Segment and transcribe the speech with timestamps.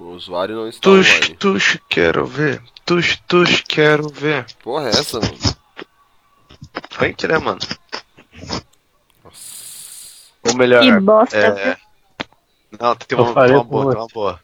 [0.00, 1.36] O usuário não está Tux, online.
[1.36, 2.62] tux, quero ver.
[2.86, 4.46] Tux, tux, quero ver.
[4.62, 5.36] Porra, é essa, mano?
[6.90, 7.60] Frente, né, mano?
[10.48, 11.36] Ou melhor, Que bosta.
[11.36, 11.76] é...
[12.80, 14.40] Não, tem uma, tem uma boa, tem uma boa.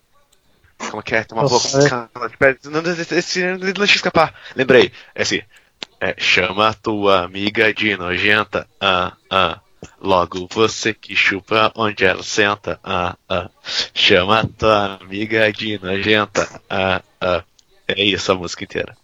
[0.91, 1.25] Como que é?
[1.25, 1.61] Tem uma Eu boa.
[1.63, 4.35] esse- esse- não deixa escapar.
[4.55, 4.93] Lembrei.
[5.15, 5.41] É assim.
[6.01, 8.69] É, chama tua amiga de nojenta.
[8.79, 9.61] Ah, ah.
[10.01, 12.79] Logo você que chupa onde ela senta.
[12.83, 13.51] Ah, ah.
[13.95, 16.49] Chama tua amiga de nojenta.
[16.69, 17.45] Ah, ah.
[17.89, 18.97] É isso a música inteira.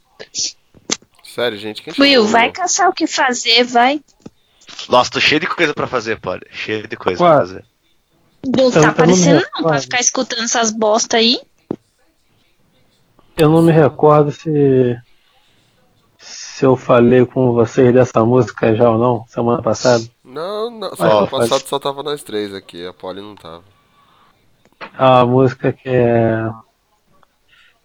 [1.23, 4.03] Sério, gente, quem Will, vai caçar o que fazer, vai.
[4.89, 6.43] Nossa, tô cheio de coisa pra fazer, Polly.
[6.51, 7.31] Cheio de coisa Ué.
[7.31, 7.65] pra fazer.
[8.45, 11.41] Não Então, tá aparecendo não não, pra ficar escutando essas bosta aí.
[13.37, 14.98] Eu não me recordo se.
[16.19, 20.05] Se eu falei com vocês dessa música já ou não, semana passada.
[20.33, 20.89] Não, não.
[20.91, 21.49] Vai, Semana faz.
[21.49, 23.63] passada só tava nós três aqui, a Polly não tava.
[24.99, 26.49] Uma música que é.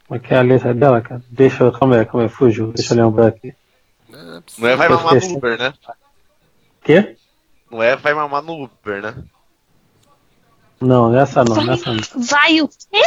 [0.07, 1.21] Como é que é a letra dela, cara?
[1.29, 1.71] Deixa eu.
[1.73, 2.71] Calma aí, calma aí, fugiu.
[2.71, 3.53] Deixa eu lembrar aqui.
[4.13, 5.35] É, Não é vai mamar no.
[5.35, 5.73] Uber, né?
[6.81, 7.17] Quê?
[7.69, 9.13] Não é vai mamar no Uber, né?
[10.79, 12.01] Não, nessa não, nessa não.
[12.23, 13.01] Vai o quê?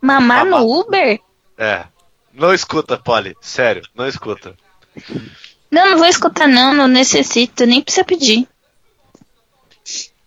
[0.00, 0.60] Mamar Mamar.
[0.60, 1.20] no Uber?
[1.56, 1.84] É.
[2.32, 3.34] Não escuta, Polly.
[3.40, 4.54] Sério, não escuta.
[5.70, 8.46] Não, não vou escutar não, não necessito, nem precisa pedir.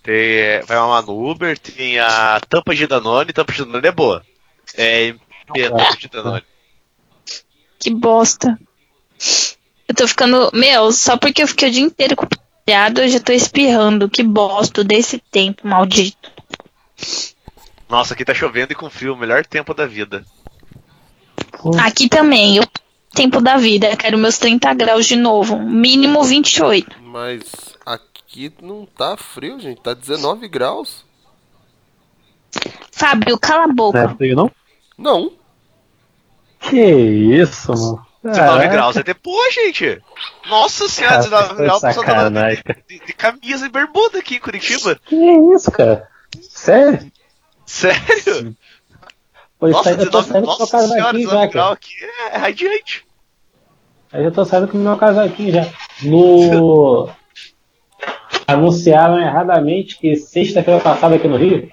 [0.04, 3.92] Tem, é, vai mamar no Uber, tem a tampa de Danone, tampa de Danone é
[3.92, 4.26] boa.
[4.76, 6.44] É MP, tampa de Danone.
[7.80, 8.60] Que bosta.
[9.88, 10.50] Eu tô ficando.
[10.54, 12.30] Meu, só porque eu fiquei o dia inteiro com o
[12.66, 14.10] piado, eu já tô espirrando.
[14.10, 16.32] Que bosta desse tempo, maldito.
[17.90, 20.26] Nossa, aqui tá chovendo e com frio, o melhor tempo da vida.
[21.80, 22.64] Aqui também, o
[23.14, 23.96] tempo da vida.
[23.98, 25.60] Quero meus 30 graus de novo.
[25.60, 26.96] Mínimo 28.
[27.02, 27.71] Mas
[28.32, 29.82] aqui não tá frio, gente.
[29.82, 31.06] Tá 19 graus.
[32.92, 34.00] Fábio, cala a Não boca.
[34.00, 34.52] é frio, não?
[34.98, 35.32] Não.
[36.60, 38.06] Que isso, mano.
[38.24, 40.02] 19 Caraca, graus é depois, gente.
[40.48, 42.64] Nossa senhora, cara, 19 foi graus, pessoal tá sacanagem.
[42.88, 44.96] de, de camisa e bermuda aqui em Curitiba.
[45.06, 45.16] Que
[45.56, 46.08] isso, cara?
[46.50, 47.12] Sério?
[47.66, 48.56] Sério?
[49.60, 51.52] Pô, isso Nossa, aí eu tô 19, saindo com meu nossa senhora, casaquinho 19 já,
[51.52, 51.94] graus aqui
[52.32, 53.06] é radiante.
[54.14, 55.74] Aí eu tô saindo com meu casaquinho já.
[56.04, 57.10] No.
[58.54, 61.70] Anunciaram erradamente que sexta-feira passada aqui no Rio,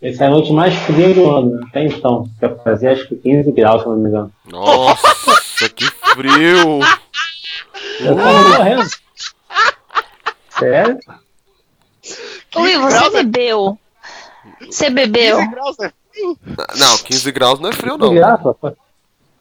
[0.00, 2.28] essa é a noite mais fria do ano, até então.
[2.40, 4.32] Que fazia acho que 15 graus, se não me engano.
[4.46, 6.80] Nossa, que frio.
[8.00, 8.90] Eu tava morrendo.
[10.58, 10.98] Sério?
[12.56, 13.78] Ui, você graus é- bebeu.
[14.66, 15.38] Você bebeu.
[15.38, 15.92] 15 graus, né?
[16.78, 18.12] Não, 15 graus não é frio, não.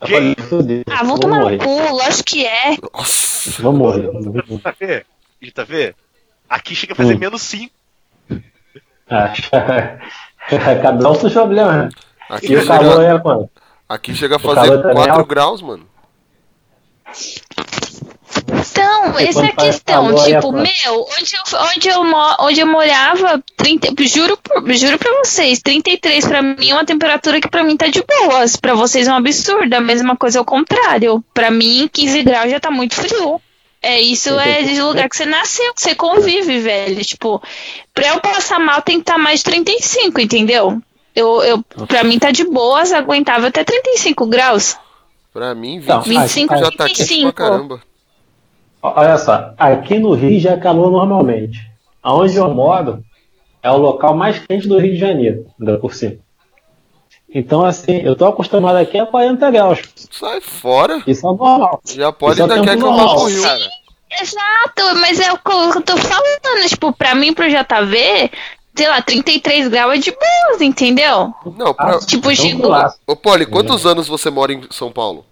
[0.04, 2.76] Que fudeu, Ah, vou tomar no cu, lógico que é.
[2.94, 3.62] Nossa.
[3.62, 4.10] Vou morrer.
[4.64, 5.06] Tá vendo?
[5.54, 5.96] Tá vendo?
[6.52, 7.20] Aqui chega a fazer Hum.
[7.20, 7.74] menos 5.
[9.10, 9.34] Ah,
[10.82, 11.90] Cada um com seus problemas, né?
[12.30, 13.50] Aqui E o calor chega, é, pô.
[13.88, 15.26] aqui chega a fazer também é 4 alto.
[15.26, 15.86] graus, mano.
[18.48, 20.18] Então, essa é a questão.
[20.18, 20.64] é tipo, meu,
[21.20, 22.02] onde eu, onde, eu,
[22.40, 24.38] onde eu morava, 30, juro,
[24.74, 28.56] juro pra vocês, 33 pra mim é uma temperatura que pra mim tá de boas.
[28.56, 29.74] Pra vocês é um absurdo.
[29.74, 31.24] A mesma coisa ao contrário.
[31.34, 33.42] Pra mim, 15 graus já tá muito frio.
[33.82, 37.04] É, isso é de lugar que você nasceu, que você convive, velho.
[37.04, 37.42] Tipo,
[37.94, 40.80] pra eu passar mal tem que estar mais de 35, entendeu?
[41.16, 44.78] Eu, eu, pra mim tá de boas, aguentava até 35 graus.
[45.34, 47.34] Pra mim, 20 Então, 25, já tá quente pra 25.
[47.34, 47.82] caramba.
[48.84, 51.60] Olha só, aqui no Rio já é calor normalmente.
[52.04, 53.04] Aonde eu moro
[53.64, 56.18] é o local mais quente do Rio de Janeiro, ainda por cima.
[57.34, 59.80] Então, assim, eu tô acostumado aqui a 40 graus.
[60.12, 61.02] Sai fora.
[61.08, 61.82] Isso é normal.
[61.86, 63.16] Já pode Isso é ainda quer tempo que eu vá normal.
[63.16, 63.42] pro Rio.
[63.44, 63.70] Cara,
[64.22, 68.30] Exato, mas é o que eu tô falando, tipo, pra mim, pro JV,
[68.76, 71.34] sei lá, 33 graus é de boas, entendeu?
[71.58, 71.98] Não, pra...
[72.00, 72.94] Tipo, Então, chegou- lá.
[73.08, 75.26] Ô, Poli, quantos anos você mora em São Paulo?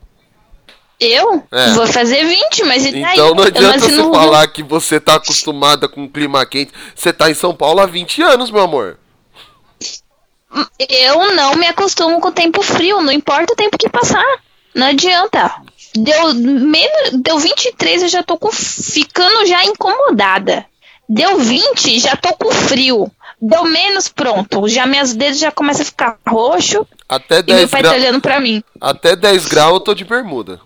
[0.97, 1.71] Eu É.
[1.71, 3.13] vou fazer 20, mas e daí?
[3.13, 6.71] Então não adianta Mas você não- falar que você tá acostumada com o clima quente.
[6.95, 8.97] Você tá em São Paulo há 20 anos, meu amor.
[10.79, 14.25] Eu não me acostumo com o tempo frio, não importa o tempo que passar.
[14.73, 15.51] Não adianta.
[15.95, 20.65] Deu, menos, deu 23, eu já tô com, ficando já incomodada.
[21.07, 23.11] Deu 20, já tô com frio.
[23.41, 24.67] Deu menos, pronto.
[24.67, 28.21] Já meus dedos já começam a ficar roxo Até e meu 10, pai tá olhando
[28.21, 28.63] pra mim.
[28.79, 30.59] Até 10 graus eu tô de bermuda.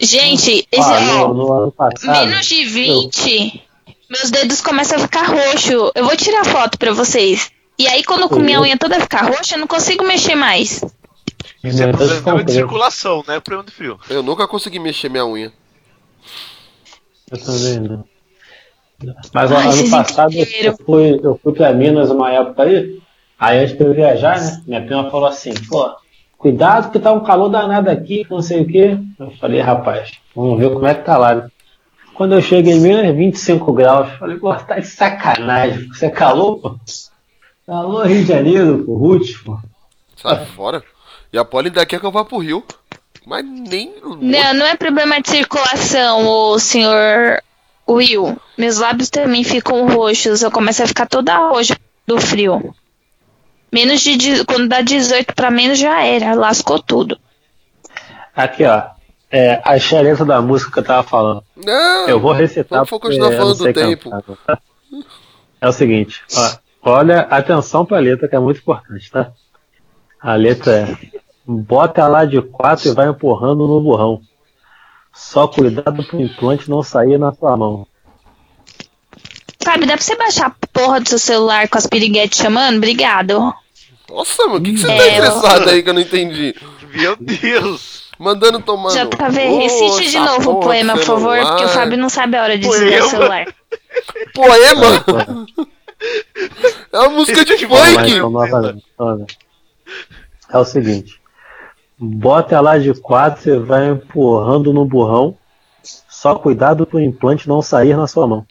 [0.00, 2.26] Gente, esse, Ah, ó, no, no ano passado.
[2.28, 3.62] menos de 20,
[4.08, 5.92] meus dedos começam a ficar roxo.
[5.94, 7.50] Eu vou tirar foto pra vocês.
[7.78, 10.82] E aí, quando com minha unha toda ficar roxa, eu não consigo mexer mais.
[11.62, 13.98] isso é problema de circulação, não é problema de frio.
[14.08, 15.52] Eu nunca consegui mexer minha unha.
[17.30, 18.04] Eu também não.
[19.34, 20.72] Mas Ai, ano passado entenderam.
[20.78, 22.98] eu fui, eu fui pra Minas uma época aí.
[23.38, 24.62] Aí antes de eu viajar, né?
[24.66, 25.94] Minha prima falou assim, pô,
[26.38, 28.98] cuidado que tá um calor danado aqui, não sei o quê.
[29.18, 31.34] Eu falei, rapaz, vamos ver como é que tá lá.
[31.34, 31.50] né?
[32.16, 35.88] Quando eu cheguei em menos 25 graus, falei, pô, tá de sacanagem.
[35.88, 36.76] Você é calor, pô?
[37.66, 39.58] Calor Rio de Janeiro, pô, Ruth, pô.
[40.16, 40.82] Sai fora.
[41.32, 42.64] E a Polly ainda quer que eu vá pro Rio.
[43.26, 43.92] Mas nem.
[44.02, 47.42] Não, não é problema de circulação, o senhor
[47.88, 48.38] Will.
[48.56, 50.42] Meus lábios também ficam roxos.
[50.42, 51.76] Eu começo a ficar toda roxa
[52.06, 52.72] do frio.
[53.72, 54.16] Menos de.
[54.16, 56.34] de- Quando dá 18 pra menos já era.
[56.34, 57.18] Lascou tudo.
[58.34, 58.82] Aqui, ó.
[59.30, 61.42] É, achei a letra da música que eu tava falando.
[61.56, 62.08] Não!
[62.08, 62.78] Eu vou recitar.
[62.78, 64.10] Vamos porque continuar eu falando do tempo.
[64.10, 64.58] cantar, tá?
[65.60, 69.32] É o seguinte, ó, olha, atenção pra letra que é muito importante, tá?
[70.20, 70.96] A letra é
[71.48, 74.20] Bota lá de quatro e vai empurrando no burrão.
[75.14, 77.86] Só cuidado pro implante não sair na sua mão.
[79.62, 82.76] Sabe, dá pra você baixar a porra do seu celular com as piriguetes chamando?
[82.76, 83.54] Obrigado.
[84.10, 86.54] Nossa, mano, o que, que você É, tá eu- estressado aí que eu não entendi?
[86.94, 88.05] Meu Deus!
[88.18, 88.90] Mandando tomar.
[88.90, 89.58] Já tá vendo?
[89.58, 91.68] Recite de novo o poema, por favor, porque o.
[91.68, 93.54] Fábio não sabe a hora de desligar o celular.
[94.34, 95.46] Poema?
[96.92, 98.82] É uma música de lá, funk.
[98.98, 99.26] Olha.
[100.50, 101.20] É o seguinte.
[101.98, 105.36] Bota lá de quatro e vai empurrando no burrão.
[105.82, 108.46] Só cuidado pro implante não sair na sua mão.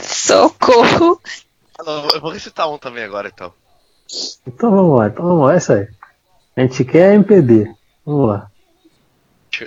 [0.00, 1.20] Socorro.
[2.14, 3.52] Eu vou recitar um também agora, então.
[4.46, 5.88] Então vamos lá, então vamos lá, é isso aí.
[6.56, 7.74] A gente quer MPB.
[8.04, 8.50] Vamos lá.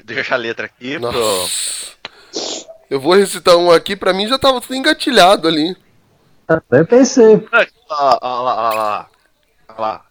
[0.04, 1.00] Deixa, a letra aqui.
[1.00, 1.94] Nossa.
[2.02, 2.76] Pro...
[2.90, 5.76] Eu vou recitar um aqui, pra mim já tava tudo engatilhado ali.
[6.70, 9.10] Eu pensei, Olha lá, olha lá, olha lá.
[9.70, 10.06] Olha lá.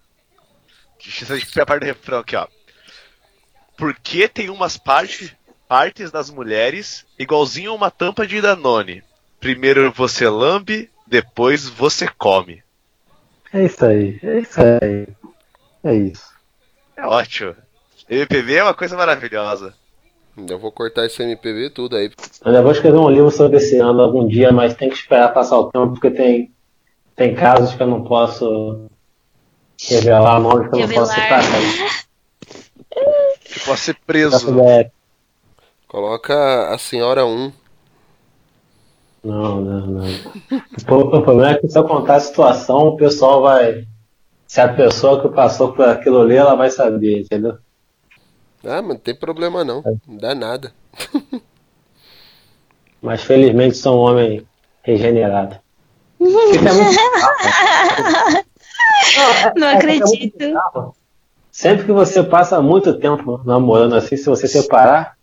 [1.03, 2.49] Deixa eu ver a parte do refrão aqui, ó.
[3.77, 5.33] Porque tem umas partes,
[5.69, 9.03] partes das mulheres igualzinho uma tampa de Danone.
[9.39, 12.64] Primeiro você lambe, depois você come.
[13.55, 15.09] É isso aí, é isso aí.
[15.85, 16.29] É isso.
[16.97, 17.55] É ótimo.
[18.09, 19.75] MPB é uma coisa maravilhosa.
[20.37, 22.07] Eu vou cortar esse MPB tudo aí.
[22.45, 25.33] Eu ainda vou escrever um livro sobre esse ano algum dia, mas tem que esperar
[25.33, 26.53] passar o tempo, porque tem,
[27.15, 28.87] tem casos que eu não posso
[29.89, 31.41] revelar, nomes que eu não posso citar.
[31.41, 32.05] cara.
[33.45, 34.61] Que pode ser preso.
[34.63, 34.91] é-
[35.87, 37.53] Coloca a senhora 1.
[39.25, 40.07] Não, não, não.
[40.07, 43.87] O pro- o problema é que se eu contar a situação, o pessoal vai.
[44.47, 47.57] Se a pessoa que passou por aquilo ali, ela vai saber, entendeu?
[48.65, 49.83] Ah, mas não tem problema não.
[50.07, 50.73] Não dá nada.
[53.03, 54.47] Mas felizmente sou um homem
[54.83, 55.57] regenerado.
[56.19, 56.25] É
[59.59, 60.39] Não É, é acredito.
[61.53, 65.14] Sempre que você passa muito tempo namorando assim, se você separar,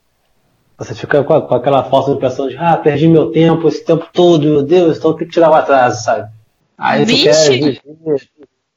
[0.83, 4.07] você fica com, a- com aquela falsa impressão de, ah, perdi meu tempo esse tempo
[4.11, 6.29] todo, meu Deus, então tem que tirar o atraso, sabe?
[6.77, 7.81] Aí tu quer, viver,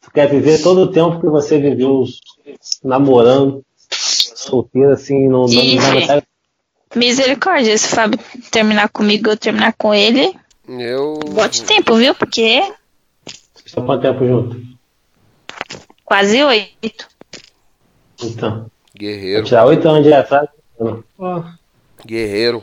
[0.03, 2.05] tu quer viver todo o tempo que você viveu
[2.83, 6.07] namorando, solteiro, assim, não, não, Vixe.
[6.07, 6.23] não,
[6.95, 8.19] Misericórdia, se o Fábio
[8.53, 10.33] terminar comigo eu terminar com ele,
[10.69, 11.19] Eu.
[11.31, 12.15] bote tempo, viu?
[12.15, 12.61] Porque
[13.27, 14.63] Vocês estão quanto tempo junto?
[16.05, 17.09] quase oito.
[18.23, 19.45] Então, vou Guerreiro.
[19.45, 20.49] tirar oito anos de atraso.
[21.17, 21.43] Pô,
[22.07, 22.63] Guerreiro.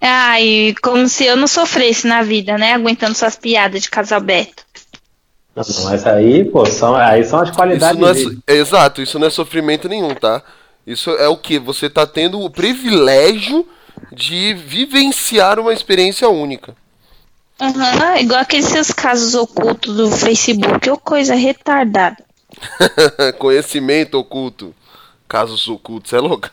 [0.00, 2.72] Ai, como se eu não sofresse na vida, né?
[2.72, 4.64] Aguentando suas piadas de casal Beto.
[5.54, 8.14] Não, não, mas aí, pô, são, aí são as Isso qualidades não é,
[8.46, 10.42] é, Exato, isso não é sofrimento nenhum, tá?
[10.86, 11.58] Isso é o que?
[11.58, 13.66] Você tá tendo o privilégio
[14.10, 16.74] de vivenciar uma experiência única.
[17.60, 22.16] Aham, igual aqueles seus casos ocultos do Facebook, ou coisa retardada.
[23.38, 24.74] Conhecimento oculto.
[25.28, 26.50] Casos ocultos, é louco?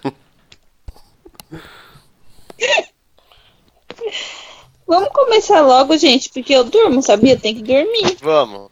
[4.88, 7.38] Vamos começar logo, gente, porque eu durmo, sabia?
[7.38, 8.18] Tem que dormir.
[8.22, 8.72] Vamos.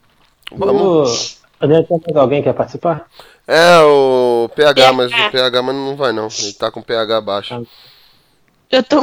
[0.52, 1.38] Vamos.
[1.60, 3.08] Mais alguém que quer participar?
[3.48, 4.94] É, o PH, PH.
[4.94, 6.28] mas o PH mas não vai não.
[6.40, 7.68] Ele tá com PH baixo.
[8.70, 9.02] Eu tô.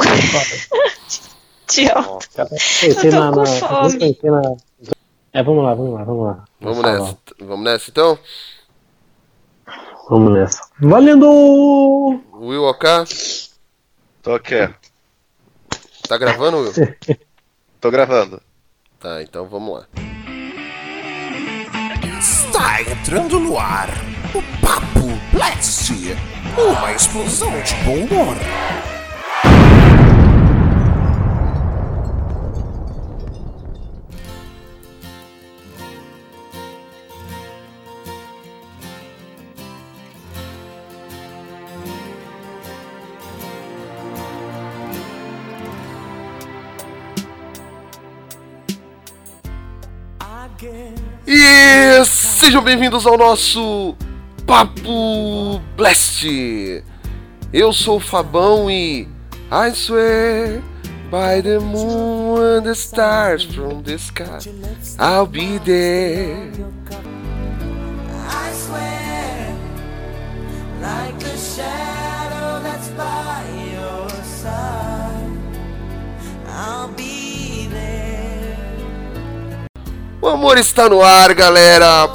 [1.67, 2.19] Tchau.
[2.37, 4.19] Já pensei Eu tô na, com fome.
[5.33, 6.45] É, vamos lá, vamos lá, vamos lá.
[6.61, 7.17] Vamos Nossa, nessa.
[7.41, 8.19] Vamos nessa então?
[10.09, 10.61] Vamos nessa.
[10.79, 12.21] Valendo!
[12.35, 12.88] Will OK?
[14.25, 14.54] Tô aqui.
[16.09, 16.73] Tá gravando, Will?
[17.78, 18.40] Tô gravando.
[18.99, 19.87] Tá, então vamos lá.
[22.19, 23.90] Está entrando no ar
[24.35, 25.93] o Papo Blast,
[26.57, 28.37] uma explosão de bom humor.
[51.26, 53.97] E sejam bem-vindos ao nosso
[54.47, 56.26] Papo Blast.
[57.50, 59.09] Eu sou o Fabão e
[59.50, 60.62] I swear
[61.11, 64.38] by the moon and the stars from the sky
[64.99, 66.50] I'll be there.
[68.28, 69.57] I swear,
[70.83, 75.38] like a shadow that's by your side,
[76.49, 77.24] I'll be
[80.25, 82.09] O amor está no ar, galera.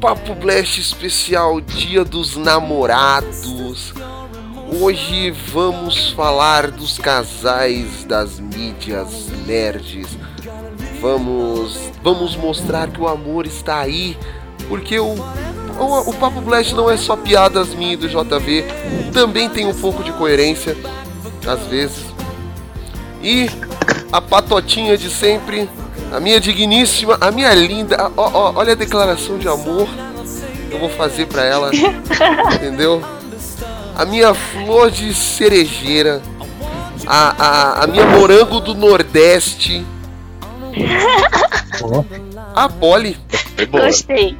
[0.00, 3.92] Papo Blast especial Dia dos Namorados.
[4.80, 10.06] Hoje vamos falar dos casais das mídias nerds.
[11.00, 14.16] Vamos, vamos mostrar que o amor está aí,
[14.68, 18.64] porque o, o, o Papo Blast não é só piadas minhas do JV,
[19.12, 20.76] também tem um pouco de coerência,
[21.44, 22.04] às vezes.
[23.20, 23.50] E
[24.12, 25.68] a patotinha de sempre,
[26.12, 29.88] a minha digníssima, a minha linda, ó, ó, olha a declaração de amor
[30.68, 31.70] que eu vou fazer pra ela,
[32.54, 33.02] entendeu?
[33.96, 36.22] A minha flor de cerejeira,
[37.06, 39.84] a, a, a minha morango do Nordeste,
[42.54, 43.16] a Polly.
[43.70, 44.36] Gostei.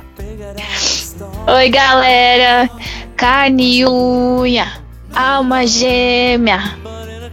[1.47, 2.71] Oi, galera.
[3.17, 4.67] Carne e unha,
[5.15, 6.79] alma gêmea,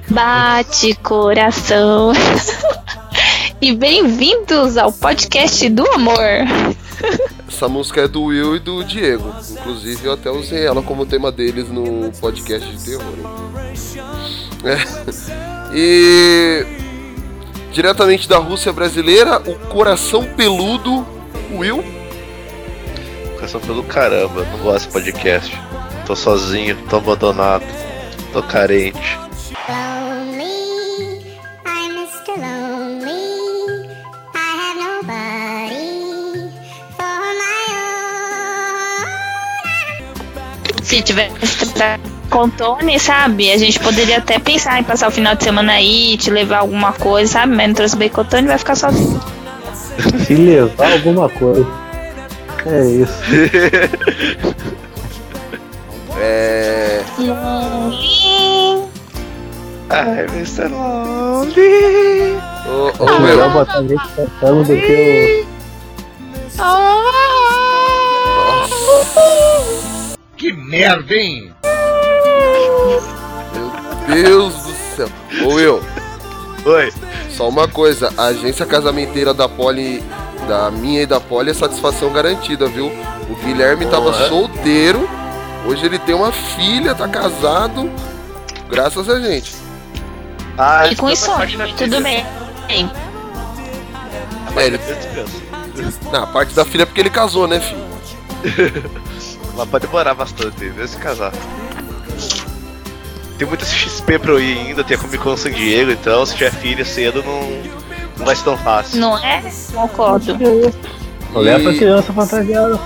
[0.09, 2.11] bate coração.
[3.59, 6.19] e bem-vindos ao podcast do amor.
[7.47, 9.33] Essa música é do Will e do Diego.
[9.51, 13.03] Inclusive eu até usei ela como tema deles no podcast de terror.
[14.63, 15.73] É.
[15.73, 16.65] E
[17.71, 21.05] diretamente da Rússia brasileira, o coração peludo
[21.51, 21.83] Will.
[23.35, 25.57] Coração pelo caramba, não gosto desse podcast.
[26.05, 27.65] Tô sozinho, tô abandonado,
[28.31, 29.26] tô carente.
[40.97, 41.99] Se tivesse pra
[42.31, 43.51] com Tony, sabe?
[43.51, 46.91] A gente poderia até pensar em passar o final de semana aí, te levar alguma
[46.91, 47.55] coisa, sabe?
[47.55, 49.21] Mas não trouxe Bacotone, vai ficar sozinho.
[50.25, 51.67] se levar alguma coisa.
[52.65, 53.13] É isso.
[56.19, 57.03] É.
[59.89, 60.67] Ai, Mr.
[60.67, 62.37] Lonely.
[62.65, 65.45] Ô, ô, É Will, melhor botar gente cantando do que
[70.37, 71.51] Que merda, hein?
[74.07, 75.09] meu Deus do céu.
[75.43, 75.81] Ô Will,
[76.65, 76.93] Oi.
[77.29, 80.03] só uma coisa, a agência casamenteira da Poli,
[80.47, 82.87] da minha e da Poli é satisfação garantida, viu?
[83.29, 84.29] O Guilherme tava Porra.
[84.29, 85.07] solteiro,
[85.65, 87.89] hoje ele tem uma filha, tá casado,
[88.69, 89.55] graças a gente.
[90.57, 91.29] Ah, E com isso,
[91.77, 92.25] tudo bem.
[94.55, 94.79] É, ele-
[96.11, 97.87] Na parte da filha é porque ele casou, né, filho?
[99.57, 101.31] Mas pode demorar bastante, mesmo se casar.
[103.37, 106.33] Tem muita XP pra eu ir ainda, tem a Comic Con San Diego, então se
[106.35, 107.41] tiver filha cedo não,
[108.17, 108.99] não vai ser tão fácil.
[108.99, 109.43] Não é?
[109.73, 110.35] Concordo.
[111.35, 112.79] Leva a E- criança fantasiada.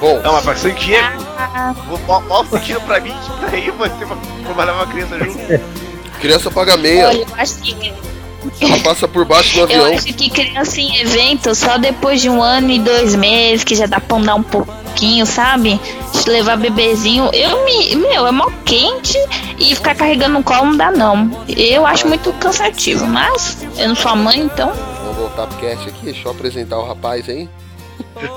[0.00, 3.70] Bom, Não, mas pra San Diego, Ah, vou mal, mal sentido pra mim, que daí
[3.70, 5.38] vai ter uma, uma criança junto.
[6.20, 7.92] criança paga meia, olha, eu acho que
[8.60, 9.86] ela passa por baixo do Eu avião.
[9.96, 13.86] acho que criança em evento só depois de um ano e dois meses, que já
[13.86, 15.80] dá pra andar um pouquinho, sabe?
[16.24, 17.30] De levar bebezinho.
[17.32, 17.94] Eu me.
[17.96, 19.18] Meu, é mó quente
[19.58, 21.44] e ficar carregando no colo não dá, não.
[21.48, 24.72] Eu acho muito cansativo, mas eu não sou a mãe, então.
[25.02, 27.48] Vamos voltar pro cast aqui, deixa eu apresentar o rapaz aí.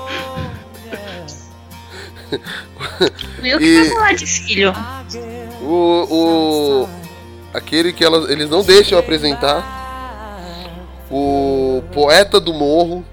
[3.42, 4.72] Eu que E- vai falar de filho.
[5.62, 6.06] O.
[6.84, 6.88] o
[7.52, 9.79] aquele que elas, eles não deixam eu apresentar.
[11.10, 13.04] O poeta do morro.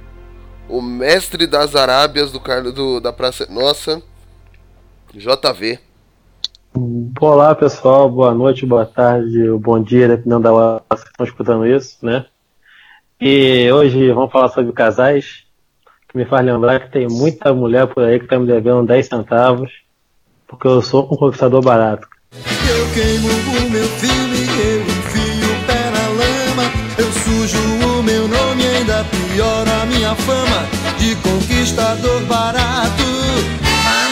[0.69, 2.39] O mestre das Arábias do,
[2.71, 4.01] do da Praça Nossa.
[5.13, 5.79] JV.
[7.19, 11.97] Olá pessoal, boa noite, boa tarde, bom dia, dependendo da hora que estão escutando isso,
[12.03, 12.25] né?
[13.19, 15.45] E hoje vamos falar sobre casais,
[16.07, 19.07] que me faz lembrar que tem muita mulher por aí que tá me devendo 10
[19.07, 19.71] centavos,
[20.45, 22.07] porque eu sou um conquistador barato.
[22.31, 24.26] Eu queimo o meu filme,
[30.97, 33.03] de conquistador barato.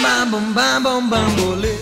[0.02, 1.76] Bam, bam, bam, bam, bam, bolê.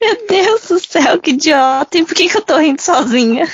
[0.00, 1.98] Meu Deus do céu, que idiota.
[1.98, 3.46] E por que, que eu tô rindo sozinha?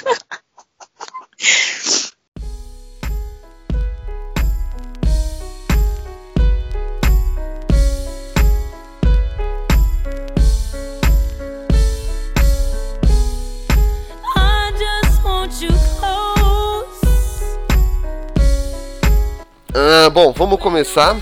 [20.59, 21.17] Vamos começar.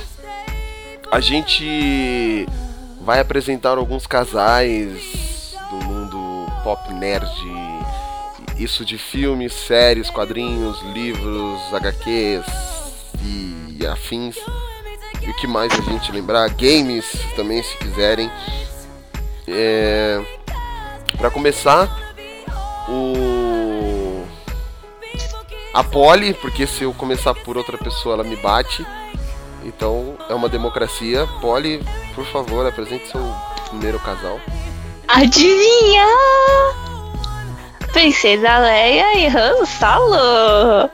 [1.10, 2.48] A gente
[3.02, 7.28] vai apresentar alguns casais do mundo pop nerd.
[8.56, 12.46] Isso de filmes, séries, quadrinhos, livros, HQs
[13.22, 14.36] e afins.
[15.20, 16.48] E o que mais a gente lembrar?
[16.48, 17.04] Games
[17.36, 18.30] também, se quiserem.
[19.46, 20.18] É...
[21.18, 21.90] Para começar,
[22.88, 24.24] o
[25.74, 28.82] a Polly, porque se eu começar por outra pessoa ela me bate.
[29.66, 31.26] Então é uma democracia.
[31.40, 33.20] Polly, por favor, apresente seu
[33.68, 34.40] primeiro casal.
[35.08, 36.06] Adivinha?
[37.92, 40.88] Princesa Leia e Han Solo.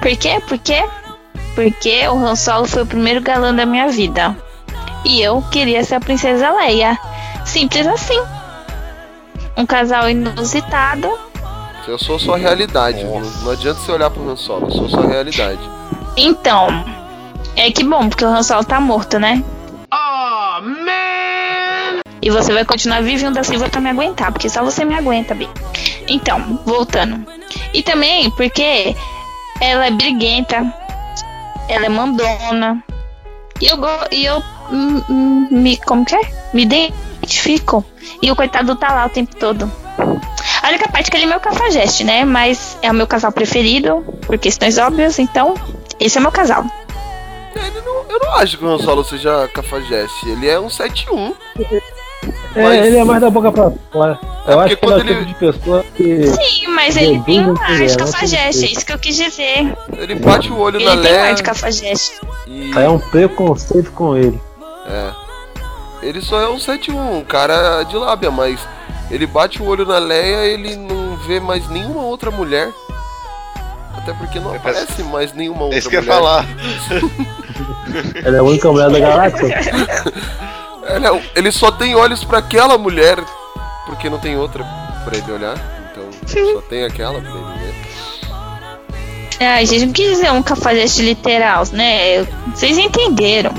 [0.00, 0.40] Por quê?
[0.48, 0.88] Por quê?
[1.54, 4.34] Porque o Han Solo foi o primeiro galã da minha vida.
[5.04, 6.98] E eu queria ser a Princesa Leia.
[7.44, 8.20] Simples assim.
[9.56, 11.10] Um casal inusitado.
[11.86, 13.04] Eu sou sua realidade.
[13.04, 15.60] Não, não adianta você olhar pro Han Solo, eu sou sua realidade.
[16.16, 16.68] Então,
[17.60, 19.44] é que bom, porque o Han Solo tá morto, né?
[19.92, 22.00] Oh, man!
[22.22, 25.34] E você vai continuar vivendo da Silva pra me aguentar, porque só você me aguenta,
[25.34, 25.48] Bi.
[26.08, 27.26] Então, voltando.
[27.74, 28.96] E também porque
[29.60, 30.74] ela é briguenta,
[31.68, 32.82] ela é mandona.
[33.60, 33.78] E eu,
[34.10, 34.42] e eu
[35.50, 35.76] me.
[35.78, 36.20] Como que é?
[36.54, 37.84] Me identifico.
[38.22, 39.70] E o coitado tá lá o tempo todo.
[40.62, 42.24] A única parte que ele é meu cafajeste, né?
[42.24, 45.54] Mas é o meu casal preferido, por questões óbvias, então
[45.98, 46.64] esse é meu casal.
[47.66, 50.28] Ele não- eu não acho que o Han Solo seja cafajeste.
[50.28, 51.34] Ele é um 7-1.
[52.54, 54.18] É, Mas- ele é mais da boca pra fora.
[54.46, 56.26] É, Eu acho porque que ele é o tipo ele- de pessoa que.
[56.26, 59.16] Sim, mas ele tem um ar ele de é, cafajeste, é isso que eu quis
[59.16, 59.74] dizer.
[59.96, 61.34] Ele bate o olho Ele na tem um ar Leia.
[61.34, 62.12] de cafajeste.
[62.46, 62.72] E...
[62.78, 64.40] É um preconceito com ele.
[64.86, 65.12] É.
[66.02, 68.58] Ele só é um 7-1, um cara de lábia, mas
[69.10, 72.70] ele bate o olho na Leia ele não vê mais nenhuma outra mulher.
[74.02, 76.44] Até porque não Eu peço- aparece mais nenhuma outra É isso que eu ia falar.
[78.14, 79.46] Ele é a única mulher da galáxia.
[80.94, 83.18] Ele, é- ele só tem olhos pra aquela mulher,
[83.86, 84.64] porque não tem outra
[85.04, 85.54] pra ele olhar.
[85.92, 86.04] Então
[86.54, 87.74] só tem aquela pra ele ver.
[89.46, 92.24] Ai, gente, não quis dizer um cafajeste literal, né?
[92.54, 93.52] Vocês entenderam.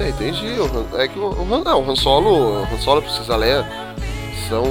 [0.00, 0.46] É, entendi.
[0.58, 3.02] O Han- é que o, o Han, não, o Han Solo, o Han Solo a
[3.02, 3.64] Princesa Leia
[4.48, 4.64] são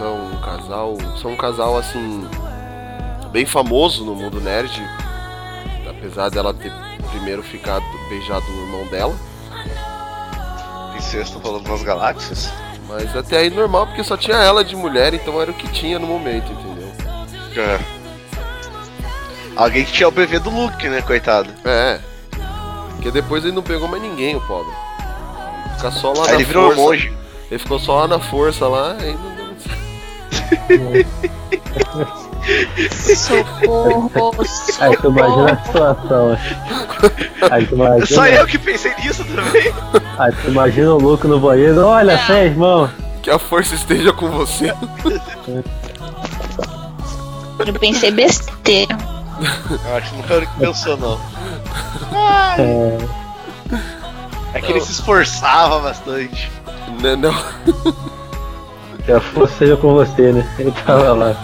[0.00, 2.26] são um casal, são um casal assim
[3.30, 4.82] bem famoso no mundo nerd,
[5.88, 6.72] apesar dela ter
[7.10, 9.14] primeiro ficado beijado o irmão dela,
[10.96, 12.50] Incesto rolando nas galáxias?
[12.88, 15.98] mas até aí normal porque só tinha ela de mulher, então era o que tinha
[15.98, 16.90] no momento, entendeu?
[17.62, 17.78] É.
[19.54, 21.50] Alguém que tinha o bebê do Luke, né, coitado?
[21.64, 22.00] É.
[22.92, 24.72] Porque depois ele não pegou mais ninguém, o pobre.
[25.76, 26.80] Fica só lá Aí na ele virou força.
[26.80, 27.12] monge.
[27.50, 29.29] Ele ficou só lá na força lá e não.
[33.16, 34.10] Socorro,
[34.80, 36.38] Aí tu imagina a situação.
[37.50, 39.72] Aí tu imagina, Só eu que pensei nisso também.
[40.18, 41.84] aí tu imagina o louco no banheiro.
[41.84, 42.26] Olha, Não.
[42.26, 42.90] sem irmão.
[43.22, 44.72] Que a força esteja com você.
[47.58, 48.96] Eu pensei besteira.
[49.86, 51.20] Eu acho que não foi ele que pensou, não.
[52.58, 52.98] É,
[54.54, 56.50] É que ele se esforçava bastante.
[57.02, 57.34] Não, não.
[59.00, 60.56] Que a força seja com você, né?
[60.58, 61.36] Ele tava lá.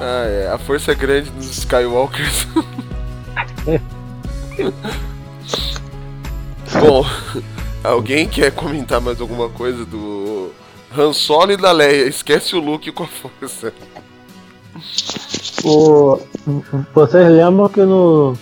[0.00, 0.50] Ah, é.
[0.52, 2.48] A força é grande dos Skywalkers.
[6.80, 7.06] Bom,
[7.84, 10.50] alguém quer comentar mais alguma coisa do
[10.96, 12.08] Han Solo e da Leia?
[12.08, 13.72] Esquece o Luke com a força.
[15.64, 16.18] O,
[16.92, 18.36] vocês lembram que no,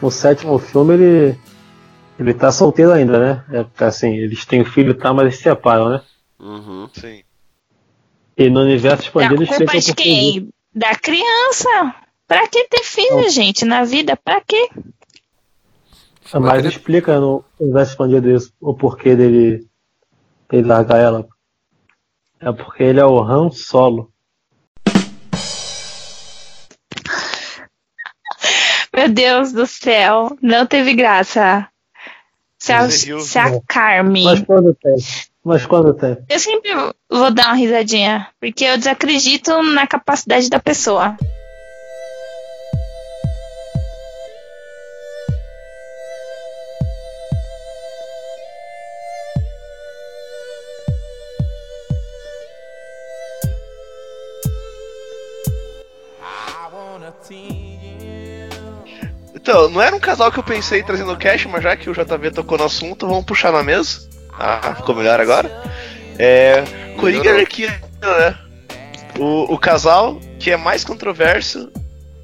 [0.00, 1.38] no sétimo filme ele,
[2.18, 3.44] ele tá solteiro ainda, né?
[3.60, 6.02] É, porque, assim, eles têm filho e tal, mas eles se separam, né?
[6.38, 6.88] Uhum.
[6.92, 7.22] Sim.
[8.36, 9.94] E no universo A expandido eles é de por fugir.
[9.94, 10.48] quem?
[10.74, 11.94] Da criança.
[12.26, 13.64] Pra que ter filho, gente?
[13.64, 14.68] Na vida, pra quê?
[16.32, 19.66] Vai Mas querer- explica no universo expandido isso, o porquê dele,
[20.50, 21.28] dele largar ela.
[22.40, 24.10] É porque ele é o Han Solo.
[28.92, 30.36] Meu Deus do céu.
[30.40, 31.68] Não teve graça.
[32.64, 34.24] Se, a, se a Carmen.
[34.24, 34.94] Mas quando tem?
[35.44, 36.16] Mas quando tem?
[36.30, 36.70] Eu sempre
[37.10, 38.28] vou dar uma risadinha.
[38.40, 41.14] Porque eu desacredito na capacidade da pessoa.
[59.44, 61.90] Então, não era um casal que eu pensei em trazer no cash, mas já que
[61.90, 64.08] o JV tocou no assunto, vamos puxar na mesa.
[64.38, 65.50] Ah, ficou melhor agora?
[66.18, 66.64] É.
[66.96, 67.28] Coringa e.
[67.28, 68.38] Arlequina, né?
[69.18, 71.70] O, o casal que é mais controverso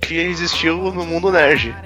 [0.00, 1.76] que existiu no mundo nerd.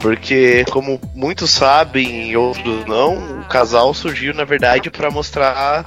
[0.00, 5.84] Porque, como muitos sabem e outros não, o casal surgiu, na verdade, para mostrar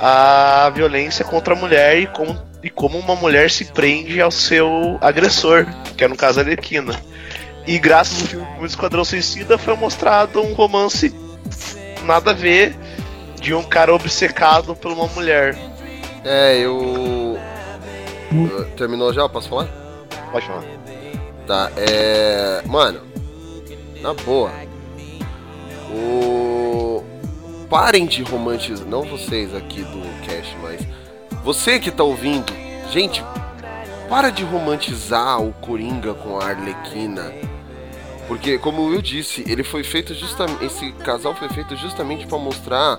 [0.00, 4.98] a violência contra a mulher e como, e como uma mulher se prende ao seu
[5.00, 5.64] agressor,
[5.96, 6.92] que é no caso a Arlequina.
[7.66, 11.12] E graças ao filme Esquadrão Suicida foi mostrado um romance
[12.04, 12.76] nada a ver
[13.40, 15.56] de um cara obcecado por uma mulher.
[16.24, 17.38] É, eu.
[18.76, 19.28] Terminou já?
[19.28, 19.68] Posso falar?
[20.30, 20.64] Pode falar.
[21.46, 22.62] Tá, é.
[22.66, 23.00] Mano,
[24.00, 24.50] na boa.
[25.90, 27.04] O.
[27.68, 28.86] Parem de romantizar.
[28.86, 30.80] Não vocês aqui do cast, mas.
[31.44, 32.52] Você que tá ouvindo.
[32.90, 33.24] Gente,
[34.08, 37.32] para de romantizar o Coringa com a Arlequina.
[38.28, 40.64] Porque, como Will disse, ele foi feito justamente.
[40.64, 42.98] Esse casal foi feito justamente para mostrar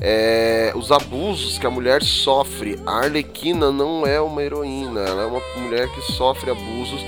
[0.00, 2.80] é, os abusos que a mulher sofre.
[2.86, 7.04] A Arlequina não é uma heroína, ela é uma mulher que sofre abusos.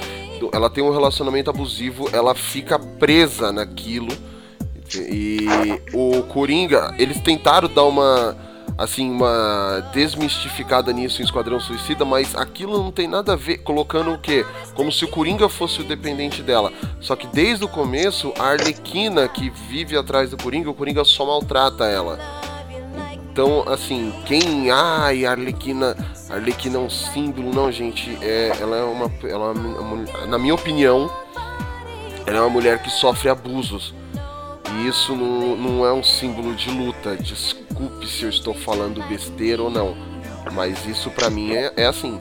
[0.53, 4.13] Ela tem um relacionamento abusivo, ela fica presa naquilo.
[4.95, 5.47] E
[5.95, 8.37] o Coringa, eles tentaram dar uma
[8.77, 14.13] assim, uma desmistificada nisso em Esquadrão Suicida, mas aquilo não tem nada a ver, colocando
[14.13, 14.45] o quê?
[14.75, 16.73] Como se o Coringa fosse o dependente dela.
[17.01, 21.27] Só que desde o começo, a Arlequina que vive atrás do Coringa, o Coringa só
[21.27, 22.19] maltrata ela.
[23.33, 24.71] Então, assim, quem.
[24.71, 25.97] Ai, a Arlequina.
[26.29, 28.19] Arlequina é um símbolo, não, gente.
[28.21, 29.11] É, ela é uma.
[29.23, 31.11] Ela é uma, na minha opinião,
[32.27, 33.95] ela é uma mulher que sofre abusos.
[34.75, 37.17] E isso não, não é um símbolo de luta.
[37.17, 39.95] Desculpe se eu estou falando besteira ou não.
[40.53, 42.21] Mas isso pra mim é, é assim.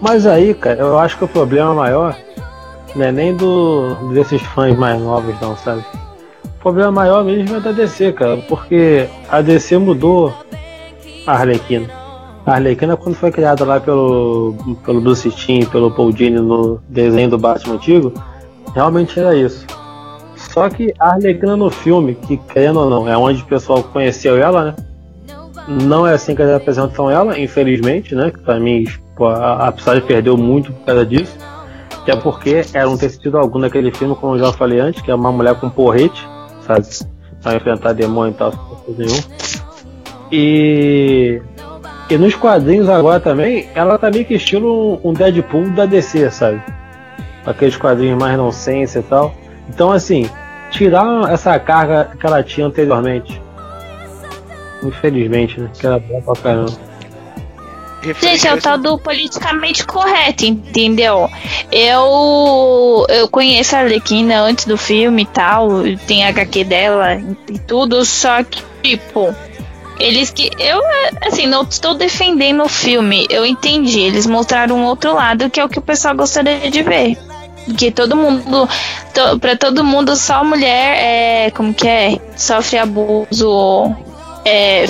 [0.00, 2.16] Mas aí, cara, eu acho que o problema maior
[2.94, 5.84] não é nem do desses fãs mais novos, não, sabe?
[6.44, 10.32] O problema maior mesmo é da DC, cara, porque a DC mudou
[11.26, 11.88] a Arlequina.
[12.46, 17.30] A Arlequina, quando foi criada lá pelo, pelo Bruce Timm, pelo Paul Dini no desenho
[17.30, 18.12] do Batman antigo,
[18.74, 19.66] realmente era isso.
[20.54, 24.36] Só que a Arlequina no filme, que querendo ou não, é onde o pessoal conheceu
[24.36, 24.74] ela, né?
[25.66, 28.30] Não é assim que eles apresentam ela, infelizmente, né?
[28.30, 28.84] Que pra mim
[29.16, 31.36] pô, a, a perdeu muito por causa disso.
[32.04, 35.10] Que é porque era um tecido algum naquele filme, como eu já falei antes, que
[35.10, 36.24] é uma mulher com porrete,
[36.64, 36.86] sabe?
[37.42, 39.24] Pra enfrentar demônio e tal, sem coisa nenhuma.
[40.30, 41.42] E.
[42.08, 46.30] E nos quadrinhos agora também, ela tá meio que estilo um, um Deadpool da DC,
[46.30, 46.62] sabe?
[47.44, 49.34] Aqueles quadrinhos mais nonsense e tal.
[49.68, 50.28] Então, assim,
[50.74, 53.40] tirar essa carga que ela tinha anteriormente.
[54.82, 55.70] Infelizmente, né?
[55.78, 56.94] Que era bom pra caramba.
[58.20, 61.30] Gente, é o tal do politicamente correto, entendeu?
[61.72, 65.68] Eu eu conheço a Arlequina antes do filme e tal,
[66.06, 67.14] tem HQ dela
[67.48, 69.34] e tudo, só que, tipo,
[69.98, 70.50] eles que.
[70.58, 70.82] Eu,
[71.26, 74.00] assim, não estou defendendo o filme, eu entendi.
[74.00, 77.16] Eles mostraram um outro lado que é o que o pessoal gostaria de ver.
[77.78, 78.68] Que todo mundo.
[79.14, 81.50] To, pra todo mundo, só mulher é.
[81.50, 82.18] Como que é?
[82.36, 83.94] Sofre abuso
[84.44, 84.86] é,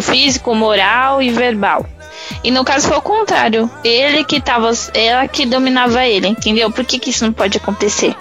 [0.00, 1.86] físico, moral e verbal.
[2.42, 3.70] E no caso foi o contrário.
[3.84, 4.70] Ele que tava.
[4.94, 6.70] Ela que dominava ele, entendeu?
[6.70, 8.14] Por que, que isso não pode acontecer?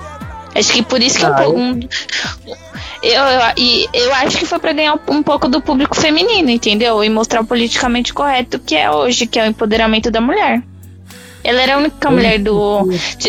[0.53, 1.79] Acho que por isso que Ah, um, um-
[3.01, 7.03] eu, eu, eu acho que foi pra ganhar um, um pouco do público feminino, entendeu?
[7.03, 10.61] E mostrar o politicamente correto que é hoje, que é o empoderamento da mulher.
[11.43, 12.85] Ela era a única mulher do.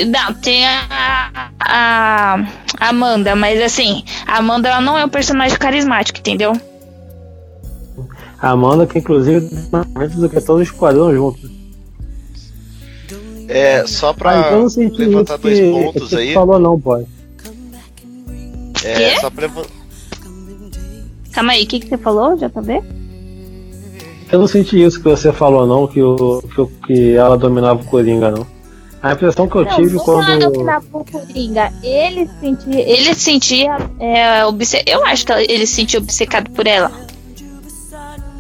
[0.07, 2.35] Não, tem a, a,
[2.79, 6.53] a Amanda, mas assim, a Amanda ela não é um personagem carismático, entendeu?
[8.39, 9.49] A Amanda, que inclusive
[9.95, 11.51] mais do que todos os esquadrão juntos.
[13.49, 16.35] É, só pra Ah, então levantar dois que, pontos que aí.
[16.35, 16.97] falou não, pô.
[16.97, 17.05] É,
[19.15, 19.21] Quê?
[19.21, 19.49] só pra
[21.33, 22.83] Calma aí, o que, que você falou, JB?
[24.33, 27.85] Eu não senti isso que você falou não, que, o, que, que ela dominava o
[27.85, 28.47] Coringa, não.
[29.03, 30.47] A impressão que eu tive quando.
[30.93, 36.51] o Coringa, ele sentia, ele sentia é, obce- eu acho que ele se sentia obcecado
[36.51, 36.91] por ela.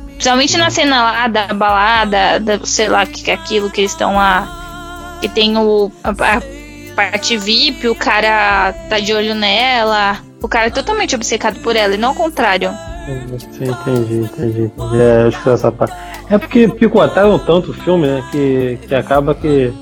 [0.07, 3.90] Principalmente na cena lá da balada, da, sei lá, que que é aquilo que eles
[3.90, 6.42] estão lá, que tem o a, a
[6.94, 11.94] parte VIP, o cara tá de olho nela, o cara é totalmente obcecado por ela,
[11.94, 12.70] e não ao contrário.
[13.38, 14.70] Sim, entendi, entendi.
[14.94, 15.94] É, eu esqueci essa parte.
[16.30, 18.24] É porque picotaram tanto o filme, né?
[18.30, 19.72] Que, que acaba que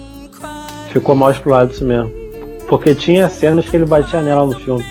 [0.91, 2.11] ficou mal explorado isso mesmo.
[2.69, 4.85] Porque tinha cenas que ele batia nela no filme.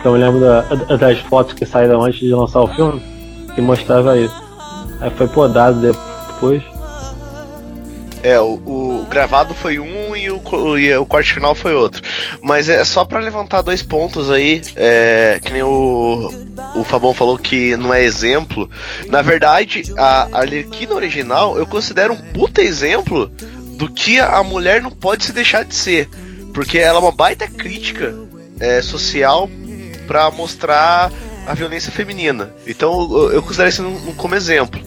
[0.00, 3.00] Então eu lembro da- das fotos que saíram antes de lançar o filme
[3.54, 4.42] que mostrava isso.
[5.00, 6.62] Aí foi podado depois.
[8.22, 10.03] É, o, o gravado foi um
[10.44, 12.02] e o, co- o corte final foi outro.
[12.42, 16.30] Mas é só pra levantar dois pontos aí, é, que nem o,
[16.74, 18.68] o Fabão falou que não é exemplo.
[19.08, 23.30] Na verdade, a Arlequina original eu considero um puta exemplo
[23.76, 26.08] do que a mulher não pode se deixar de ser.
[26.52, 28.14] Porque ela é uma baita crítica
[28.60, 29.48] é, social
[30.06, 31.10] para mostrar
[31.46, 32.54] a violência feminina.
[32.66, 34.80] Então eu, eu considero isso um, um, como exemplo.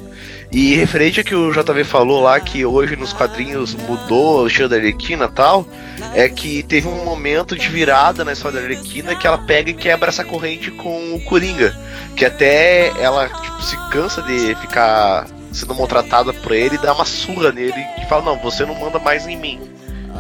[0.51, 4.69] E referente a que o JV falou lá, que hoje nos quadrinhos mudou o estilo
[4.69, 5.65] da Arlequina e tal,
[6.13, 9.73] é que teve um momento de virada na história da Arlequina que ela pega e
[9.73, 11.75] quebra essa corrente com o Coringa.
[12.15, 17.05] Que até ela tipo, se cansa de ficar sendo maltratada por ele e dá uma
[17.05, 19.59] surra nele e fala, não, você não manda mais em mim.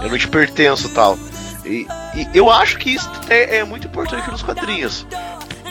[0.01, 1.17] Eu não te pertenço tal.
[1.65, 5.05] E, e eu acho que isso é, é muito importante nos quadrinhos.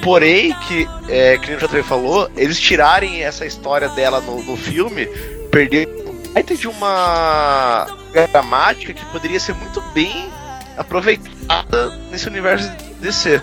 [0.03, 5.07] Porém, que, é, que o JV falou, eles tirarem essa história dela no, no filme,
[5.51, 5.89] perder
[6.33, 10.29] baita de uma gramática que poderia ser muito bem
[10.77, 13.43] aproveitada nesse universo DC.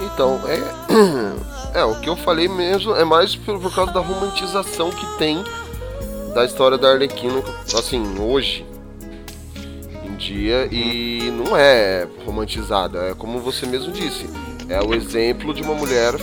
[0.00, 1.54] Então, é.
[1.74, 5.42] É, o que eu falei mesmo é mais por, por causa da romantização que tem
[6.32, 7.42] da história da Arlequina,
[7.76, 8.64] assim, hoje
[10.04, 14.28] em dia, e não é romantizada, é como você mesmo disse
[14.68, 16.14] é o exemplo de uma mulher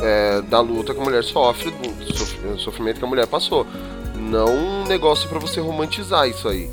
[0.00, 3.66] é, da luta que a mulher sofre, do sofrimento que a mulher passou.
[4.14, 6.70] Não um negócio para você romantizar isso aí.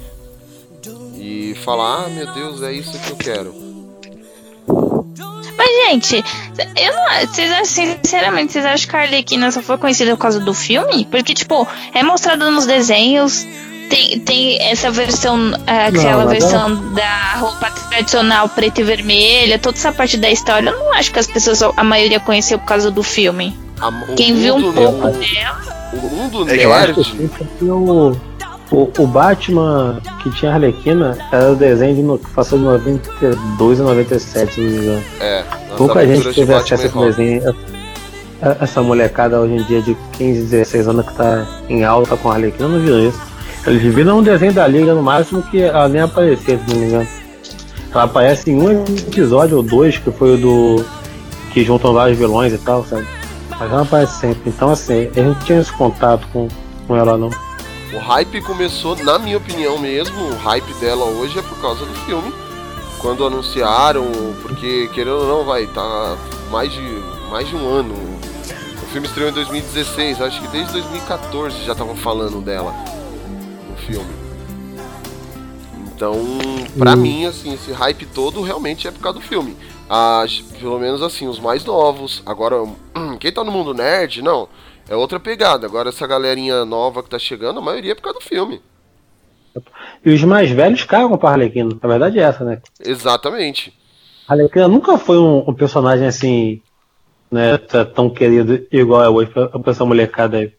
[1.17, 3.65] E falar, ah, meu Deus, é isso que eu quero.
[5.57, 6.23] Mas, gente,
[6.75, 10.53] eu não, vocês, sinceramente, vocês acham que a Arlequina só foi conhecida por causa do
[10.53, 11.05] filme?
[11.05, 13.45] Porque, tipo, é mostrado nos desenhos,
[13.89, 16.93] tem, tem essa versão, é, aquela não, versão não.
[16.93, 20.69] da roupa tradicional preta e vermelha, toda essa parte da história.
[20.69, 23.57] Eu não acho que as pessoas, a maioria conheceu por causa do filme.
[23.79, 25.75] A, Quem viu um pouco dela.
[25.93, 26.95] O mundo é nerd.
[27.61, 28.17] O,
[28.71, 33.83] o, o, Batman que tinha Arlequina era o desenho de no, passou de 92 a
[33.83, 35.03] 97, se não me engano.
[35.19, 35.43] É,
[35.77, 37.55] Pouca gente teve acesso a esse desenho.
[38.61, 42.33] Essa molecada hoje em dia de 15, 16 anos que tá em alta com a
[42.33, 43.19] Arlequina não viu isso.
[43.67, 46.85] Eles viram um desenho da Liga no máximo que ela nem aparecia, se não me
[46.85, 47.07] engano.
[47.91, 50.85] Ela aparece em um episódio ou dois, que foi o do.
[51.51, 53.07] que juntam vários vilões e tal, sabe?
[53.49, 54.49] Mas ela aparece sempre.
[54.51, 56.47] Então, assim, a gente tinha esse contato com,
[56.85, 57.31] com ela, não.
[57.91, 61.93] O hype começou, na minha opinião mesmo, o hype dela hoje é por causa do
[62.05, 62.31] filme.
[62.99, 64.05] Quando anunciaram,
[64.43, 66.17] porque querendo ou não, vai, tá
[66.51, 66.81] mais de,
[67.31, 67.95] mais de um ano.
[68.83, 72.73] O filme estreou em 2016, acho que desde 2014 já estavam falando dela
[73.85, 74.25] filme.
[75.95, 76.15] Então,
[76.77, 76.97] pra hum.
[76.97, 79.55] mim, assim, esse hype todo realmente é por causa do filme.
[79.89, 82.21] As, pelo menos assim, os mais novos.
[82.25, 82.57] Agora,
[83.19, 84.49] quem tá no mundo nerd, não.
[84.89, 85.65] É outra pegada.
[85.65, 88.61] Agora, essa galerinha nova que tá chegando, a maioria é por causa do filme.
[90.03, 91.77] E os mais velhos cagam pra Arlequina.
[91.81, 92.61] A verdade é essa, né?
[92.79, 93.73] Exatamente.
[94.27, 96.61] A Arlequina nunca foi um, um personagem assim,
[97.31, 97.57] né,
[97.95, 100.51] tão querido igual é hoje pra, pra essa molecada aí.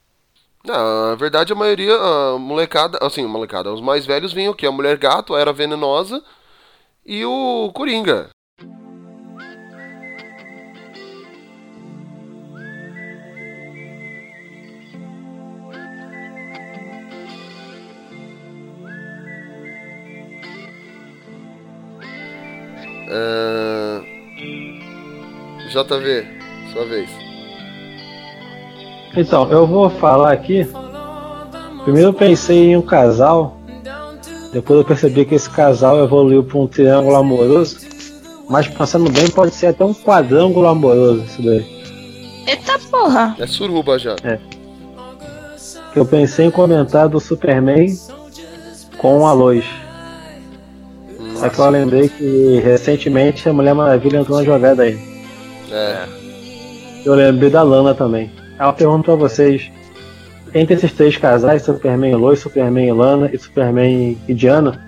[0.67, 4.67] Na verdade, a maioria, a molecada, assim, molecada, os mais velhos vinham o quê?
[4.67, 6.21] A Mulher Gato, a Era Venenosa
[7.05, 8.31] e o Coringa.
[23.09, 24.03] Uh...
[25.71, 26.27] JV,
[26.73, 27.26] sua vez.
[29.17, 30.69] Então, eu vou falar aqui.
[31.85, 33.57] Primeiro eu pensei em um casal.
[34.53, 37.79] Depois eu percebi que esse casal evoluiu para um triângulo amoroso.
[38.49, 41.65] Mas pensando bem, pode ser até um quadrângulo amoroso isso daí.
[42.47, 43.35] Eita porra!
[43.39, 44.15] É suruba já.
[44.23, 44.39] É.
[45.95, 47.87] Eu pensei em comentar do Superman
[48.99, 49.65] com a Lois.
[51.37, 54.99] Só que eu lembrei que recentemente a Mulher Maravilha entrou na jogada aí.
[55.71, 56.07] É.
[57.05, 58.31] Eu lembrei da Lana também.
[58.59, 59.71] Ela pergunta pra vocês:
[60.55, 64.83] entre esses três casais, Superman e Lois, Superman e Lana e Superman e Diana,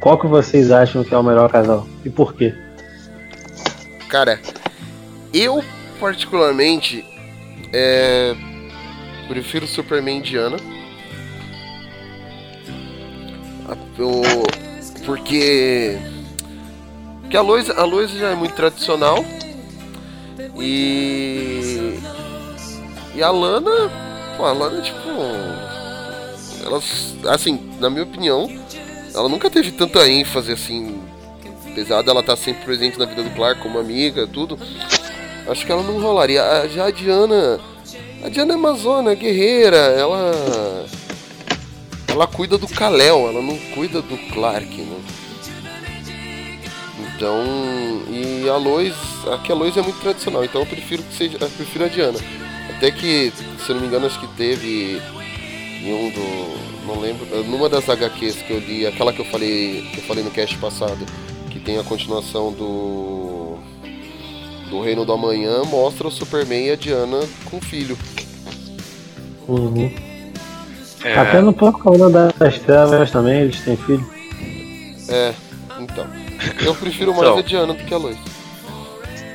[0.00, 1.86] qual que vocês acham que é o melhor casal?
[2.04, 2.54] E por quê?
[4.08, 4.40] Cara,
[5.32, 5.62] eu
[5.98, 7.04] particularmente
[7.72, 8.34] é,
[9.28, 10.56] prefiro Superman e Diana.
[15.04, 15.98] Porque,
[17.20, 19.24] porque a Lois, a Lois já é muito tradicional
[20.58, 21.98] e
[23.14, 23.90] e a Lana,
[24.36, 25.08] pô, a Lana, tipo.
[26.64, 26.80] Ela,
[27.32, 28.48] assim, na minha opinião,
[29.14, 31.00] ela nunca teve tanta ênfase assim.
[31.70, 34.58] Apesar dela estar sempre presente na vida do Clark como amiga, tudo.
[35.48, 36.68] Acho que ela não rolaria.
[36.68, 37.60] Já a Diana.
[38.22, 40.86] A Diana é amazona, guerreira, ela.
[42.08, 45.00] Ela cuida do Kalel, ela não cuida do Clark, né?
[46.98, 47.42] Então.
[48.10, 48.94] E a Lois.
[49.32, 51.38] Aqui a Lois é muito tradicional, então eu prefiro que seja.
[51.40, 52.18] Eu prefiro a Diana.
[52.76, 53.32] Até que,
[53.64, 55.00] se eu não me engano, acho que teve
[55.82, 56.86] em um do.
[56.86, 57.26] não lembro.
[57.44, 60.56] Numa das HQs que eu li, aquela que eu falei, que eu falei no cast
[60.58, 61.04] passado,
[61.50, 63.58] que tem a continuação do
[64.70, 67.18] do Reino do Amanhã, mostra o Superman e a Diana
[67.50, 67.98] com o filho.
[69.48, 69.92] Uhum.
[71.02, 74.06] É, Até no próprio Cavaleiro das Trevas também, eles têm filho.
[75.08, 75.34] É,
[75.80, 76.06] então.
[76.64, 77.38] Eu prefiro mais Então.
[77.38, 78.16] a Diana do que a Lois.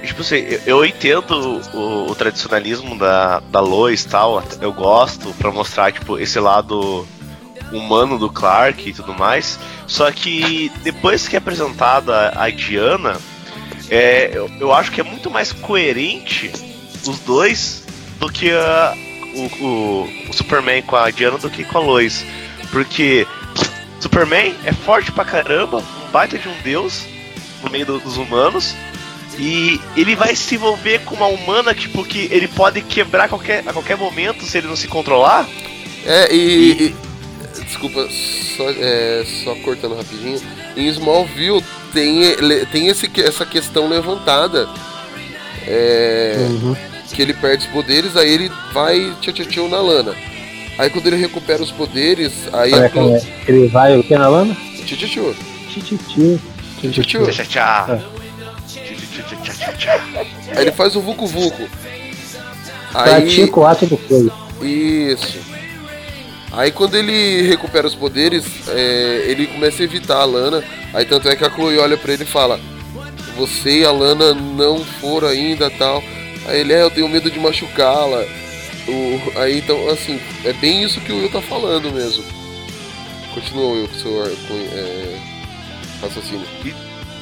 [0.06, 5.52] Tipo assim, eu, entendo o, o tradicionalismo da, da Lois e tal, eu gosto pra
[5.52, 7.08] mostrar, tipo, esse lado
[7.72, 9.60] humano do Clark e tudo mais.
[9.88, 13.18] Só que depois que é apresentada a Diana,
[13.90, 16.52] é, eu, eu acho que é muito mais coerente
[17.08, 17.84] os dois
[18.20, 18.94] do que a-
[19.36, 22.26] o, o, o Superman com a Diana do que com a Lois.
[22.72, 23.28] Porque
[24.00, 27.06] Superman é forte pra caramba, um baita de um deus
[27.64, 28.76] no meio do- dos humanos.
[29.38, 33.74] E ele vai se envolver com uma humana que, porque ele pode quebrar qualquer, a
[33.74, 35.48] qualquer momento se ele não se controlar.
[36.06, 36.72] É, e.
[36.72, 36.96] e-
[37.66, 38.08] desculpa,
[38.56, 40.40] só, é, só cortando rapidinho.
[40.78, 42.22] Em Smallville tem,
[42.72, 44.70] tem esse, essa questão levantada.
[45.68, 46.76] É, Uhum.
[47.12, 50.14] que ele perde os poderes, aí ele vai tchau tchau tchau na lana.
[50.78, 53.22] Aí quando ele recupera os poderes, aí é que é?
[53.48, 54.56] Ele vai o que na lana?
[54.86, 55.36] tchau tchau tchau.
[56.82, 57.46] Tchau, tchau.
[57.46, 58.00] Tchá.
[60.56, 61.68] Aí ele faz o Vucu Vucu.
[62.94, 64.32] Aí, Pratica o ato do fogo.
[64.64, 65.38] Isso.
[66.52, 70.64] Aí quando ele recupera os poderes, é, ele começa a evitar a Lana.
[70.94, 72.60] Aí tanto é que a Chloe olha pra ele e fala:
[73.36, 76.02] Você e a Lana não foram ainda tal.
[76.48, 78.24] Aí ele é, eu tenho medo de machucá-la.
[78.88, 82.24] O- Aí então, assim, é bem isso que o Will tá falando mesmo.
[83.34, 85.18] Continua Will com o seu é,
[86.02, 86.48] raciocínio.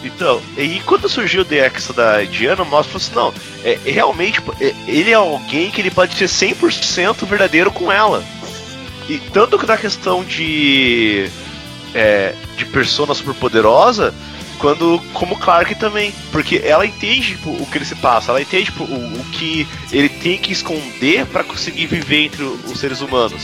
[0.04, 4.54] Então, e quando surgiu o DX da Diana, mostra assim, não, é, é realmente, pô,
[4.60, 8.24] é- ele é alguém que ele pode ser 100% verdadeiro com ela.
[9.08, 11.30] E tanto que na questão de
[11.96, 14.14] é, de persona super poderosa,
[14.60, 18.66] quando como Clark também, porque ela entende tipo, o que ele se passa, ela entende
[18.66, 23.00] tipo, o, o que ele tem que esconder pra conseguir viver entre o- os seres
[23.02, 23.44] humanos.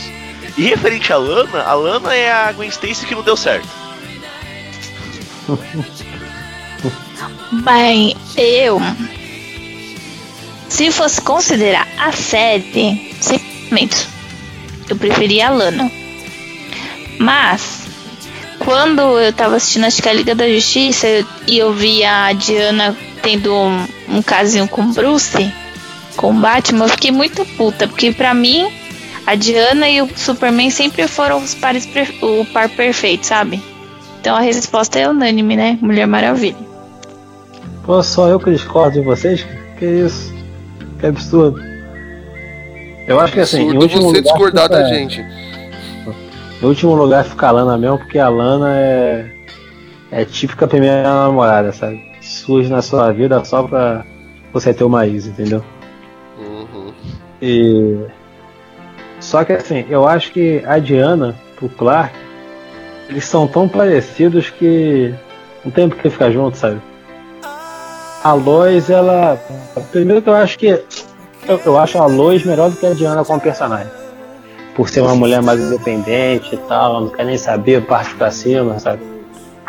[0.58, 3.68] E referente a Lana, a Lana é a Gwen Stacy que não deu certo.
[7.64, 8.80] Bem, eu.
[10.68, 14.06] Se fosse considerar a série, simplesmente,
[14.88, 15.90] eu preferia a Lana.
[17.18, 17.82] Mas,
[18.60, 22.32] quando eu tava assistindo acho que a Liga da Justiça eu- e eu vi a
[22.32, 25.52] Diana tendo um, um casinho com Bruce,
[26.16, 28.70] com Batman, eu fiquei muito puta, porque pra mim,
[29.26, 31.86] a Diana e o Superman sempre foram os pares
[32.22, 33.60] o par perfeito, sabe?
[34.20, 35.78] Então a resposta é unânime, né?
[35.82, 36.69] Mulher Maravilha.
[37.84, 39.46] Pô, só eu que discordo de vocês?
[39.78, 40.32] Que isso?
[40.98, 41.60] Que absurdo.
[43.06, 44.22] Eu acho que assim, em Absurdo último você lugar.
[44.22, 45.20] discordar fica- da gente.
[46.62, 49.30] Em último lugar fica a Lana mesmo, porque a Lana é.
[50.12, 52.02] É típica primeira namorada, sabe?
[52.20, 54.04] Surge na sua vida só pra
[54.52, 55.64] você ter uma ex, entendeu?
[56.38, 56.92] Uhum.
[57.40, 57.96] E.
[59.20, 62.14] Só que assim, eu acho que a Diana, pro Clark,
[63.08, 65.14] eles são tão parecidos que
[65.64, 66.80] não tem por que ficar junto, sabe?
[68.22, 69.38] A Lois, ela.
[69.90, 70.66] Primeiro que eu acho que.
[71.48, 73.90] Eu, eu acho a Lois melhor do que a Diana como personagem.
[74.74, 78.30] Por ser uma mulher mais independente e tal, ela não quer nem saber, parte pra
[78.30, 79.02] cima, sabe?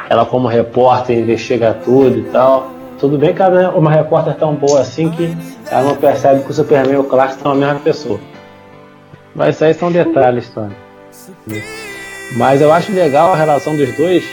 [0.09, 2.71] Ela como repórter investiga tudo e tal.
[2.99, 5.35] Tudo bem que ela é uma repórter tão boa assim que
[5.71, 8.19] ela não percebe que o Superman e o Clark são a mesma pessoa.
[9.33, 10.75] Mas isso aí são detalhes, Tony.
[12.35, 14.23] Mas eu acho legal a relação dos dois,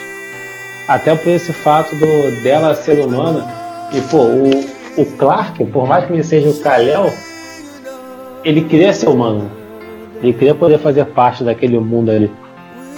[0.86, 3.57] até por esse fato do, dela ser humana.
[3.92, 7.12] E, pô, o, o Clark, por mais que ele seja o Kal-El,
[8.44, 9.50] ele queria ser humano.
[10.22, 12.30] Ele queria poder fazer parte daquele mundo ali.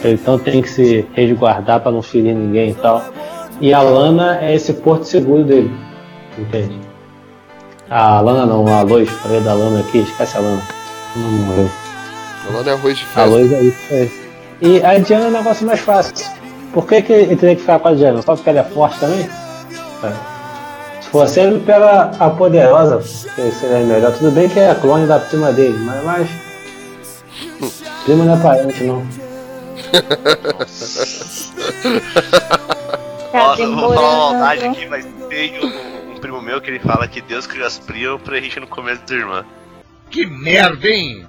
[0.04, 3.04] Então tem que se resguardar para não ferir ninguém e tal.
[3.60, 5.70] E a Lana é esse porto seguro dele.
[6.38, 6.78] Entende?
[7.90, 10.62] A Lana não, a Lois, falei da Lana aqui, esquece a Lana.
[11.16, 11.70] Não morreu.
[12.48, 13.24] Ela não é arroz de A festa.
[13.24, 13.78] Lois é isso.
[13.90, 14.08] É.
[14.62, 16.26] E a Diana é um negócio mais fácil.
[16.72, 18.22] Por que, que ele teria que ficar com a Diana?
[18.22, 19.28] Só porque ela é forte também?
[20.04, 20.29] É.
[21.36, 22.98] Ele, pega a poderosa,
[23.34, 24.12] que seria melhor.
[24.12, 26.28] Tudo bem que é a clone da prima dele, mas, mas
[28.04, 29.04] prima não é parente não.
[33.32, 34.78] Tá Ó, eu vou falar uma maldade demorando.
[34.78, 38.20] aqui, mas tem um, um primo meu que ele fala que Deus criou as primas
[38.22, 39.46] pra gente não comer as irmãs.
[40.10, 41.26] Que merda, hein?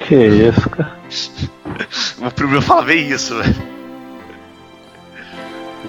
[0.00, 0.98] Que isso, cara.
[2.20, 3.56] O primo meu fala bem isso, velho.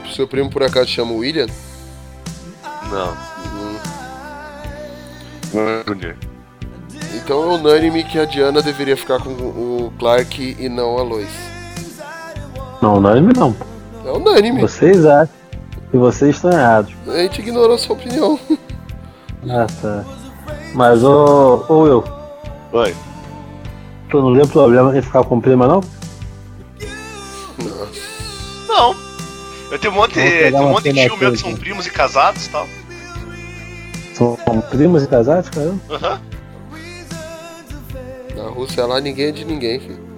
[0.05, 1.47] O seu primo por acaso chama William?
[2.91, 3.17] Não.
[5.53, 5.83] Hum.
[5.87, 6.15] Junior.
[7.15, 11.29] Então é unânime que a Diana deveria ficar com o Clark e não a Lois.
[12.81, 13.55] Não, unânime não.
[14.05, 14.61] É unânime.
[14.61, 15.33] Vocês acham
[15.91, 16.93] que vocês estão errados.
[17.07, 18.39] A gente ignorou sua opinião.
[19.49, 20.05] Ah, tá.
[20.75, 22.03] Mas, ô, ô Will,
[22.73, 22.95] Oi.
[24.07, 25.81] tu não vê problema em ficar com prima, não?
[28.67, 28.95] Não.
[29.71, 30.19] Eu tenho um monte,
[30.53, 32.67] um monte de tio meu que são primos e casados e tal.
[34.13, 34.37] São
[34.69, 35.73] primos e casados, cara?
[35.89, 36.21] Aham.
[38.35, 40.11] Na Rússia lá ninguém é de ninguém, filho.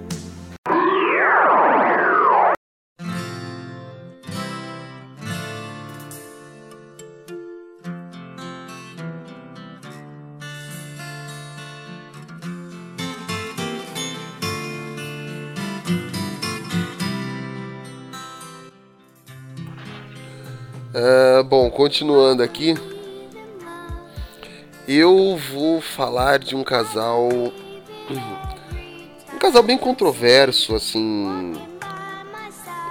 [20.96, 22.74] É, bom, continuando aqui,
[24.86, 27.28] eu vou falar de um casal,
[29.32, 31.52] um casal bem controverso, assim,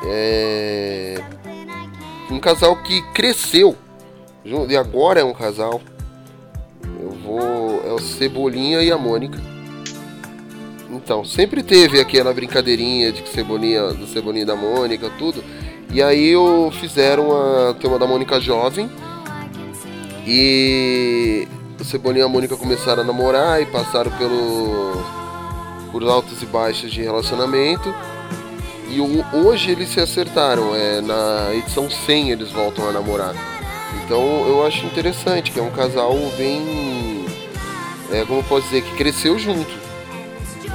[0.06, 1.24] é,
[2.30, 3.78] um casal que cresceu
[4.68, 5.82] e agora é um casal.
[7.00, 9.40] Eu vou é o Cebolinha e a Mônica.
[10.90, 15.44] Então, sempre teve aquela brincadeirinha de que Cebolinha, do Cebolinha e da Mônica, tudo.
[15.92, 17.32] E aí o fizeram
[17.70, 18.90] a turma da Mônica jovem.
[20.28, 21.48] E
[21.84, 25.04] o Cebolinha e a Mônica começaram a namorar e passaram pelo
[25.92, 27.94] por altos e baixos de relacionamento.
[28.90, 29.00] E
[29.36, 33.36] hoje eles se acertaram, é na edição 100 eles voltam a namorar.
[34.04, 37.26] Então eu acho interessante, que é um casal bem
[38.12, 39.72] é, como posso dizer, que cresceu junto.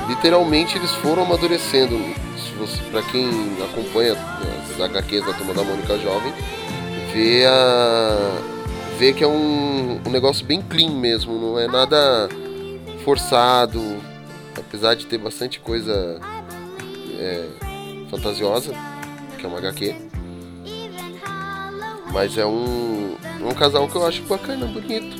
[0.08, 1.98] Literalmente eles foram amadurecendo.
[2.90, 3.30] Pra quem
[3.62, 6.32] acompanha as HQs da Turma da Mônica Jovem,
[7.12, 8.57] vê a.
[8.98, 12.28] vê que é um, um negócio bem clean mesmo, não é nada
[13.04, 13.80] forçado,
[14.56, 16.18] apesar de ter bastante coisa
[17.16, 17.48] é,
[18.10, 18.72] fantasiosa,
[19.38, 19.94] que é uma HQ.
[22.12, 25.16] Mas é um, um casal que eu acho bacana, bonito.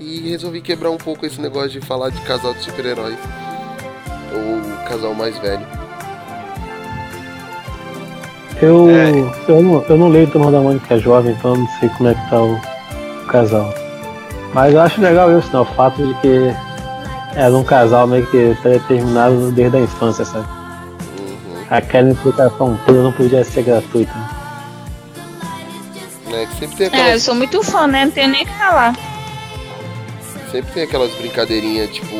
[0.00, 3.18] E resolvi quebrar um pouco esse negócio de falar de casal de super-heróis.
[4.34, 5.81] Ou casal mais velho.
[8.62, 9.10] Eu, É.
[9.48, 12.14] eu, não, eu não leio Turma da Mônica Jovem, então eu não sei como é
[12.14, 13.74] que tá o, o casal.
[14.54, 15.58] Mas eu acho legal isso, né?
[15.60, 16.54] O fato de que
[17.34, 20.46] era um casal meio que pré-determinado desde a infância, sabe?
[21.18, 21.64] Uhum.
[21.70, 24.12] Aquela implicação toda não podia ser gratuita.
[24.14, 24.28] né?
[26.42, 28.04] É, que sempre tem É, eu aquelas, sou muito fã, né?
[28.04, 28.94] Não tenho nem o que falar.
[30.50, 32.14] sempre tem aquelas brincadeirinhas tipo.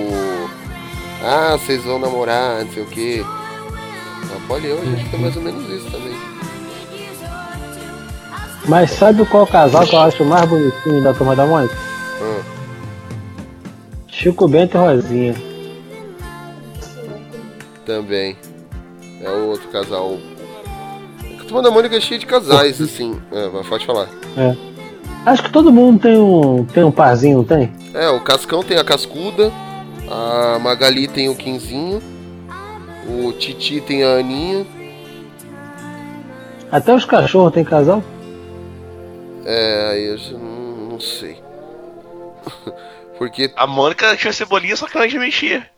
[1.25, 3.25] Ah, vocês vão namorar, não sei o que.
[4.31, 6.15] Na Polião a gente fica mais ou menos isso também.
[8.69, 11.75] Mas sabe qual casal que eu acho mais bonitinho da Turma da Mônica?
[12.21, 12.41] Ah,
[14.09, 15.35] Chico Bento e Rosinha.
[17.85, 18.37] também.
[19.21, 20.17] É o outro casal.
[21.25, 23.21] É que a Turma da Mônica é cheia de casais, assim.
[23.33, 24.09] É, vai- pode falar.
[25.27, 27.73] Acho que todo mundo tem um, tem um parzinho, não tem?
[27.93, 29.53] É, o Cascão tem a Cascuda,
[30.09, 32.01] a Magali tem o Quinzinho,
[33.09, 34.65] o Titi tem a Aninha.
[36.71, 38.03] Até os cachorros tem casal?
[39.45, 41.43] É, aí eu já não, não sei.
[43.19, 45.71] Porque, A Mônica tinha cebolinha, só que ela já mexia.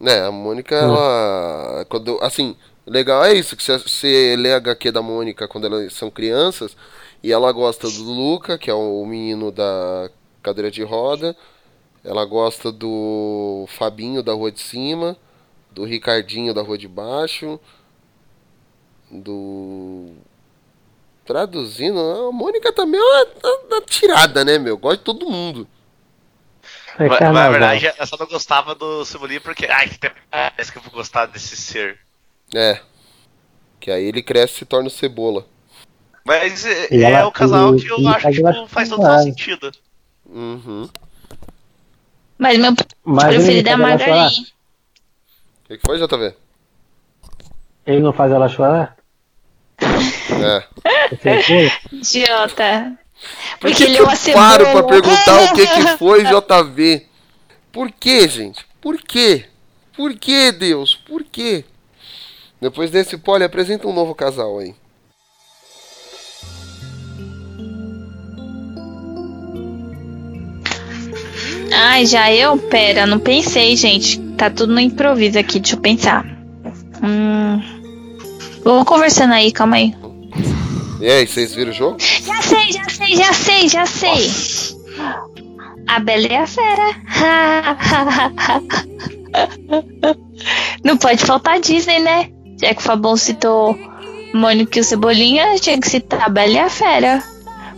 [0.00, 1.84] né, a Mônica, ela.
[1.88, 2.56] Quando, assim,
[2.86, 6.76] legal é isso, que você, você lê a HQ da Mônica quando elas são crianças,
[7.22, 10.10] e ela gosta do Luca, que é o menino da
[10.42, 11.36] cadeira de roda.
[12.04, 15.16] Ela gosta do Fabinho da rua de cima,
[15.72, 17.60] do Ricardinho da rua de baixo,
[19.10, 20.12] do.
[21.28, 24.78] Traduzindo, a Mônica também é uma, tirada, né, meu?
[24.78, 25.68] Gosta de todo mundo.
[26.98, 29.66] É Mas, na verdade, ela só não gostava do cebolinha porque.
[29.66, 31.98] Ai, que parece que eu vou gostar desse ser.
[32.54, 32.80] É.
[33.78, 35.44] Que aí ele cresce e se torna cebola.
[36.24, 39.02] Mas é, E é ela- o casal e- que eu acho que tipo, faz todo
[39.02, 39.18] chorar.
[39.22, 39.70] sentido.
[40.24, 40.88] Uhum.
[42.38, 42.72] Mas meu
[43.04, 43.76] Mas preferido é a?
[43.76, 44.46] Margarine.
[45.64, 46.34] O que, que foi, JV?
[47.86, 48.96] Ele não faz ela chorar?
[50.44, 50.62] É.
[51.92, 52.98] Idiota.
[53.60, 57.06] Por Porque que, ele é eu paro pra perguntar o que, que foi, JV?
[57.72, 58.64] Por que, gente?
[58.80, 59.46] Por quê?
[59.96, 60.94] Por que, Deus?
[60.94, 61.64] Por quê?
[62.60, 64.74] Depois desse pole, apresenta um novo casal aí.
[71.72, 72.56] Ai, já eu?
[72.58, 74.18] Pera, não pensei, gente.
[74.36, 76.24] Tá tudo no improviso aqui, deixa eu pensar.
[77.02, 77.60] Hum.
[78.64, 79.94] Vamos conversando aí, calma aí.
[81.00, 81.98] E aí, vocês viram o jogo?
[82.00, 84.30] Já sei, já sei, já sei, já sei.
[85.86, 86.96] A Bela e a Fera.
[90.84, 92.30] não pode faltar Disney, né?
[92.60, 93.78] Já que o Fabão citou
[94.34, 97.22] Mônica e o Cebolinha, tinha que citar a Bela e a Fera.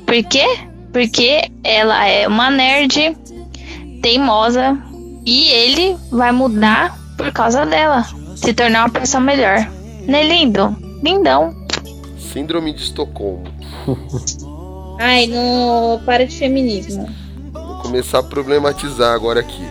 [0.06, 0.46] Por quê?
[0.92, 3.16] Porque ela é uma nerd
[4.02, 4.76] teimosa
[5.24, 9.70] e ele vai mudar por causa dela, se tornar uma pessoa melhor.
[10.08, 10.76] Não é lindo?
[11.02, 11.54] Lindão.
[12.32, 13.44] Síndrome de Estocolmo.
[15.00, 17.08] Ai, não para de feminismo.
[17.52, 19.64] Vou começar a problematizar agora aqui.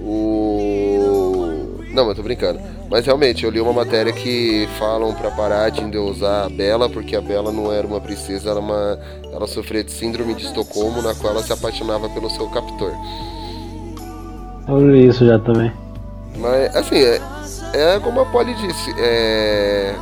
[0.00, 1.78] O.
[1.90, 2.60] Não, mas tô brincando.
[2.90, 7.16] Mas realmente, eu li uma matéria que falam pra parar de endeusar a Bela, porque
[7.16, 8.98] a Bela não era uma princesa, ela, era uma...
[9.32, 12.92] ela sofria de síndrome de Estocolmo, na qual ela se apaixonava pelo seu captor.
[14.68, 15.72] Eu li isso já também.
[16.36, 17.20] Mas, assim, é,
[17.72, 19.94] é como a Polly disse, é.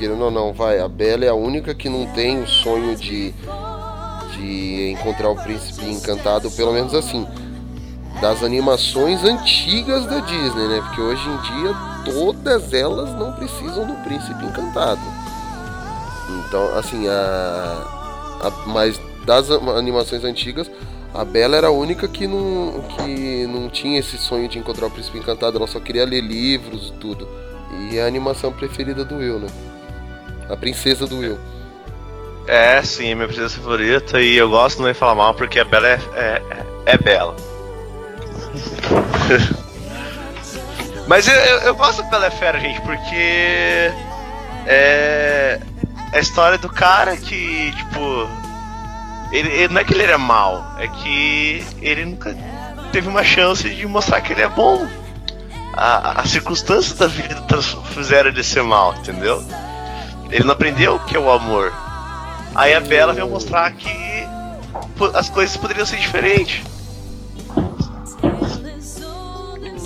[0.00, 3.34] Querendo ou não, vai, a Bela é a única que não tem o sonho de,
[4.32, 7.28] de encontrar o príncipe encantado, pelo menos assim,
[8.18, 10.80] das animações antigas da Disney, né?
[10.86, 11.76] Porque hoje em dia
[12.06, 15.02] todas elas não precisam do príncipe encantado.
[16.46, 17.84] Então, assim, a,
[18.40, 20.70] a mas das animações antigas,
[21.12, 24.90] a Bela era a única que não, que não tinha esse sonho de encontrar o
[24.90, 27.28] príncipe encantado, ela só queria ler livros e tudo.
[27.90, 29.48] E é a animação preferida do Will, né?
[30.50, 31.38] A princesa do Will.
[32.46, 35.86] É, sim, minha princesa favorita e eu gosto não de falar mal porque a Bela
[35.86, 36.42] é, é,
[36.86, 37.36] é- bela.
[41.06, 43.92] Mas eu, eu, eu gosto da Bela é Fera, gente, porque é,
[44.66, 45.60] é
[46.12, 48.28] a história do cara que, tipo,
[49.32, 52.36] ele, ele- não é que ele era mal, é que ele nunca
[52.92, 54.86] teve uma chance de mostrar que ele é bom.
[55.74, 57.36] A- As circunstâncias da vida
[57.94, 59.42] fizeram ele ser mal, entendeu?
[60.30, 61.72] Ele não aprendeu o que é o amor.
[62.54, 63.90] Aí a Bela veio mostrar que
[65.14, 66.62] as coisas poderiam ser diferentes.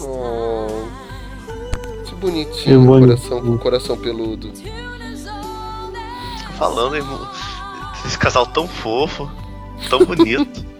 [0.06, 0.86] Oh,
[2.06, 4.52] que bonitinho, boni- coração com coração peludo.
[6.58, 7.28] Falando, irmão.
[8.06, 9.30] Esse casal tão fofo,
[9.88, 10.64] tão bonito.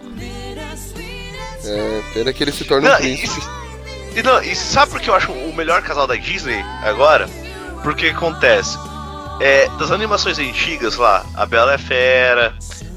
[1.67, 3.41] É, pena que ele se torna um Não, príncipe.
[4.15, 7.27] e, e não, e sabe por que eu acho o melhor casal da Disney agora?
[7.81, 8.77] Porque acontece.
[9.39, 12.53] É, das animações antigas lá, a Bela é Fera,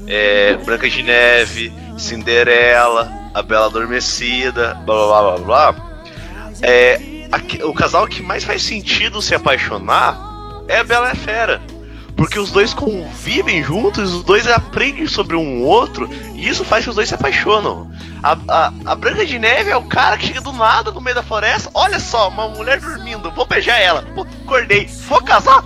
[0.07, 5.85] é, Branca de Neve, Cinderela, a Bela Adormecida, blá blá blá blá blá.
[6.61, 10.17] É, aque- o casal que mais faz sentido se apaixonar
[10.67, 11.61] é a Bela a Fera.
[12.15, 16.89] Porque os dois convivem juntos, os dois aprendem sobre um outro, e isso faz que
[16.89, 17.89] os dois se apaixonam.
[18.21, 21.15] A, a, a Branca de Neve é o cara que chega do nada no meio
[21.15, 21.69] da floresta.
[21.73, 24.01] Olha só, uma mulher dormindo, vou beijar ela.
[24.13, 25.63] Pô, acordei, vou casar,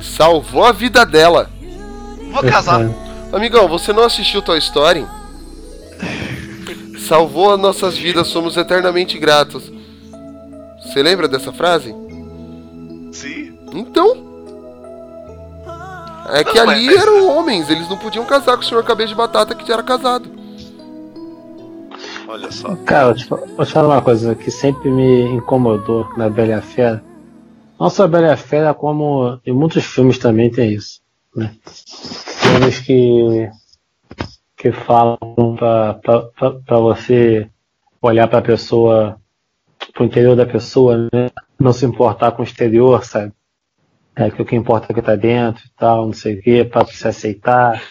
[0.00, 1.50] Salvou a vida dela.
[2.32, 2.80] vou casar.
[3.32, 5.06] Amigão, você não assistiu Toy Story?
[7.08, 9.72] Salvou as nossas vidas, somos eternamente gratos.
[10.82, 11.94] Você lembra dessa frase?
[13.12, 13.58] Sim.
[13.72, 14.22] Então.
[16.30, 19.08] É que Não, ali mas- eram homens, eles não podiam casar com o senhor cabeça
[19.10, 20.28] de batata que já era casado.
[22.26, 22.74] Olha só.
[22.86, 26.62] Cara, eu te, fa- vou te falar uma coisa que sempre me incomodou na Bela
[26.62, 27.02] Fera.
[27.78, 31.00] Não só a Bela a Fera, como em muitos filmes também tem isso.
[31.34, 31.54] Né?
[31.66, 33.50] Filmes que,
[34.56, 35.18] que falam
[35.56, 37.48] pra você
[38.00, 39.20] olhar pra pessoa,
[39.92, 41.30] pro interior da pessoa, né?
[41.58, 43.32] Não se importar com o exterior, sabe?
[44.16, 46.42] É que o que importa é o que tá dentro e tal, não sei o
[46.42, 47.82] quê, pra se aceitar.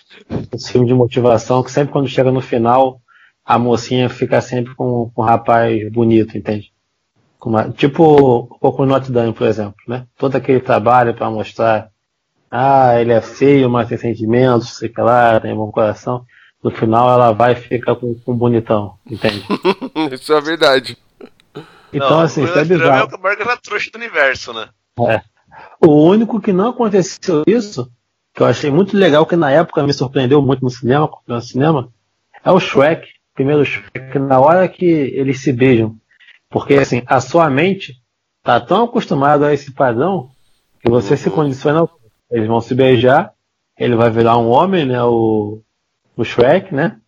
[0.54, 3.02] Esse filme de motivação que sempre quando chega no final,
[3.44, 6.73] a mocinha fica sempre com, com um rapaz bonito, entende?
[7.50, 10.06] Uma- tipo o Coco Notre Dame, por exemplo, né?
[10.18, 11.90] Todo aquele trabalho para mostrar,
[12.50, 16.26] ah, ele é feio, mas tem sentimentos, sei que lá, tem bom coração.
[16.64, 19.44] No final ela vai e fica com, com um bonitão, entende?
[20.14, 20.98] Isso é verdade.
[21.92, 23.10] Então, Não, assim, isso é Drama bizarro.
[23.14, 24.70] É o maior trouxa do universo, né?
[25.80, 27.92] O único que não aconteceu isso,
[28.34, 31.90] que eu achei muito legal, que na época me surpreendeu muito no cinema, no cinema,
[32.44, 33.08] é o Shrek.
[33.36, 35.96] Primeiro Shrek, na hora que eles se beijam.
[36.54, 37.96] Porque assim, a sua mente
[38.44, 40.30] tá tão acostumada a esse padrão
[40.80, 41.90] que você se condiciona.
[42.30, 43.34] Eles vão se beijar,
[43.78, 45.04] ele vai virar um homem, né?
[45.04, 45.62] O,
[46.16, 47.00] o Shrek, né?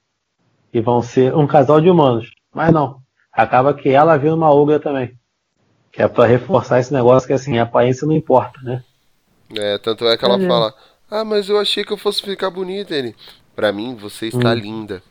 [0.73, 2.31] E vão ser um casal de humanos.
[2.51, 2.99] Mas não.
[3.31, 5.13] Acaba que ela vira uma ogra também.
[5.91, 8.83] Que é pra reforçar esse negócio que assim, a aparência não importa, né?
[9.55, 10.47] É, tanto é que ela É.
[10.47, 10.73] fala:
[11.11, 12.95] Ah, mas eu achei que eu fosse ficar bonita.
[12.95, 13.15] Ele,
[13.55, 14.55] pra mim, você está Hum.
[14.55, 15.03] linda.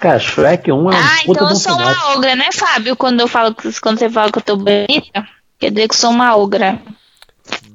[0.00, 1.92] Cara, Shrek 1 é um Ah, puta então eu sou final.
[1.92, 2.96] uma ogra, né, Fábio?
[2.96, 5.28] Quando eu falo que- quando você fala que eu tô bonita,
[5.58, 6.80] quer dizer que eu sou uma ogra.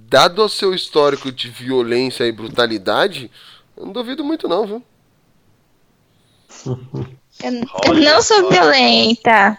[0.07, 3.29] Dado o seu histórico de violência e brutalidade,
[3.77, 4.83] eu não duvido muito, não, viu?
[6.65, 7.53] Eu,
[7.85, 9.57] eu não sou violenta.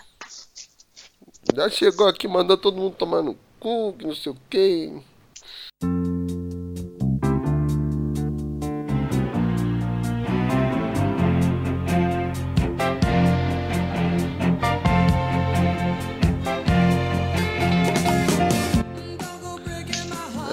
[1.55, 4.93] Já chegou aqui mandando todo mundo tomar no cu, que não sei o que.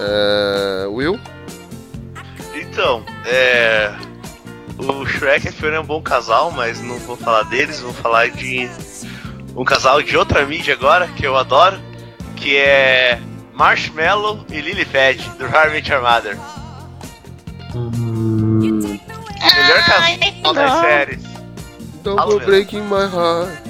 [0.03, 1.19] É, Will?
[2.53, 3.93] Então, é.
[4.77, 7.93] O Shrek e a Fiona é um bom casal, mas não vou falar deles, vou
[7.93, 8.69] falar de
[9.55, 11.79] um casal de outra mídia agora, que eu adoro,
[12.35, 13.21] que é
[13.53, 16.37] Marshmallow e Lilipad, do How I Met Your Mother.
[19.55, 21.23] Melhor casal das séries.
[22.03, 22.45] Don't go mesmo.
[22.45, 23.63] breaking my heart.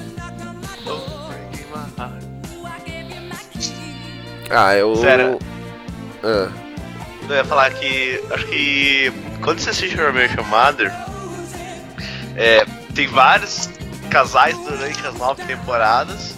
[4.49, 4.95] Ah, eu.
[4.95, 5.39] Sério?
[6.23, 6.49] Ah,
[7.29, 8.23] Eu ia falar que.
[8.31, 9.13] Acho que.
[9.41, 10.91] Quando você assiste Met Your Mother,
[12.35, 12.65] é,
[12.95, 13.69] tem vários
[14.09, 16.33] casais durante as nove temporadas.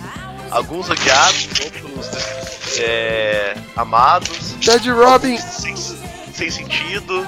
[0.49, 4.55] Alguns odiados, outros é, amados.
[4.61, 5.37] Ted Robin!
[5.37, 7.27] Sem, sem sentido,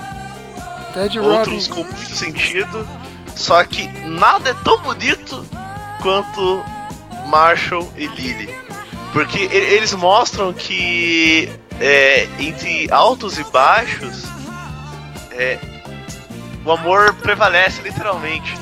[0.94, 1.38] Ted Robin!
[1.38, 2.88] outros com muito sentido.
[3.36, 5.46] Só que nada é tão bonito
[6.02, 6.64] quanto
[7.28, 8.50] Marshall e Lily.
[9.14, 14.24] Porque eles mostram que é, entre altos e baixos
[15.32, 15.60] é,
[16.66, 18.54] o amor prevalece literalmente.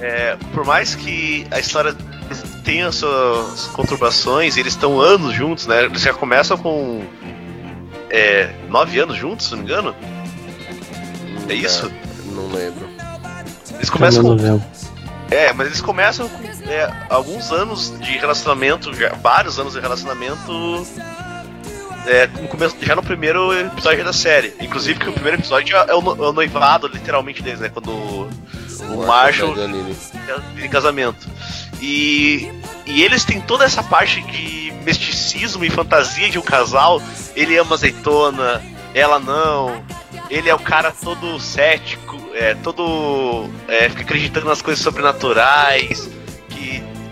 [0.00, 1.94] É, por mais que a história
[2.64, 5.84] tenha suas conturbações, eles estão anos juntos, né?
[5.84, 7.04] Eles já começam com
[8.08, 9.94] é, nove anos juntos, se não me engano.
[11.48, 11.90] É isso?
[12.32, 12.88] Não lembro.
[13.74, 14.80] Eles começam com não
[15.30, 20.86] é, mas eles começam com é, alguns anos de relacionamento, já, vários anos de relacionamento.
[22.06, 24.54] É, no começo, já no primeiro episódio da série.
[24.60, 27.68] Inclusive que o primeiro episódio é o, no- é o noivado, literalmente, deles, né?
[27.68, 28.30] Quando o,
[28.94, 29.94] o Marshall Lily.
[30.62, 31.28] em casamento.
[31.80, 32.50] E,
[32.86, 37.02] e eles têm toda essa parte de misticismo e fantasia de um casal.
[37.36, 38.62] Ele ama azeitona,
[38.94, 39.82] ela não.
[40.30, 43.48] Ele é o cara todo cético, é, todo.
[43.68, 46.08] É, fica acreditando nas coisas sobrenaturais,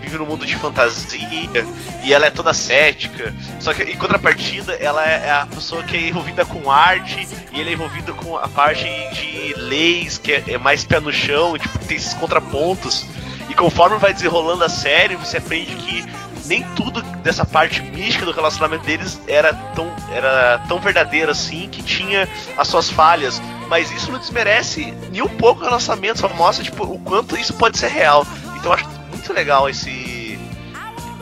[0.09, 1.65] vive num mundo de fantasia,
[2.03, 3.33] e ela é toda cética.
[3.59, 7.59] Só que em contrapartida, ela é é a pessoa que é envolvida com arte, e
[7.59, 11.57] ele é envolvido com a parte de leis, que é, é mais pé no chão,
[11.57, 13.05] tipo, tem esses contrapontos.
[13.47, 16.05] E conforme vai desenrolando a série, você aprende que
[16.45, 21.83] nem tudo dessa parte mística do relacionamento deles era tão, era tão verdadeiro assim, que
[21.83, 23.41] tinha as suas falhas.
[23.67, 27.53] Mas isso não desmerece nem um pouco o relacionamento, só mostra tipo, o quanto isso
[27.53, 28.25] pode ser real.
[28.55, 28.85] Então acho
[29.19, 30.39] muito legal esse,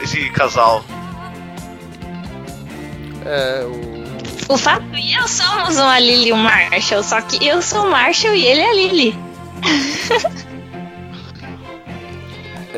[0.02, 0.86] esse casal.
[3.26, 3.98] É, o.
[4.50, 7.92] O Fábio e eu somos uma Lily e um Marshall, só que eu sou o
[7.92, 9.16] Marshall e ele é a Lily.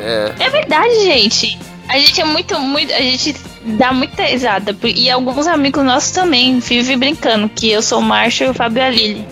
[0.02, 0.32] É.
[0.40, 1.58] É verdade, gente.
[1.86, 2.90] A gente é muito, muito.
[2.90, 3.36] A gente
[3.76, 4.74] dá muita risada.
[4.82, 8.80] E alguns amigos nossos também vivem brincando que eu sou o Marshall e o Fábio
[8.82, 9.28] é a Lily.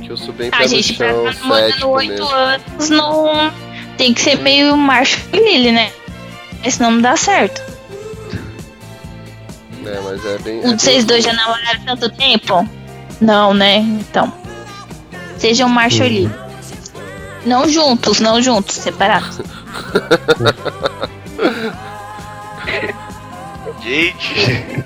[0.00, 3.52] Que eu sou bem pé A gente tá namorando oito anos, não.
[3.98, 5.92] Tem que ser meio Marshall e Lily, né?
[6.70, 7.60] Senão não dá certo.
[9.84, 10.60] É, mas é bem.
[10.60, 12.68] é Vocês bem- dois já namoraram tanto tempo?
[13.20, 13.76] Não, né?
[13.78, 14.32] Então.
[15.36, 16.34] Sejam Marshall e Lily.
[17.44, 19.38] Não juntos, não juntos, separados.
[23.82, 24.84] Gente,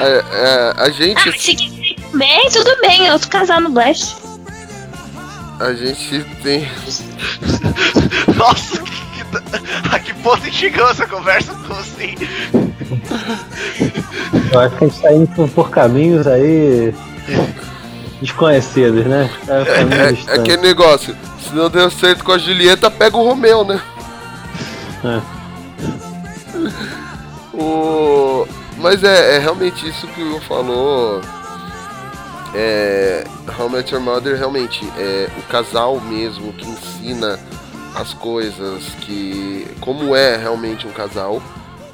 [0.00, 1.28] É, é, a gente.
[1.28, 4.16] Ah, se quiser tudo bem, outro casal no Blast.
[5.64, 6.68] A gente tem.
[8.36, 11.54] nossa, que, que- a que ponto chegou essa conversa?
[11.54, 12.14] Como assim?
[14.52, 16.92] Eu acho que a gente tá indo por, por caminhos aí
[18.20, 19.30] desconhecidos, né?
[19.48, 20.40] É, É, é distantes.
[20.40, 21.16] aquele negócio.
[21.40, 23.80] Se não deu certo com a Julieta, pega o Romeu, né?
[25.04, 25.20] É.
[27.56, 28.46] O...
[28.78, 31.20] Mas é, é realmente isso que o Will falou.
[32.54, 33.24] É,
[33.58, 37.38] How Met Your Mother realmente é o casal mesmo que ensina
[37.94, 41.42] as coisas, que como é realmente um casal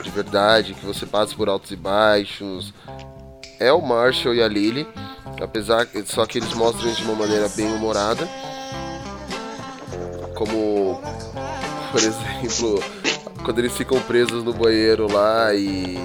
[0.03, 2.73] de verdade, que você passa por altos e baixos.
[3.61, 4.87] É o Marshall e a Lily,
[5.41, 8.29] apesar só que eles mostram de uma maneira bem humorada.
[10.35, 11.01] Como
[11.91, 12.83] por exemplo,
[13.45, 15.99] quando eles ficam presos no banheiro lá e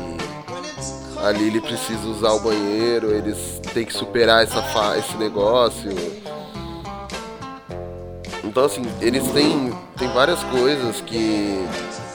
[1.23, 5.91] a Lily precisa usar o banheiro, eles têm que superar essa fa esse negócio.
[8.43, 11.67] Então assim, eles têm, têm várias coisas que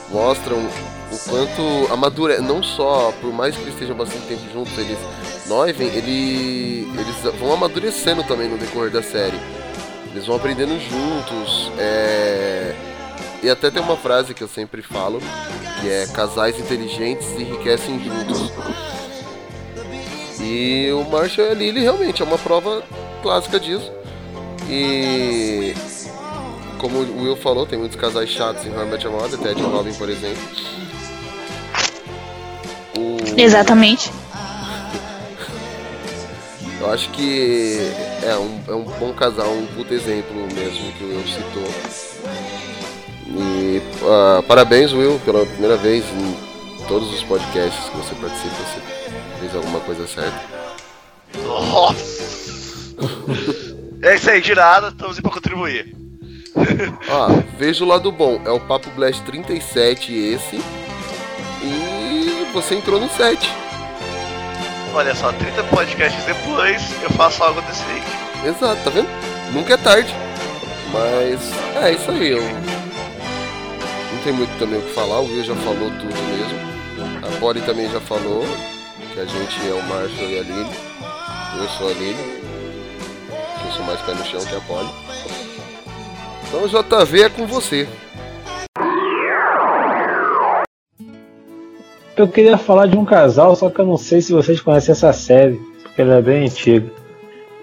[0.09, 4.97] mostram o quanto amadurece, não só, por mais que eles estejam bastante tempo juntos, eles
[5.47, 9.37] noivem, ele, eles vão amadurecendo também no decorrer da série.
[10.11, 12.73] Eles vão aprendendo juntos, é,
[13.43, 15.19] E até tem uma frase que eu sempre falo,
[15.81, 18.51] que é casais inteligentes enriquecem juntos.
[20.39, 22.81] E o Marshall Lily realmente é uma prova
[23.21, 23.91] clássica disso.
[24.69, 25.73] E
[26.77, 29.61] como o Will falou, tem muitos casais chatos em How I Met Your Mother, Ted
[29.61, 30.41] Robin, por exemplo.
[32.95, 34.11] O- Exatamente.
[36.79, 37.77] Eu acho que
[38.23, 41.69] é um, é um bom casal, um puto exemplo mesmo que o Will citou.
[43.27, 48.55] E ah, parabéns, Will, pela primeira vez em todos os podcasts que você participa.
[48.55, 48.98] Você
[49.39, 50.39] fez alguma coisa certa.
[51.43, 52.95] Nossa!
[54.03, 55.95] é isso aí, de nada, estamos aí pra contribuir.
[57.09, 60.61] Ah, veja o lado bom, é o Papo Blast 37 esse.
[61.63, 63.49] E você entrou no 7.
[64.93, 68.07] Olha só, 30 podcasts depois eu faço algo decente.
[68.43, 69.09] Exato, tá vendo?
[69.53, 70.13] Nunca é tarde.
[70.91, 71.39] Mas
[71.83, 72.31] é isso aí.
[72.31, 72.41] Eu...
[72.41, 76.59] Não tem muito também o que falar, o Will já falou tudo mesmo.
[77.25, 78.43] A Polly também já falou
[79.13, 80.69] que a gente é o Marshall e a Lily.
[81.57, 82.41] Eu sou a Lily.
[83.59, 84.89] que Eu sou mais pé no chão que a Polly.
[86.47, 87.87] Então JV é com você.
[92.15, 95.13] Eu queria falar de um casal, só que eu não sei se vocês conhecem essa
[95.13, 96.91] série, porque ela é bem antiga.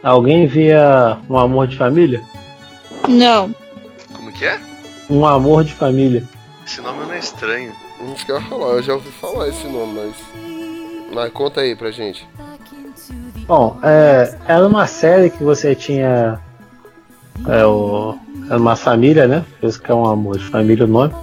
[0.03, 2.23] Alguém via Um Amor de Família?
[3.07, 3.55] Não.
[4.15, 4.59] Como que é?
[5.11, 6.25] Um Amor de Família.
[6.67, 7.73] Esse nome não é estranho.
[8.01, 10.46] Não que eu ia falar, eu já ouvi falar esse nome, mas.
[11.13, 12.27] Mas conta aí pra gente.
[13.47, 16.41] Bom, é, era uma série que você tinha.
[17.49, 18.17] É, o,
[18.49, 19.45] era uma família, né?
[19.63, 21.15] Isso que é um amor de família o nome.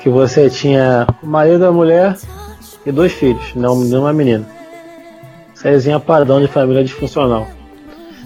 [0.00, 2.16] Que você tinha o marido, a mulher
[2.84, 4.46] e dois filhos, não e uma menina.
[5.54, 7.46] Sériezinha padrão de família disfuncional.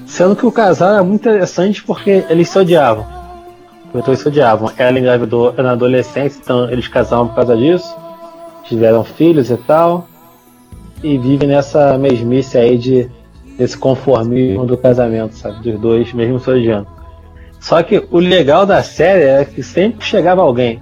[0.06, 3.06] Sendo que o casal era muito interessante porque eles se odiavam.
[3.90, 4.70] Então eles se odiavam.
[4.76, 7.94] Ela engravidou na adolescência, então eles casaram por causa disso.
[8.64, 10.07] Tiveram filhos e tal
[11.02, 13.10] e vive nessa mesmice aí de
[13.58, 15.60] desse conformismo do casamento, sabe?
[15.60, 16.86] Dos dois, mesmo se odiando.
[17.58, 20.80] Só que o legal da série é que sempre chegava alguém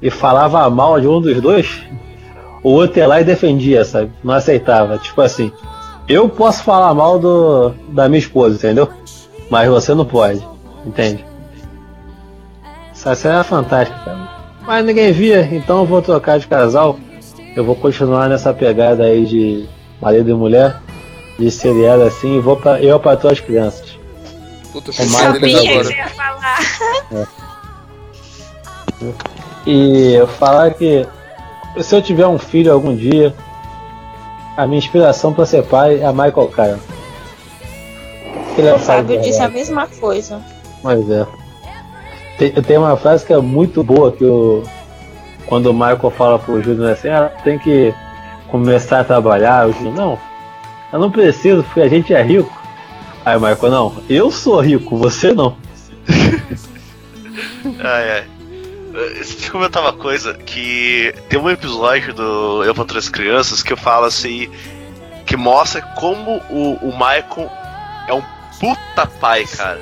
[0.00, 1.82] e falava mal de um dos dois,
[2.62, 4.10] o outro ia lá e defendia, sabe?
[4.22, 4.96] Não aceitava.
[4.96, 5.52] Tipo assim,
[6.08, 8.88] eu posso falar mal do, da minha esposa, entendeu?
[9.50, 10.42] Mas você não pode,
[10.86, 11.24] entende?
[12.90, 14.30] Essa série é fantástica, cara.
[14.66, 16.98] Mas ninguém via, então eu vou trocar de casal.
[17.56, 19.68] Eu vou continuar nessa pegada aí de
[20.00, 20.80] marido e mulher,
[21.38, 23.98] de seriado assim, e vou pra, eu para as crianças.
[24.72, 25.84] Puta, É neles Sabia que agora.
[25.84, 26.58] você ia falar.
[29.66, 31.06] E eu falar que
[31.80, 33.32] se eu tiver um filho algum dia,
[34.56, 36.80] a minha inspiração para ser pai é a Michael Caine.
[38.58, 40.40] Ele é O Fábio disse a mesma coisa.
[40.82, 41.26] Mas é.
[42.38, 44.62] Tem, tem uma frase que é muito boa que o
[45.46, 47.94] quando o Michael fala pro Júnior assim, ah, tem que
[48.48, 50.18] começar a trabalhar, o Júnior, não,
[50.92, 52.62] eu não preciso, porque a gente é rico.
[53.24, 55.56] Aí o Michael, não, eu sou rico, você não.
[57.80, 58.24] Ai, ai.
[59.14, 63.72] Deixa eu comentar uma coisa, que tem um episódio do Eu para Outras Crianças que
[63.72, 64.48] eu falo assim,
[65.26, 67.50] que mostra como o, o Michael
[68.06, 68.22] é um
[68.60, 69.80] puta pai, cara.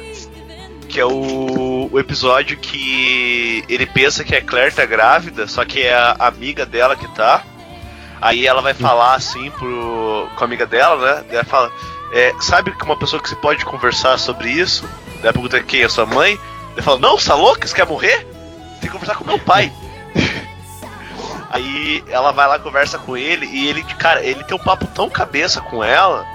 [0.92, 5.80] Que é o, o episódio que ele pensa que a Claire tá grávida, só que
[5.80, 7.42] é a amiga dela que tá.
[8.20, 11.24] Aí ela vai falar assim pro, com a amiga dela, né?
[11.30, 11.72] Ela fala,
[12.12, 14.84] é, sabe que uma pessoa que se pode conversar sobre isso?
[15.22, 16.38] Ela pergunta quem é sua mãe.
[16.72, 17.66] Ele fala, não, você tá louco?
[17.66, 18.26] Você quer morrer?
[18.78, 19.72] Tem que conversar com meu pai.
[21.48, 25.08] Aí ela vai lá conversa com ele e ele, cara, ele tem um papo tão
[25.08, 26.26] cabeça com ela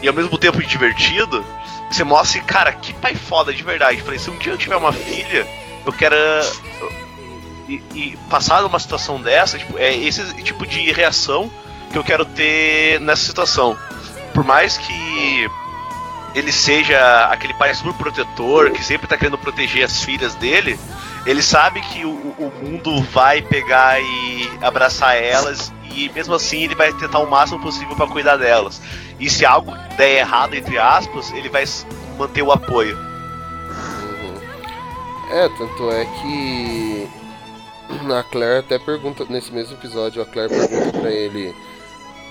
[0.00, 1.44] e ao mesmo tempo divertido
[1.90, 4.02] você mostra assim, cara, que pai foda de verdade.
[4.02, 5.46] Falei, se um dia eu tiver uma filha,
[5.84, 6.14] eu quero
[7.68, 11.50] e, e passar numa situação dessa, tipo, é esse tipo de reação
[11.92, 13.76] que eu quero ter nessa situação.
[14.34, 15.50] Por mais que
[16.34, 20.78] ele seja aquele pai super protetor, que sempre tá querendo proteger as filhas dele,
[21.26, 26.74] ele sabe que o, o mundo vai pegar e abraçar elas e mesmo assim ele
[26.74, 28.80] vai tentar o máximo possível para cuidar delas.
[29.20, 31.64] E se algo der errado, entre aspas, ele vai
[32.18, 32.96] manter o apoio.
[32.96, 34.40] Uhum.
[35.30, 37.08] É, tanto é que
[38.12, 41.54] a Claire até pergunta nesse mesmo episódio, a Claire pergunta pra ele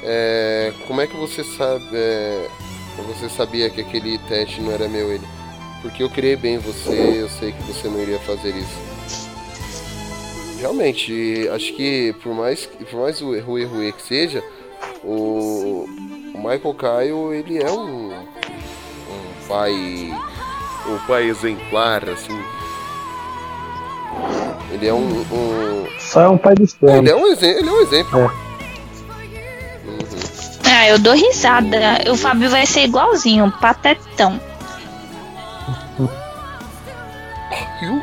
[0.04, 2.48] é, como é que você sabe é,
[3.06, 5.28] você sabia que aquele teste não era meu ele?
[5.82, 8.90] Porque eu criei bem você, eu sei que você não iria fazer isso.
[10.60, 14.44] Realmente, acho que por mais por mais o erro erro que seja,
[15.04, 15.86] o,
[16.34, 20.14] o Michael Kyle ele é um, um pai
[20.88, 22.40] um pai exemplar assim
[24.72, 25.22] Ele é um.
[25.32, 28.20] um- Só é um pai dos ele, é um exemplo, ele é um exemplo.
[28.20, 28.30] É.
[30.72, 31.78] Ah, eu dou risada.
[32.12, 34.40] O Fábio vai ser igualzinho, patetão.
[37.82, 38.02] Viu?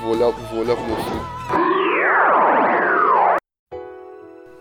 [0.00, 1.26] Vou olhar, vou olhar pro meu filho.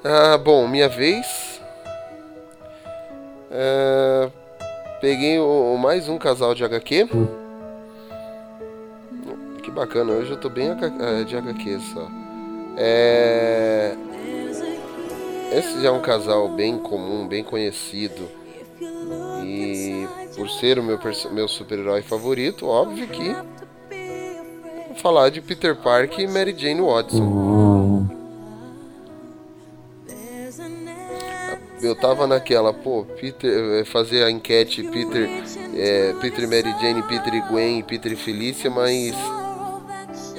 [0.04, 1.62] Ah, bom, minha vez.
[3.52, 4.30] É,
[5.00, 7.08] peguei o, mais um casal de HQ.
[9.64, 12.08] Que bacana, hoje eu tô bem H- eh, de HQ só.
[12.78, 13.96] É,
[15.52, 18.28] esse já é um casal bem comum, bem conhecido.
[19.46, 20.98] E por ser o meu,
[21.32, 23.36] meu super-herói favorito, óbvio que
[24.96, 27.61] falar de Peter Parker e Mary Jane Watson.
[31.92, 35.30] Eu tava naquela, pô, Peter, eh, fazer a enquete Peter,
[35.76, 39.14] eh, Peter e Mary Jane, Peter e Gwen, Peter e Felícia, mas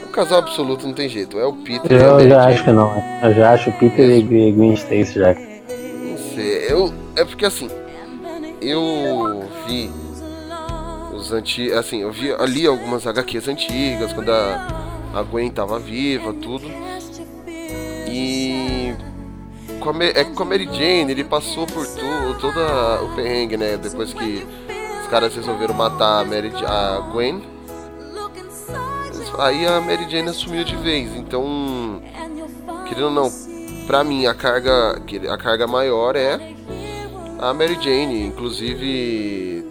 [0.03, 2.55] o casal absoluto não tem jeito, é o Peter a eu já Jane.
[2.55, 2.94] acho que não.
[2.94, 3.20] né?
[3.22, 5.34] Eu já acho o Peter e Gwen Stacy já.
[5.34, 7.68] Não sei, eu, é porque assim,
[8.62, 9.90] eu vi
[11.14, 14.66] os antigos, assim, eu vi ali algumas HQs antigas, quando a,
[15.12, 16.66] a Gwen tava viva, tudo.
[18.09, 18.72] E
[19.83, 23.57] com a, é que com a Mary Jane, ele passou por tu, toda o perrengue,
[23.57, 23.76] né?
[23.76, 24.47] Depois que
[25.03, 27.43] os caras resolveram matar a, Mary, a Gwen.
[29.39, 32.01] Aí a Mary Jane assumiu de vez, então,
[32.87, 33.30] querendo ou não,
[33.87, 36.39] pra mim a carga, a carga maior é
[37.39, 39.64] a Mary Jane, inclusive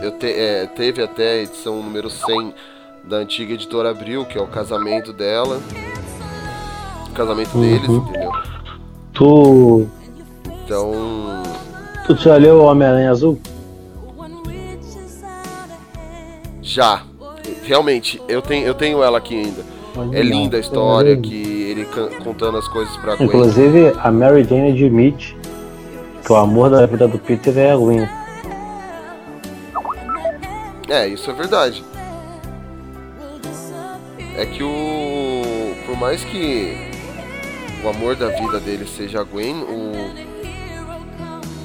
[0.00, 2.54] eu te- é, teve até a edição número 100
[3.04, 5.60] da antiga editora Abril, que é o casamento dela.
[7.08, 7.60] O casamento Uhum.
[7.60, 8.29] deles, entendeu?
[9.20, 9.86] Tu,
[10.64, 11.42] Então,
[12.06, 13.38] tu já leu o Homem-Aranha Azul?
[16.62, 17.02] já.
[17.64, 19.60] Realmente, eu tenho, eu tenho ela aqui ainda.
[20.16, 21.86] É Não, linda a história, que ele
[22.24, 23.26] contando as coisas pra Gwen.
[23.26, 25.36] Inclusive, a Mary Jane admite
[26.24, 28.08] que o amor da vida do Peter é a Gwen.
[30.88, 31.84] É, isso é verdade.
[34.34, 35.74] É que o.
[35.86, 36.89] Por mais que
[37.84, 40.30] o amor da vida dele seja a Gwen, o.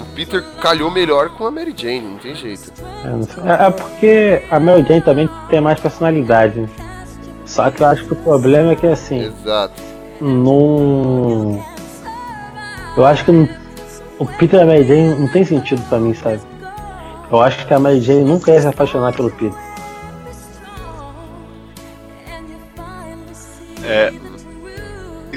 [0.01, 2.71] O Peter calhou melhor com a Mary Jane, não tem jeito.
[3.03, 3.63] É.
[3.63, 6.61] É- é porque a Mary Jane também tem mais personalidade.
[6.61, 6.69] né?
[7.45, 9.81] Só que eu acho que o problema é que assim, Exato.
[10.21, 11.63] não.
[12.97, 13.49] Eu acho que não-
[14.19, 16.39] o Peter e a Mary Jane não tem sentido pra mim, sabe?
[17.29, 19.53] Eu acho que a Mary Jane nunca ia se apaixonar pelo Peter.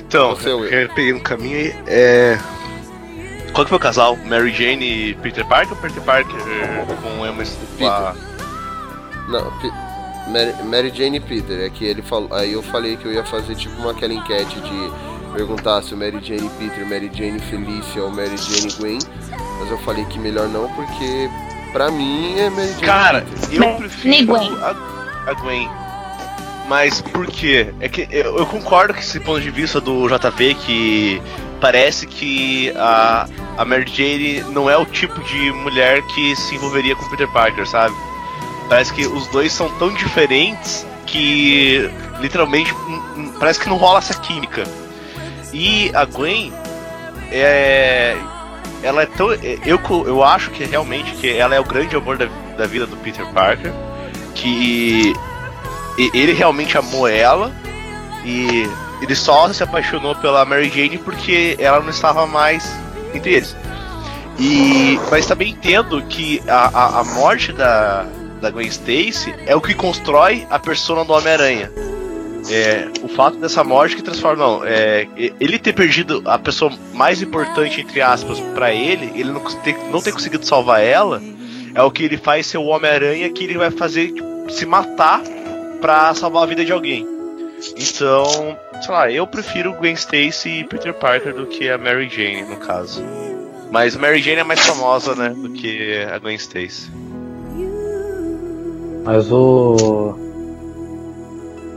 [0.08, 0.64] Então, Você, Will.
[0.70, 1.74] eu peguei um caminho aí.
[1.86, 2.38] É.
[3.52, 4.16] Qual que foi o casal?
[4.24, 6.34] Mary Jane e Peter Parker ou Peter Parker
[7.02, 7.42] com Emma
[7.90, 8.14] a-
[9.28, 9.72] Não, Pe-
[10.30, 12.32] Mary, Mary Jane e Peter, é que ele falou.
[12.32, 14.92] Aí eu falei que eu ia fazer tipo uma aquela enquete de
[15.34, 18.76] perguntar se o Mary Jane e Peter, Mary Jane e Felícia ou Mary Jane e
[18.80, 18.98] Gwen.
[19.60, 21.28] Mas eu falei que melhor não, porque
[21.72, 23.62] pra mim é Mary Jane Cara, e Peter.
[23.68, 24.74] eu prefiro a,
[25.30, 25.68] a Gwen.
[26.68, 27.72] Mas por quê?
[27.80, 31.22] É que eu, eu concordo com esse ponto de vista do JV que
[31.60, 36.94] parece que a, a Mary Jane não é o tipo de mulher que se envolveria
[36.94, 37.94] com Peter Parker, sabe?
[38.68, 41.90] Parece que os dois são tão diferentes que
[42.20, 42.72] literalmente
[43.40, 44.64] parece que não rola essa química.
[45.54, 46.52] E a Gwen
[47.32, 48.14] é
[48.82, 52.16] ela é tão eu co- eu acho que realmente que ela é o grande amor
[52.18, 53.72] da, da vida do Peter Parker,
[54.34, 55.14] que
[55.98, 57.52] ele realmente amou ela
[58.24, 58.68] e
[59.00, 62.68] ele só se apaixonou pela Mary Jane porque ela não estava mais
[63.14, 63.56] entre eles.
[64.38, 68.06] E mas também entendo que a, a, a morte da,
[68.40, 71.70] da Gwen Stacy é o que constrói a persona do Homem-Aranha.
[72.50, 74.42] É, o fato dessa morte que transforma.
[74.42, 79.40] Não, é, ele ter perdido a pessoa mais importante, entre aspas, pra ele, ele não
[79.40, 81.20] ter, não ter conseguido salvar ela,
[81.74, 85.20] é o que ele faz ser o Homem-Aranha que ele vai fazer tipo, se matar
[85.80, 87.06] pra salvar a vida de alguém.
[87.76, 88.24] Então,
[88.80, 92.56] sei lá, eu prefiro Gwen Stacy e Peter Parker do que a Mary Jane, no
[92.56, 93.02] caso.
[93.70, 96.90] Mas a Mary Jane é mais famosa, né, do que a Gwen Stacy.
[99.04, 100.14] Mas o.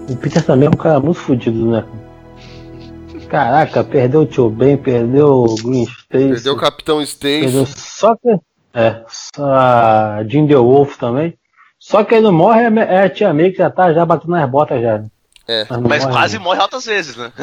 [0.09, 1.85] O Peter também é um cara muito fodido, né?
[3.29, 6.07] Caraca, perdeu o Tio Ben, perdeu o Green Stacy.
[6.09, 7.39] Perdeu o Capitão Stacy.
[7.39, 8.37] Perdeu só que.
[8.73, 11.33] É, só a Jim The Wolf também.
[11.91, 14.31] Só que ele não morre, é é a tia May que já tá já batendo
[14.31, 15.03] nas botas já.
[15.45, 15.65] É.
[15.69, 17.33] não Mas morre, quase morre altas vezes, né?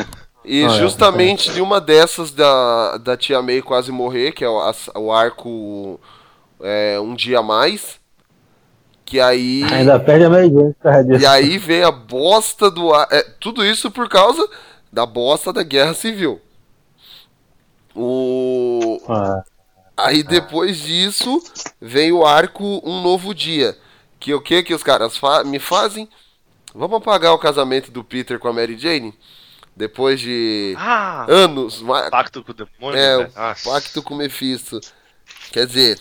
[0.43, 4.49] E Ah, é, justamente de uma dessas da, da Tia May quase morrer, que é
[4.49, 4.59] o,
[4.95, 6.01] o arco
[6.63, 8.01] é, Um Dia a Mais,
[9.05, 9.65] Que aí.
[9.71, 11.21] Ainda perde a Mary Jane.
[11.21, 12.95] E aí vem a bosta do.
[12.95, 14.49] É, tudo isso por causa
[14.91, 16.41] da bosta da guerra civil.
[17.95, 18.99] O.
[19.07, 19.43] Ah,
[19.99, 21.43] Aí depois disso
[21.79, 23.77] vem o arco Um Novo Dia.
[24.19, 26.09] Que o que que os caras fa- me fazem?
[26.75, 29.15] Vamos apagar o casamento do Peter com a Mary Jane?
[29.77, 31.25] Depois de Ah!
[31.29, 33.71] anos, Pacto com o demônio, é, Nossa.
[33.71, 34.81] pacto com o Mephisto.
[35.53, 36.01] Quer dizer,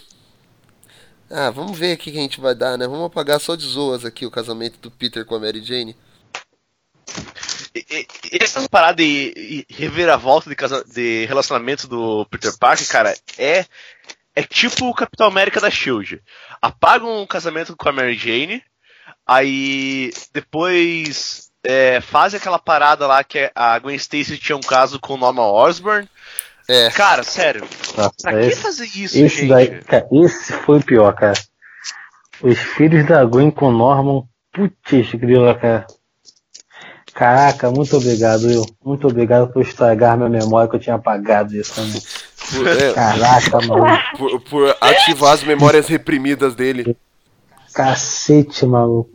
[1.30, 2.88] ah, vamos ver o que a gente vai dar, né?
[2.88, 5.96] Vamos apagar só de zoas aqui o casamento do Peter com a Mary Jane.
[8.42, 13.66] Essa parada de reviravolta de, casa, de relacionamento do Peter Parker, cara, é,
[14.38, 16.22] é tipo o Capitão América da Shield.
[16.62, 18.62] Apagam o casamento com a Mary Jane,
[19.26, 25.16] aí depois é, fazem aquela parada lá que a Gwen Stacy tinha um caso com
[25.16, 26.08] o Norman Osborn.
[26.70, 26.92] É.
[26.92, 27.68] Cara, sério,
[27.98, 29.48] nossa, pra que esse, fazer isso, esse gente?
[29.48, 31.34] daí, cara, esse foi o pior, cara.
[32.40, 34.24] Os filhos da Gwen com Norman,
[34.54, 35.88] putz, grila, cara.
[37.12, 38.66] Caraca, muito obrigado, Will.
[38.86, 42.00] Muito obrigado por estragar minha memória que eu tinha apagado isso também.
[42.54, 44.00] Por, é, Caraca, mano.
[44.18, 46.96] por- por ativar as memórias reprimidas dele.
[47.74, 49.12] Cacete, maluco.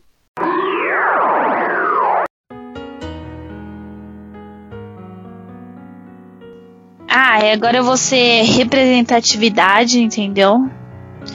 [7.08, 10.70] Ah, e agora eu vou ser representatividade, entendeu?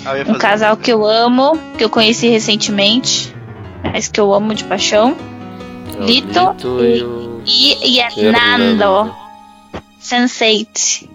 [0.05, 3.33] Ah, Um casal que eu amo, que eu conheci recentemente,
[3.83, 5.15] mas que eu amo de paixão.
[5.95, 6.55] É o Lito
[7.45, 8.61] e E, e Fernando.
[8.63, 9.15] Hernando.
[10.01, 11.09] Sense8.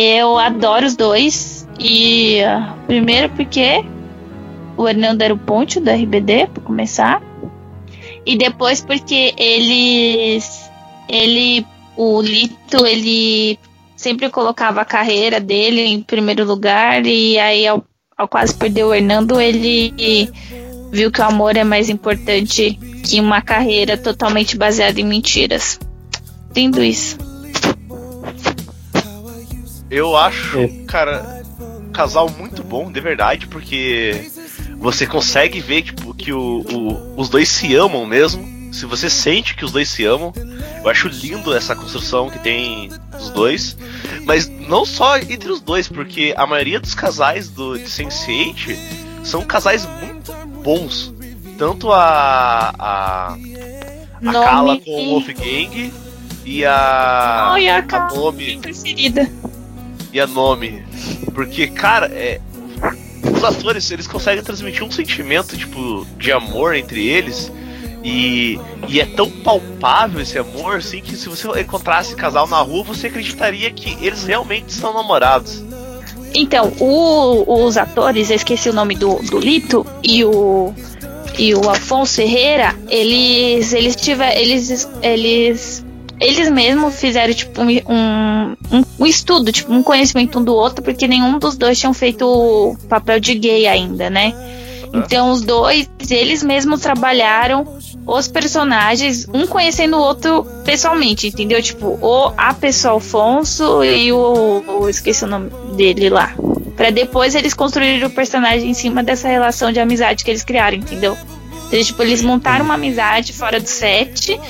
[0.00, 1.66] Eu adoro os dois.
[1.76, 3.84] E ah, primeiro porque
[4.76, 7.20] o Hernando era o ponte do RBD, pra começar.
[8.24, 10.70] E depois porque eles.
[11.08, 11.66] Ele.
[11.96, 13.58] O Lito, ele
[13.96, 17.04] sempre colocava a carreira dele em primeiro lugar.
[17.04, 17.84] E aí, ao,
[18.16, 20.30] ao quase perder o Hernando, ele
[20.92, 25.80] viu que o amor é mais importante que uma carreira totalmente baseada em mentiras.
[26.54, 27.27] Lindo isso.
[29.90, 30.68] Eu acho, É.
[30.86, 34.30] cara, um casal muito bom, de verdade, porque
[34.76, 38.58] você consegue ver tipo, que o, o- os dois se amam mesmo.
[38.72, 40.30] Se você sente que os dois se amam,
[40.84, 43.76] eu acho lindo essa construção que tem dos dois.
[44.24, 48.76] Mas não só entre os dois, porque a maioria dos casais do, de Sense8
[49.24, 50.32] são casais muito
[50.62, 51.12] bons.
[51.56, 52.74] Tanto a.
[52.78, 53.36] a,
[54.26, 55.92] a Kala com o Wolfgang
[56.44, 57.50] e a.
[57.54, 58.14] Ai, a a Kala.
[58.14, 59.28] Nomi preferida.
[60.12, 60.82] E a nome.
[61.34, 62.40] Porque, cara, é.
[63.34, 67.52] Os atores, eles conseguem transmitir um sentimento, tipo, de amor entre eles.
[68.02, 72.84] E, e é tão palpável esse amor, assim, que se você encontrasse casal na rua,
[72.84, 75.62] você acreditaria que eles realmente estão namorados.
[76.32, 80.72] Então, o- os atores, eu esqueci o nome do, do Lito e o
[81.38, 85.84] e o Afonso Ferreira, eles eles tiver, eles eles
[86.20, 91.06] eles mesmos fizeram tipo um, um, um- estudo, tipo um conhecimento um do outro, porque
[91.06, 94.34] nenhum dos dois tinham feito o papel de gay ainda, né?
[94.92, 97.66] Então os dois, eles mesmos trabalharam
[98.06, 101.62] os personagens, um conhecendo o outro pessoalmente, entendeu?
[101.62, 106.34] Tipo, o a pessoa Alfonso e o, o esqueci o nome dele lá.
[106.74, 110.78] Pra depois eles construírem o personagem em cima dessa relação de amizade que eles criaram,
[110.78, 111.16] entendeu?
[111.66, 114.40] Então, tipo, eles montaram uma amizade fora do set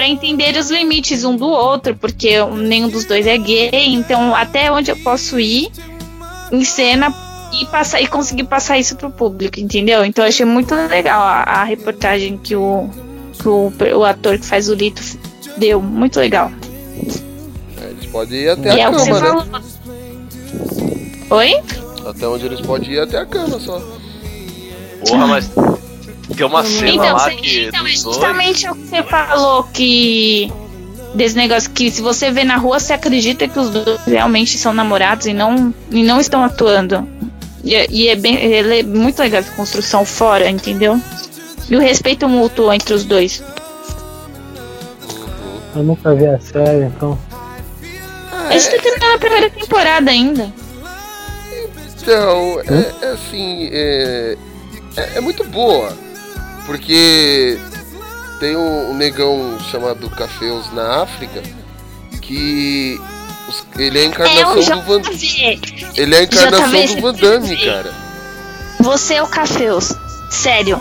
[0.00, 4.72] pra entender os limites um do outro, porque nenhum dos dois é gay, então até
[4.72, 5.70] onde eu posso ir
[6.50, 7.14] em cena
[7.60, 10.02] e passar e conseguir passar isso pro público, entendeu?
[10.02, 12.88] Então eu achei muito legal a, a reportagem que o,
[13.34, 15.02] que o, o ator que faz o Lito
[15.58, 16.50] deu, muito legal.
[17.82, 19.60] É, eles podem ir até e é a o que você cama, né?
[21.28, 21.38] falou.
[21.38, 21.62] Oi?
[22.06, 23.78] Até onde eles podem ir até a cama só.
[25.06, 25.50] Porra, mas
[26.36, 27.64] tem uma cena Então, lá você- que.
[27.66, 30.52] então, é dos dois- justamente o que você falou que
[31.14, 34.72] desse negócio que se você vê na rua, você acredita que os dois realmente são
[34.72, 37.06] namorados e não, e não estão atuando.
[37.64, 41.00] E, é- e é bem, ele é muito legal essa construção fora, entendeu?
[41.68, 43.42] E o respeito mútuo entre os dois.
[45.74, 47.18] Eu nunca vi a série, então.
[48.48, 50.52] A gente tá terminando a primeira temporada ainda.
[52.02, 54.36] Então, é, é assim, é,
[54.96, 55.92] é, é muito boa.
[56.66, 57.58] Porque
[58.38, 61.42] tem um, um negão chamado Cafeus na África
[62.22, 63.00] que
[63.48, 65.02] os- ele é a É encarnação o do Van,
[65.96, 67.92] ele é a encarnação JV, do Van Damme, cara.
[68.80, 69.92] Você é o Cafeus.
[70.30, 70.80] Sério.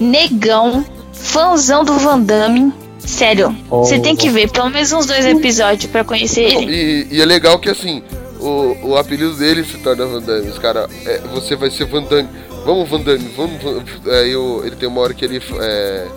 [0.00, 0.84] Negão.
[1.12, 2.72] Fãzão do Van Damme.
[2.98, 3.54] Sério.
[3.70, 3.84] Oh.
[3.84, 6.72] Você tem que ver pelo menos uns dois episódios pra conhecer ele.
[7.10, 8.02] E, e é legal que assim,
[8.40, 10.48] o, o apelido dele se torna Van Damme.
[10.48, 12.28] Os cara, é, você vai ser Van Damme.
[12.66, 13.62] Vamos, Van Damme, vamos.
[13.62, 16.08] Van- Aí o- ele tem uma hora que ele, é,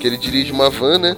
[0.00, 1.16] que ele dirige uma van, né?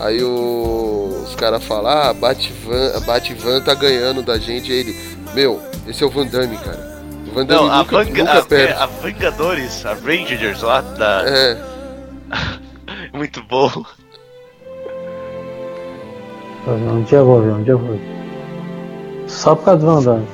[0.00, 4.72] Aí o- os caras falam, ah, a Batvan, a Batvan tá ganhando da gente.
[4.72, 4.96] Aí ele,
[5.34, 6.90] meu, esse é o Van Damme, cara.
[7.30, 8.72] O Van Damme Não, a, nunca, Vanga, nunca a, perde.
[8.72, 11.22] é, a Vingadores, a Rangers lá da.
[11.26, 11.56] É,
[13.14, 13.70] Muito bom.
[17.06, 17.98] Dia eu vou dia eu vou.
[19.26, 20.26] Só por causa do Van Damme.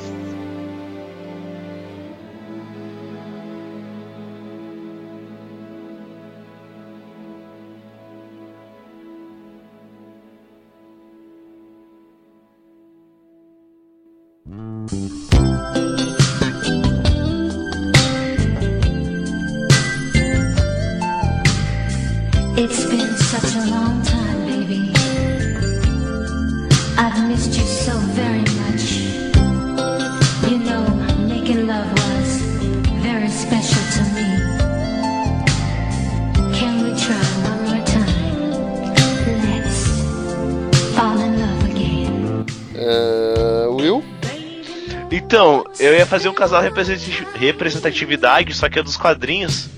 [46.36, 49.68] Casal representati- representatividade, só que é dos quadrinhos.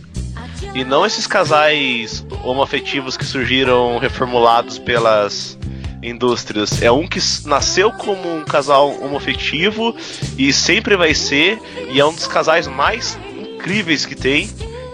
[0.75, 5.59] E não esses casais homoafetivos que surgiram reformulados pelas
[6.03, 6.83] indústrias.
[6.83, 9.97] É um que nasceu como um casal homoafetivo
[10.37, 11.59] e sempre vai ser,
[11.91, 13.19] e é um dos casais mais
[13.57, 14.49] incríveis que tem,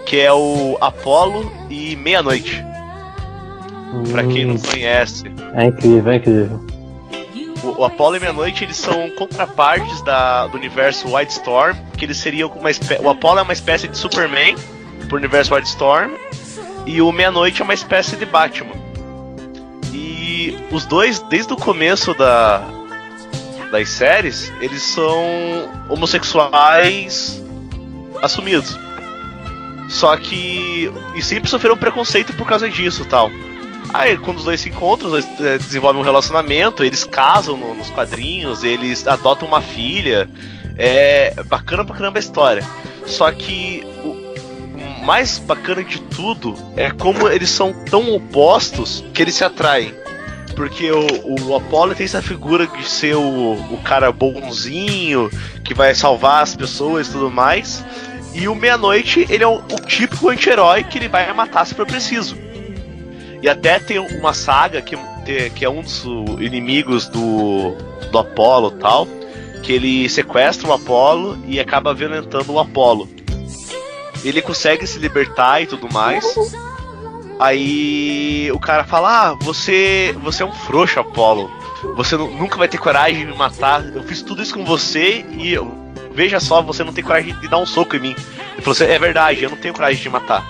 [0.05, 2.63] que é o Apollo e Meia-Noite.
[4.11, 5.23] Pra quem não Hum, conhece.
[5.53, 6.65] É incrível, é incrível.
[7.65, 12.49] O, o Apollo e Meia-Noite eles são contrapartes da, do universo Wildstorm, que eles seriam
[12.49, 14.55] uma espé- O Apollo é uma espécie de Superman
[15.07, 16.11] pro universo Wildstorm,
[16.85, 18.73] e o Meia-Noite é uma espécie de Batman.
[19.91, 22.61] E os dois, desde o começo da,
[23.71, 25.23] das séries, eles são
[25.89, 27.41] homossexuais
[28.21, 28.77] assumidos.
[29.89, 30.91] Só que.
[31.15, 33.29] E sempre sofreram preconceito por causa disso tal.
[33.93, 37.73] Aí, quando os dois se encontram, os dois eh, desenvolvem um relacionamento, eles casam no-
[37.73, 40.29] nos quadrinhos, eles adotam uma filha.
[40.77, 42.63] É bacana pra caramba a história.
[43.05, 44.25] Só que o
[44.75, 49.93] o mais bacana de tudo é como eles são tão opostos que eles se atraem.
[50.55, 55.29] Porque o, o Apollo tem essa figura de ser o, o cara bonzinho,
[55.63, 57.85] que vai salvar as pessoas e tudo mais.
[58.33, 61.85] E o Meia-Noite, ele é o, o típico anti-herói que ele vai matar se for
[61.85, 62.35] preciso.
[63.45, 64.97] E até tem uma saga que,
[65.51, 66.03] que é um dos
[66.39, 67.75] inimigos do,
[68.11, 69.07] do Apollo tal,
[69.61, 73.07] que ele sequestra o Apollo e acaba violentando o Apollo.
[74.23, 76.25] Ele consegue se libertar e tudo mais.
[77.39, 81.47] Aí o cara fala: Ah, você, você é um frouxo, Apollo.
[81.95, 83.85] Você nu- nunca vai ter coragem de me matar.
[83.93, 85.53] Eu fiz tudo isso com você e
[86.13, 88.15] veja só, você não tem coragem de dar um soco em mim.
[88.53, 90.43] Ele falou assim: É verdade, eu não tenho coragem de matar.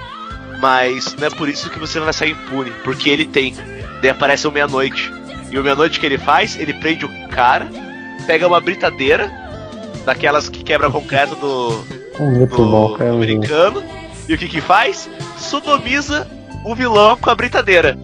[0.66, 3.54] Mas não é por isso que você não vai sair impune, porque ele tem.
[4.02, 5.14] Daí aparece o meia-noite.
[5.52, 7.68] E o meia-noite que ele faz, ele prende o cara,
[8.26, 9.32] pega uma britadeira,
[10.04, 11.86] daquelas que quebra concreto do,
[12.20, 13.12] Muito do bom, cara.
[13.14, 13.84] americano.
[14.28, 15.08] E o que que faz?
[15.38, 16.28] Sodomiza
[16.66, 17.96] o vilão com a britadeira.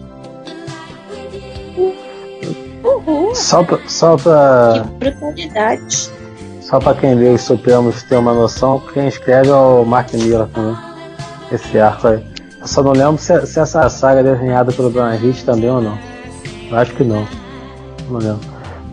[2.84, 3.34] Uhul.
[3.34, 6.10] Só pra, só pra, Que brutalidade.
[6.60, 10.46] só pra quem lê os Supremos ter uma noção, quem escreve é o Mark Miller
[10.46, 10.76] também.
[11.50, 12.31] Esse arco aí.
[12.62, 15.80] Eu só não lembro se, se essa saga é desenhada pelo Brian Hitch também ou
[15.80, 15.98] não.
[16.70, 17.26] Eu acho que não.
[18.08, 18.40] Não lembro.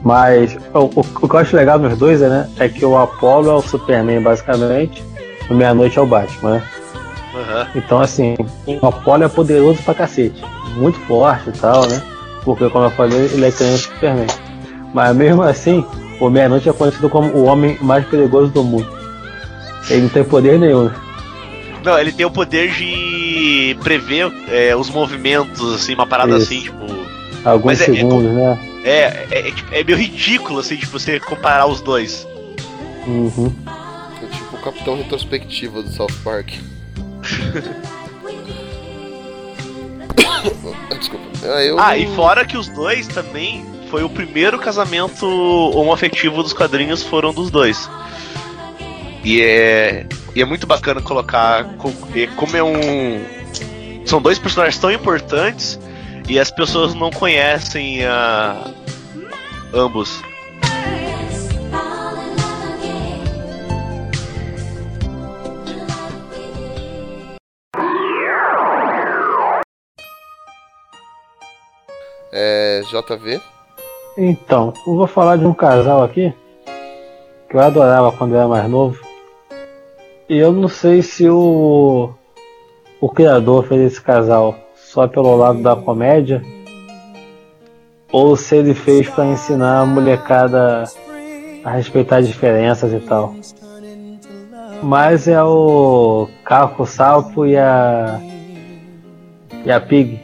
[0.03, 2.97] Mas o, o, o que eu acho legal nos dois é, né, é que o
[2.97, 5.03] Apollo é o Superman, basicamente,
[5.49, 6.63] o Meia-Noite é o Batman, né?
[7.35, 7.67] Aham.
[7.75, 8.35] Então, assim,
[8.81, 10.43] o Apollo é poderoso pra cacete.
[10.75, 12.01] Muito forte e tal, né?
[12.43, 14.27] Porque, como eu falei, ele é criança Superman.
[14.93, 15.85] Mas mesmo assim,
[16.19, 18.87] o Meia-Noite é conhecido como o homem mais perigoso do mundo.
[19.89, 20.89] Ele não tem poder nenhum.
[21.83, 23.08] Não, ele tem o poder de
[23.83, 26.45] prever é, os movimentos, assim, uma parada Isso.
[26.45, 26.79] assim, tipo.
[27.45, 28.59] Alguns Mas é- é segundos, né?
[28.83, 32.27] É, é, é, tipo, é meio ridículo, assim, tipo, você comparar os dois.
[33.07, 33.53] Uhum.
[34.21, 36.49] É tipo o Capitão Retrospectiva do South Park.
[40.99, 41.25] Desculpa.
[41.43, 46.53] Ah, eu Ah, e fora que os dois também foi o primeiro casamento homoafetivo dos
[46.53, 47.89] quadrinhos foram dos dois.
[49.23, 50.05] E é,
[50.35, 53.23] e é muito bacana colocar co- e como é um
[54.05, 55.79] são dois personagens tão importantes
[56.27, 58.55] e as pessoas não conhecem a
[59.73, 60.21] ambos.
[72.31, 72.81] É.
[72.89, 73.41] JV.
[74.17, 76.33] Então, eu vou falar de um casal aqui
[77.49, 78.99] que eu adorava quando eu era mais novo.
[80.29, 82.11] E eu não sei se o,
[83.01, 86.43] o criador fez esse casal só pelo lado da comédia
[88.11, 90.83] ou se ele fez pra ensinar a molecada
[91.63, 93.33] a respeitar diferenças e tal.
[94.83, 98.21] Mas é o Caco Sapo e a.
[99.65, 100.21] e a Pig.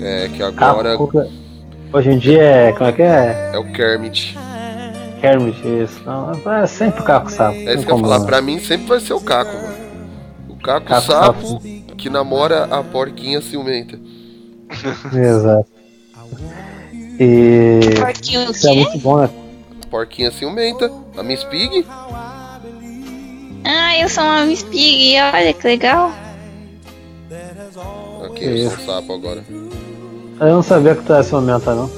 [0.00, 1.12] É, que agora Caco,
[1.92, 2.72] hoje em dia é.
[2.72, 3.50] como é que é?
[3.52, 4.38] é o Kermit.
[5.22, 6.02] Kermit, isso.
[6.04, 7.54] Não, é sempre o Caco Sapo.
[7.54, 9.76] É isso que eu falar, pra mim sempre vai ser o Caco, mano.
[10.48, 11.62] O Caco, Caco Sapo, Sapo.
[11.96, 13.96] que namora a porquinha ciumenta.
[15.14, 15.68] Exato.
[17.20, 17.78] E.
[18.00, 19.30] Porquinho Isso é muito bom, né?
[19.88, 21.86] Porquinha ciumenta, a Miss Pig.
[23.64, 26.10] Ah, eu sou uma Miss Pig, olha que legal.
[28.24, 29.44] Ok, eu sou um sapo agora.
[30.40, 31.88] Eu não sabia que tu era ciumenta, não.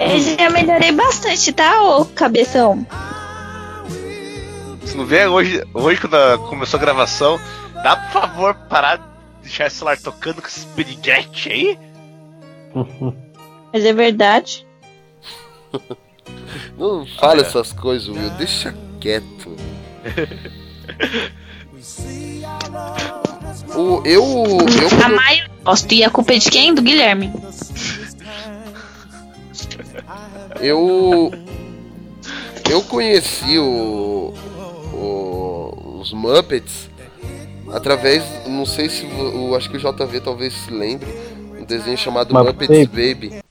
[0.00, 2.86] Eu já melhorei bastante, tá, ô cabeção?
[4.84, 7.38] Se não vê hoje, hoje quando a- começou a gravação,
[7.82, 9.02] dá por favor parar de
[9.42, 11.78] deixar esse celular tocando com esse piriguete aí?
[13.72, 14.66] Mas é verdade.
[16.78, 18.30] Não fala essas coisas, Will.
[18.30, 19.54] Deixa quieto.
[23.74, 24.22] O, eu.
[24.24, 25.92] Eu A eu gosto.
[25.92, 26.74] E a culpa é de quem?
[26.74, 27.32] Do Guilherme.
[30.60, 31.30] eu.
[32.70, 34.32] Eu conheci o,
[34.94, 36.88] o- os Muppets
[37.72, 38.22] através.
[38.46, 39.06] Não sei se.
[39.56, 41.08] acho que o JV talvez se lembre.
[41.60, 43.42] Um desenho chamado Muppet Muppets Baby.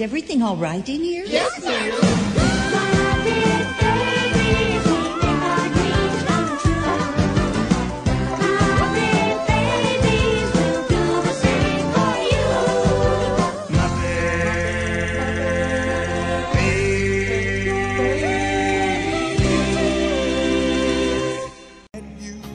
[0.00, 1.26] Is everything all right in here?
[1.26, 1.92] Yes, dear.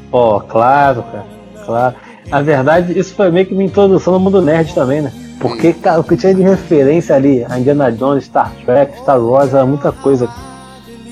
[0.09, 1.27] Pô, claro, cara.
[1.63, 1.95] Claro.
[2.25, 5.24] Na verdade, isso foi meio que uma introdução no mundo nerd também, né?
[5.39, 9.53] Porque, cara, o que tinha de referência ali, a Indiana Jones, Star Trek, Star Wars,
[9.53, 10.29] era muita coisa.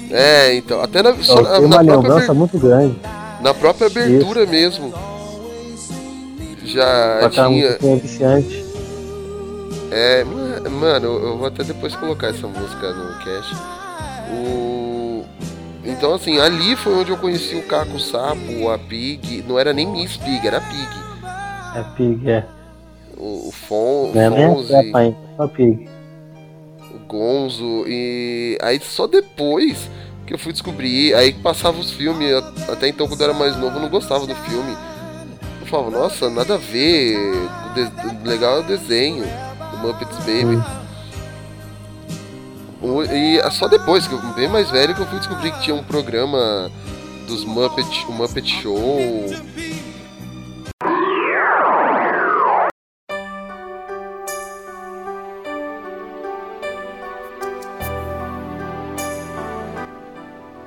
[0.09, 0.81] É, então.
[0.81, 2.95] Até na, só Só na, uma lembrança aber- muito grande.
[3.41, 4.93] na própria abertura mesmo.
[6.65, 7.65] Já aquela tinha.
[7.67, 8.65] musiquinha viciante.
[9.91, 13.55] É, ma- mano, eu eu vou até depois colocar essa música no cast.
[14.31, 15.25] O...
[15.83, 19.43] Então, assim, ali foi onde eu conheci o Caco Sapo, a Pig.
[19.47, 20.87] Não era nem Miss Pig, era Pig.
[21.75, 22.45] É Pig, é.
[23.23, 25.87] O, o Fon, é só Pig.
[26.93, 27.85] o Gonzo.
[27.87, 29.89] E aí só depois
[30.27, 31.13] que eu fui descobrir.
[31.15, 32.33] Aí que passava os filmes.
[32.67, 34.75] Até então, quando eu era mais novo, eu não gostava do filme.
[35.61, 37.17] Eu falava, nossa, nada a ver.
[37.17, 39.23] O, legal é o desenho.
[39.73, 40.61] O Muppets Baby.
[42.81, 45.61] O- E é só depois, que eu bem mais velho, que eu fui descobrir que
[45.61, 46.69] tinha um programa
[47.25, 48.99] dos Muppet, o Muppet Show.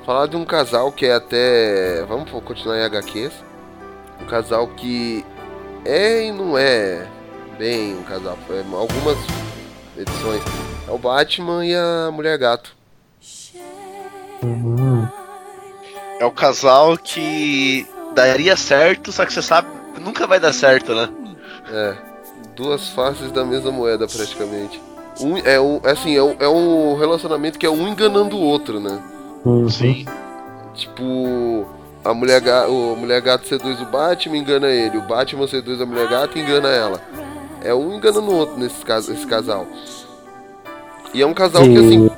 [0.06, 2.04] Falar de um casal que é até.
[2.04, 3.32] Vamos continuar em HQs.
[4.22, 5.26] Um casal que
[5.84, 7.08] é e não é
[7.58, 8.38] bem um casal.
[8.46, 9.18] Foi algumas
[9.96, 10.42] edições.
[10.86, 12.76] É o Batman e a Mulher Gato.
[14.44, 15.08] Uhum.
[16.20, 17.84] É o casal que
[18.14, 21.08] daria certo, só que você sabe que nunca vai dar certo, né?
[21.68, 21.96] É.
[22.54, 24.80] Duas faces da mesma moeda, praticamente.
[25.20, 28.40] Um, é, um, é assim, é um, é um relacionamento que é um enganando o
[28.40, 29.02] outro, né?
[29.46, 29.68] Uhum.
[29.68, 30.04] Sim.
[30.74, 31.66] Tipo,
[32.04, 34.98] a mulher, ga, o mulher gato seduz o Batman, engana ele.
[34.98, 37.00] O Batman seduz a mulher gata e engana ela.
[37.62, 39.66] É um enganando o outro nesse caso, esse casal.
[41.14, 42.10] E é um casal que, assim,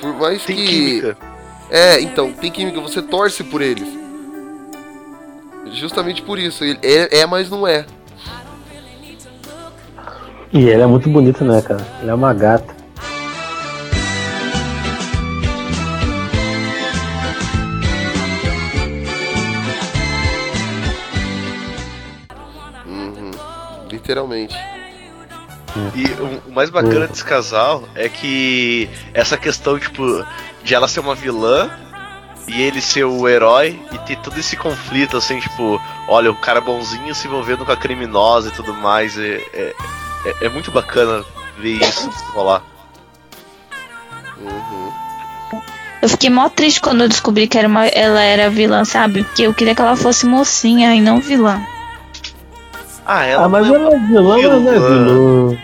[0.00, 0.66] por mais Tem que.
[0.66, 1.16] química.
[1.70, 3.86] É, então, tem química, você torce por eles.
[5.72, 6.64] Justamente por isso.
[6.64, 7.84] Ele é, é mas não é.
[10.50, 11.86] E ela é muito bonita, né, cara?
[12.00, 12.77] Ela é uma gata.
[24.08, 24.56] Literalmente.
[25.94, 30.24] E o, o mais bacana desse casal é que essa questão, tipo,
[30.64, 31.70] de ela ser uma vilã
[32.48, 36.60] e ele ser o herói e ter todo esse conflito, assim, tipo, olha, o cara
[36.60, 39.18] bonzinho se envolvendo com a criminosa e tudo mais.
[39.18, 39.74] É, é,
[40.24, 41.22] é- é muito bacana
[41.58, 42.62] ver isso rolar.
[44.40, 44.92] Uhum.
[46.00, 49.24] Eu fiquei mó triste quando eu descobri que era uma, ela era vilã, sabe?
[49.24, 51.60] Porque eu queria que ela fosse mocinha e não vilã.
[53.10, 55.58] Ah, ela Ah, mas não é ela é vilã, mas não é vilã.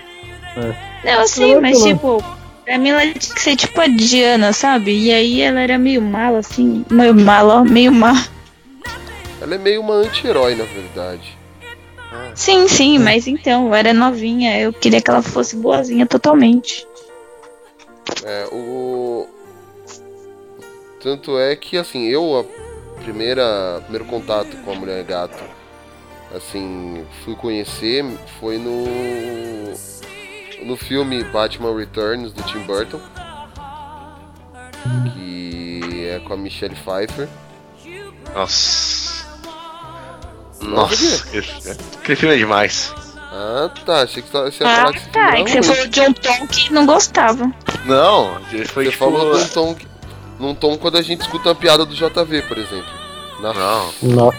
[1.05, 1.95] Não, assim, Ela é mas vilã.
[1.95, 2.25] tipo,
[2.65, 4.97] pra mim ela tinha que ser tipo a Diana, sabe?
[4.97, 8.15] E aí ela era meio mala, assim, meio mala, ó, meio má.
[9.43, 11.37] Ela é meio uma anti-herói, na verdade.
[12.35, 16.87] Sim, sim, mas então, eu era novinha, eu queria que ela fosse boazinha totalmente.
[18.25, 19.29] É, o.
[21.03, 25.43] Tanto é que, assim, eu, a primeira, primeiro contato com a Mulher Gato,
[26.37, 28.05] assim, fui conhecer
[28.41, 28.85] foi no.
[30.65, 32.99] No filme Batman Returns do Tim Burton.
[35.13, 37.29] Que é com a Michelle Pfeiffer.
[38.35, 39.05] Nossa.
[40.63, 42.93] Nossa, Nossa, aquele, filme é demais.
[43.17, 44.03] Ah, tá.
[44.03, 46.01] Achei que você ia Ah, falar que esse filme tá, é que você falou de
[46.01, 47.53] um tom que não gostava.
[47.85, 49.05] Não, foi Você tipo.
[49.05, 49.87] falou num tom, que-
[50.39, 52.91] num tom quando a gente escuta uma piada do JV, por exemplo.
[53.41, 53.53] Na...
[53.53, 54.33] Não,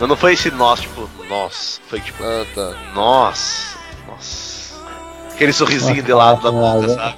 [0.00, 1.80] não, não foi esse nós, tipo, nossa.
[1.88, 2.74] Foi tipo, Ah, tá.
[2.94, 4.74] nossa, nossa.
[5.32, 7.16] Aquele sorrisinho Nossa, de lado da boca, sabe?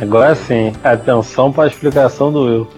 [0.00, 2.68] agora sim, atenção para a explicação do Will.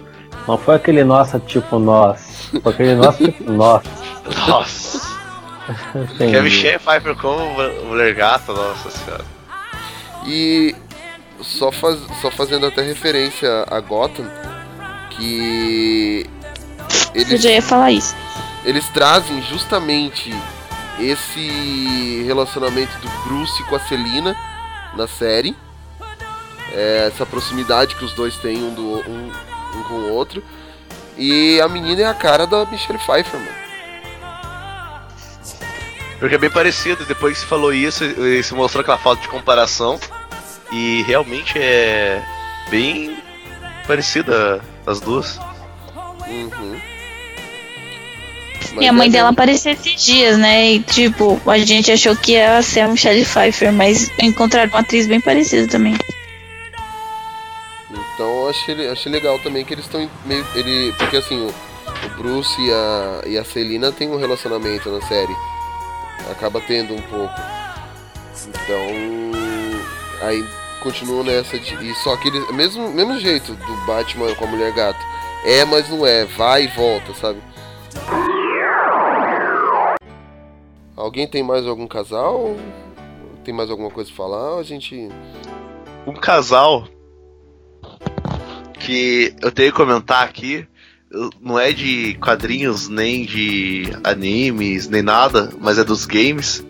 [0.47, 3.83] Não foi aquele nossa tipo nós, foi aquele nossa tipo nós.
[4.47, 5.17] Nossa.
[5.95, 6.31] Entendi.
[6.31, 7.43] Que a Michelle Pfeiffer como
[7.85, 9.25] mulher gata, nossa senhora.
[10.25, 10.75] E
[11.41, 14.25] só, faz, só fazendo até referência a Gotham,
[15.09, 16.25] que
[17.13, 18.15] Eu eles, já ia falar isso.
[18.67, 20.29] Eles trazem justamente
[20.99, 24.35] esse relacionamento do Bruce com a Celina
[24.93, 25.55] na série.
[26.73, 29.31] É, essa proximidade que os dois têm um, do, um,
[29.73, 30.43] um com o outro.
[31.17, 33.67] E a menina é a cara da Michelle Pfeiffer, mano.
[36.19, 38.03] Porque é bem parecido, depois que você falou isso,
[38.43, 39.97] se mostrou aquela falta de comparação.
[40.73, 42.21] E realmente é
[42.69, 43.17] bem
[43.87, 45.39] parecida as duas.
[46.27, 46.96] Uhum.
[48.79, 50.71] E a mãe é dela apareceu esses dias, né?
[50.71, 55.07] E tipo, a gente achou que ia ser a Michelle Pfeiffer, mas encontraram uma atriz
[55.07, 55.95] bem parecida também.
[58.17, 60.45] Então eu achei, achei legal também que eles estão meio.
[60.55, 65.01] Ele, porque assim, o, o Bruce e a, e a Celina têm um relacionamento na
[65.07, 65.35] série.
[66.31, 67.33] Acaba tendo um pouco.
[68.47, 69.37] Então.
[70.21, 70.43] Aí
[70.81, 71.73] continuam nessa de.
[71.75, 72.49] E só que eles.
[72.51, 74.99] Mesmo, mesmo jeito do Batman com a mulher gato.
[75.45, 76.25] É, mas não é.
[76.25, 77.39] Vai e volta, sabe?
[80.97, 82.55] Alguém tem mais algum casal?
[83.45, 84.57] Tem mais alguma coisa pra falar?
[84.57, 85.07] A gente.
[86.07, 86.87] Um casal
[88.79, 90.67] que eu tenho que comentar aqui
[91.39, 96.65] não é de quadrinhos, nem de animes, nem nada, mas é dos games,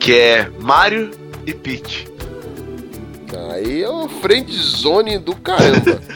[0.00, 1.12] que é Mario
[1.46, 2.08] e Peach.
[3.52, 6.00] Aí é uma friend zone do caramba.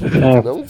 [0.00, 0.64] É, Não?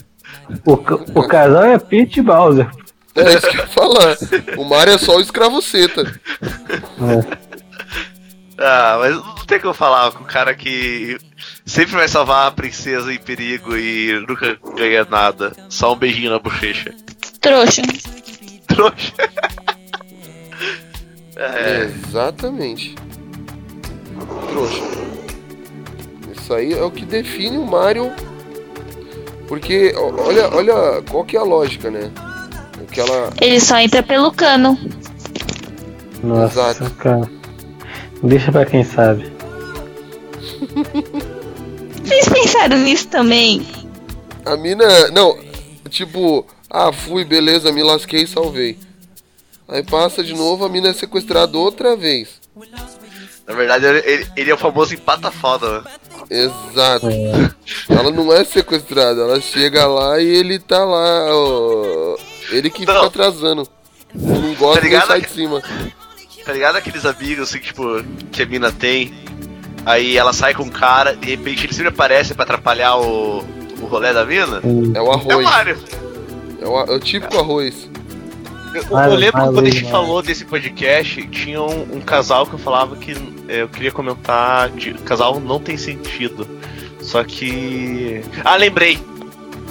[0.66, 0.72] o,
[1.20, 2.70] o casal é Pete e Bowser.
[3.16, 4.16] É isso que eu ia falar.
[4.56, 6.20] O Mario é só o escravoceta.
[6.42, 7.44] É.
[8.58, 11.18] Ah, mas não tem como falar com o cara que
[11.66, 15.52] sempre vai salvar a princesa em perigo e nunca ganha nada.
[15.68, 16.94] Só um beijinho na bochecha.
[17.40, 17.82] Trouxa.
[18.68, 19.12] Trouxa.
[21.36, 22.94] É, Exatamente.
[24.50, 24.82] Trouxa.
[26.32, 28.12] Isso aí é o que define o Mario.
[29.48, 32.10] Porque, olha, olha qual que é a lógica, né?
[32.94, 33.32] Que ela.
[33.40, 34.78] Ele só entra pelo cano.
[36.22, 36.94] Nossa, Exato.
[36.94, 37.28] cara.
[38.22, 39.30] Deixa pra quem sabe.
[42.04, 43.66] Vocês pensaram nisso também?
[44.46, 45.10] A mina.
[45.10, 45.36] Não,
[45.88, 48.78] tipo, ah, fui, beleza, me lasquei e salvei.
[49.68, 52.40] Aí passa de novo, a mina é sequestrada outra vez.
[53.46, 55.90] na verdade, ele, ele é o famoso empata foda, né?
[56.30, 57.08] Exato.
[57.08, 57.50] É.
[57.92, 62.16] Ela não é sequestrada, ela chega lá e ele tá lá, ó,
[62.50, 62.94] ele que Não.
[62.94, 63.68] fica atrasando.
[64.14, 65.06] Não gosta Tá ligado?
[65.08, 65.62] sai de cima.
[66.44, 67.82] Tá ligado aqueles amigos assim, que, tipo,
[68.30, 69.12] que a mina tem?
[69.86, 73.38] Aí ela sai com um cara, de repente ele sempre aparece pra atrapalhar o,
[73.80, 74.60] o rolê da mina?
[74.62, 75.44] É o É o arroz.
[75.44, 75.78] Mario.
[76.60, 77.88] É o, é o típico arroz.
[78.74, 82.58] Eu, eu lembro quando a gente falou desse podcast, tinha um, um casal que eu
[82.58, 83.12] falava que
[83.48, 86.46] é, eu queria comentar de casal não tem sentido.
[87.00, 88.22] Só que.
[88.44, 88.98] Ah, lembrei!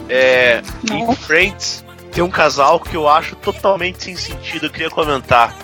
[0.09, 0.61] É.
[0.91, 1.13] Em.
[1.15, 1.82] Friends
[2.13, 5.55] tem um casal que eu acho totalmente sem sentido, eu queria comentar.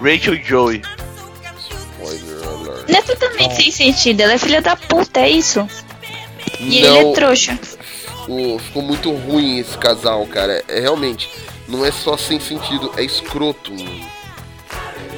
[0.00, 0.82] Rachel e Joey.
[2.88, 5.66] Não é totalmente sem sentido, ela é filha da puta, é isso.
[6.58, 7.58] E ele é Não, trouxa.
[8.28, 10.64] o- ficou muito ruim esse casal, cara.
[10.68, 11.30] É realmente,
[11.68, 13.72] não é só sem sentido, é escroto.
[13.72, 14.06] mano.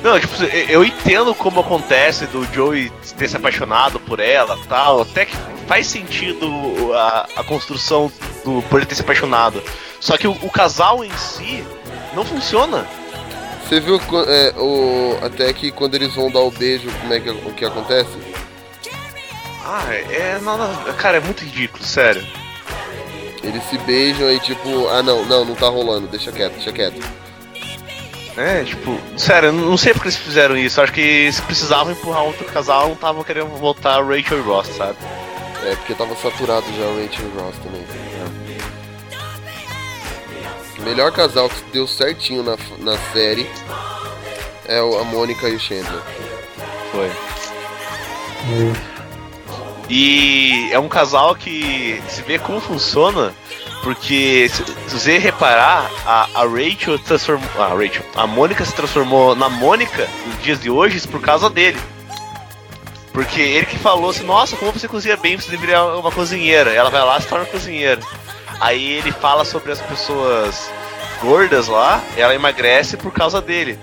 [0.03, 5.01] Não, tipo, eu- eu entendo como acontece do Joey ter se apaixonado por ela tal.
[5.01, 5.35] Até que
[5.67, 8.13] faz sentido a, a construção
[8.45, 9.63] do por ele ter se apaixonado.
[10.05, 11.65] Só que o, o casal em si
[12.13, 12.87] não funciona.
[13.63, 13.99] Você viu
[14.29, 17.65] é, o, até que quando eles vão dar o beijo, como é que, o que
[17.65, 18.11] acontece?
[19.65, 20.93] Ah, é nada.
[20.93, 22.23] Cara, é muito ridículo, sério.
[23.43, 27.01] Eles se beijam e tipo, ah não, não, não tá rolando, deixa quieto, deixa quieto.
[28.37, 30.83] É, tipo, sério, eu não sei porque eles fizeram isso.
[30.83, 34.99] Acho que se precisavam empurrar outro casal, não estavam querendo voltar Rachel e Ross, sabe?
[35.65, 38.14] É, porque tava saturado já o Rachel e Ross também.
[40.85, 43.49] O melhor casal que deu certinho na, na série
[44.67, 46.03] é o- a Mônica e o Chandler.
[46.93, 47.11] Foi.
[49.89, 53.35] E é um casal que se vê como funciona,
[53.83, 57.49] porque se, se você reparar, a, a Rachel transformou.
[57.59, 61.81] A Rachel, a Mônica se transformou na Mônica nos dias de hoje por causa dele.
[63.11, 66.71] Porque ele que falou assim, nossa, como você cozinha bem, você deveria uma cozinheira.
[66.75, 68.01] Ela vai lá e se torna cozinheira.
[68.65, 70.73] Aí ele fala sobre as pessoas
[71.21, 73.79] gordas lá, ela emagrece por causa dele.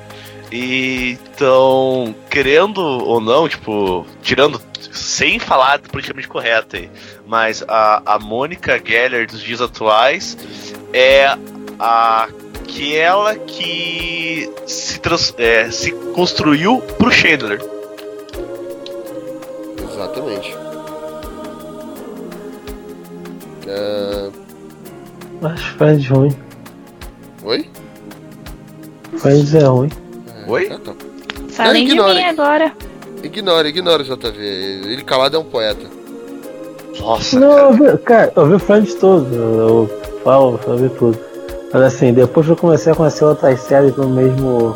[0.52, 4.60] E, então, querendo ou não, tipo, tirando,
[4.92, 6.90] sem falar politicamente correto aí,
[7.28, 10.36] mas a, a Mônica Geller dos dias atuais
[10.92, 11.28] é
[11.78, 17.62] aquela que se, trans, é, se construiu pro Chandler.
[19.78, 20.56] Exatamente.
[23.68, 24.41] É,
[25.42, 26.32] Acho Friends ruim.
[27.44, 27.70] Oi?
[29.18, 29.90] Friends é ruim.
[30.48, 30.70] Oi?
[30.72, 30.94] Ah, tá.
[31.50, 32.72] Falem de mim agora.
[33.24, 34.40] Ignora, ignora o JV.
[34.86, 35.86] Ele calado é um poeta.
[37.00, 37.62] Nossa, Não, cara.
[37.62, 39.34] eu vi, cara, eu vi Friends todo.
[39.34, 39.90] Eu
[40.24, 41.20] falo, eu vi tudo.
[41.74, 44.76] Mas assim, depois que eu comecei a conhecer outras séries do mesmo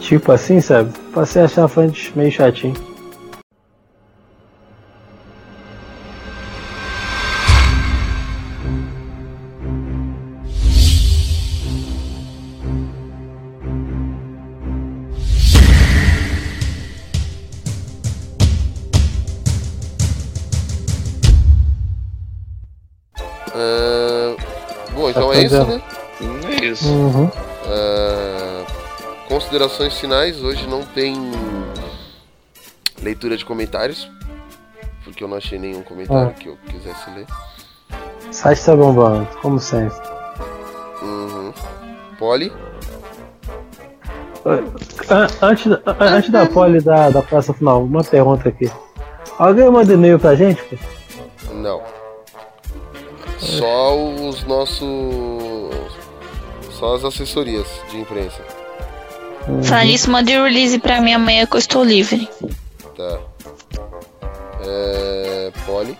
[0.00, 0.92] tipo assim, sabe?
[1.12, 2.74] Passei a achar Friends meio chatinho.
[29.74, 30.42] Considerações finais.
[30.42, 31.14] Hoje não tem
[33.02, 34.10] leitura de comentários.
[35.02, 36.32] Porque eu não achei nenhum comentário Ah.
[36.32, 37.26] que eu quisesse ler.
[38.28, 39.96] O site tá bombando, como sempre.
[41.02, 41.52] Uhum.
[42.18, 42.50] Poli?
[44.46, 44.64] An-
[45.42, 45.66] Antes,
[46.00, 48.70] antes da pole da, da praça final, uma pergunta aqui.
[49.38, 50.62] Alguém manda e-mail pra gente?
[50.62, 50.76] pô?
[51.54, 51.82] Não.
[53.38, 54.88] Só os nossos.
[56.70, 58.42] Só as assessorias de imprensa.
[59.62, 62.28] Falar nisso, mande o release pra mim amanhã que eu estou livre.
[62.96, 63.18] Tá.
[64.66, 65.52] É.
[65.66, 65.98] Poli?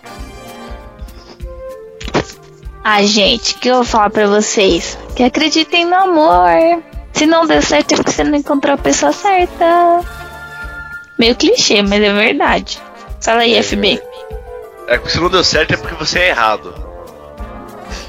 [2.82, 4.98] Ah, gente, o que eu vou falar pra vocês?
[5.14, 6.82] Que acreditem no amor.
[7.12, 10.00] Se não der certo é porque você não encontrou a pessoa certa.
[11.18, 12.80] Meio clichê, mas é verdade.
[13.20, 14.02] Fala aí, FB.
[14.88, 16.74] É que se não deu certo é porque você é errado.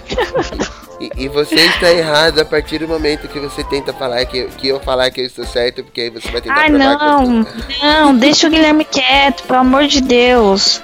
[0.99, 4.67] E, e você está errado a partir do momento que você tenta falar que, que
[4.69, 7.09] eu falar que eu estou certo, porque aí você vai tentar Ah, provar que eu
[7.29, 7.41] não.
[7.41, 10.81] estou- Não, deixa o Guilherme quieto, pelo amor de Deus.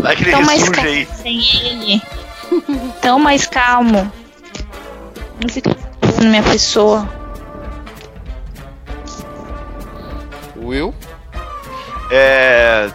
[0.00, 1.08] Vai que ele Tão mais calmo aí.
[1.22, 2.02] sem ele.
[3.00, 4.12] Tão mais calmo.
[5.42, 5.74] Não fica
[6.22, 7.08] na minha pessoa.
[10.56, 10.94] Will?
[12.10, 12.90] É.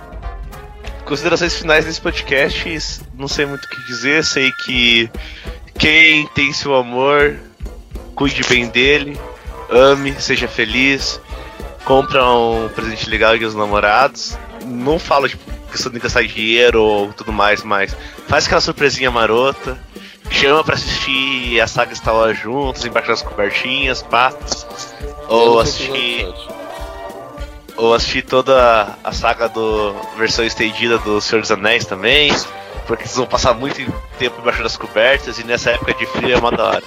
[1.06, 5.10] Considerações finais desse podcast, não sei muito o que dizer, sei que
[5.80, 7.40] quem tem seu amor,
[8.14, 9.18] cuide bem dele,
[9.70, 11.20] ame, seja feliz,
[11.86, 14.38] compra um presente legal de os namorados.
[14.66, 15.42] Não falo tipo,
[15.72, 17.96] questão de gastar dinheiro ou tudo mais, mas
[18.28, 19.82] faz aquela surpresinha marota,
[20.30, 24.34] chama pra assistir a saga Star Wars juntos, embaixo das cobertinhas, pá.
[25.30, 26.28] Ou assistir
[27.78, 32.30] ou assisti toda a saga do versão estendida do Senhor dos Anéis também,
[32.90, 33.78] porque vocês vão passar muito
[34.18, 36.84] tempo embaixo das cobertas e nessa época de frio é uma da hora.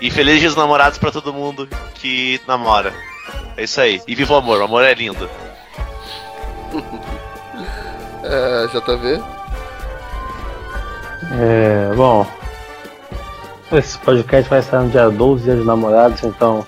[0.00, 2.94] E feliz dia dos namorados pra todo mundo que namora.
[3.56, 4.00] É isso aí.
[4.06, 5.28] E viva o amor, o amor é lindo.
[8.20, 9.22] É, JV?
[11.40, 12.26] É, bom.
[13.72, 16.66] Esse podcast vai sair no dia 12 dia dos namorados, então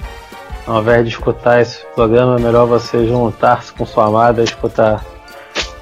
[0.66, 5.05] Ao invés de escutar esse programa, é melhor você juntar-se com sua amada e escutar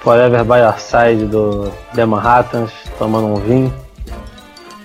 [0.09, 3.75] Forever by Your Side do The Manhattans, tomando um vinho.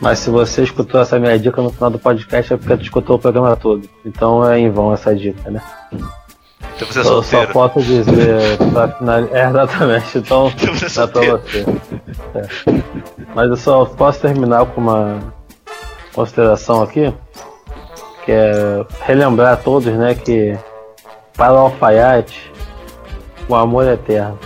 [0.01, 3.15] Mas se você escutou essa minha dica no final do podcast é porque tu escutou
[3.15, 3.87] o programa todo.
[4.05, 5.61] Então é em vão essa dica, né?
[6.75, 7.53] Então você é Eu só solteiro.
[7.53, 9.33] posso dizer pra finalizar.
[9.37, 11.71] É, exatamente, então Então você é dá pra solteiro.
[11.71, 12.37] você.
[12.37, 12.83] É.
[13.33, 15.19] Mas eu só posso terminar com uma
[16.13, 17.13] consideração aqui,
[18.25, 20.59] que é relembrar a todos, né, que
[21.37, 22.51] para o alfaiate
[23.47, 24.37] o amor é eterno.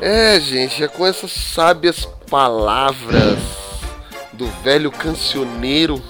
[0.00, 3.38] É, gente, é com essas sábias palavras
[4.32, 6.02] do velho cancioneiro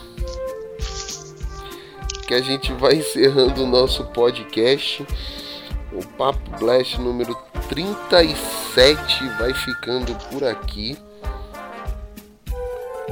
[2.25, 5.05] que a gente vai encerrando o nosso podcast.
[5.93, 7.37] O Papo Blast número
[7.69, 10.97] 37 vai ficando por aqui.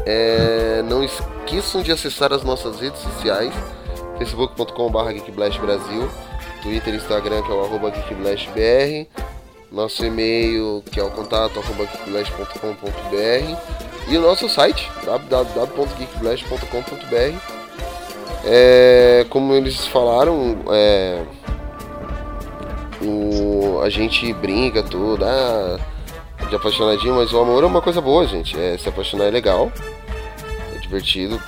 [0.07, 3.53] É, não esqueçam de acessar as nossas redes sociais
[4.17, 6.09] facebook.com.br geekblastbrasil
[6.63, 9.09] Twitter e Instagram que é o arroba geekblastbr
[9.70, 11.61] nosso e-mail que é o contato
[14.09, 17.59] e o nosso site www.geekblast.com.br
[18.45, 21.23] é, como eles falaram é,
[23.03, 25.78] o, a gente brinca tudo ah,
[26.49, 28.59] de apaixonadinho mas o amor é uma coisa boa gente.
[28.59, 29.70] É, se apaixonar é legal
[30.74, 31.39] é divertido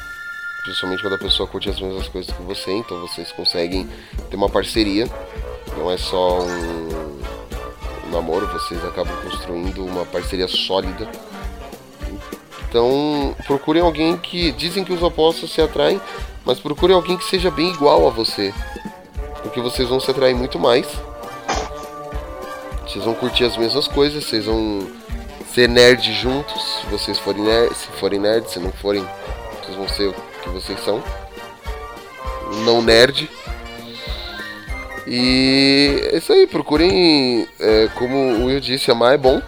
[0.62, 3.88] principalmente quando a pessoa curte as mesmas coisas que você então vocês conseguem
[4.28, 5.08] ter uma parceria
[5.78, 7.39] não é só um
[8.10, 11.08] namoro, vocês acabam construindo uma parceria sólida.
[12.68, 16.00] Então, procurem alguém que dizem que os opostos se atraem,
[16.44, 18.54] mas procurem alguém que seja bem igual a você,
[19.42, 20.86] porque vocês vão se atrair muito mais.
[22.86, 24.86] Vocês vão curtir as mesmas coisas, vocês vão
[25.54, 29.04] ser nerd juntos, se vocês forem nerd, se forem nerds, se não forem,
[29.60, 31.02] vocês vão ser o que vocês são.
[32.64, 33.30] Não nerd.
[35.06, 39.40] E é isso aí, procurem, é, como o Will disse, amar é bom.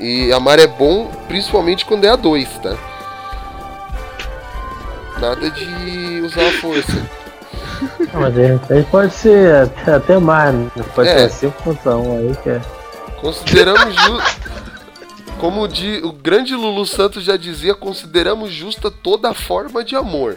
[0.00, 2.76] E amar é bom principalmente quando é a dois, tá?
[5.20, 6.92] Nada de usar a força.
[8.12, 10.70] Não, mas de repente pode ser até, mais, né?
[10.94, 11.28] Pode É.
[11.28, 12.60] ser 5 contra 1 aí que é.
[13.20, 14.48] Consideramos justo.
[15.40, 20.36] Como di- o grande Lulu Santos já dizia, consideramos justa toda forma de amor.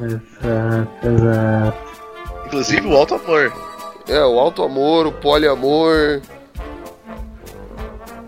[0.00, 1.93] Exato, exato.
[2.46, 3.52] Inclusive o alto amor.
[4.08, 6.20] É, o alto amor, o poliamor.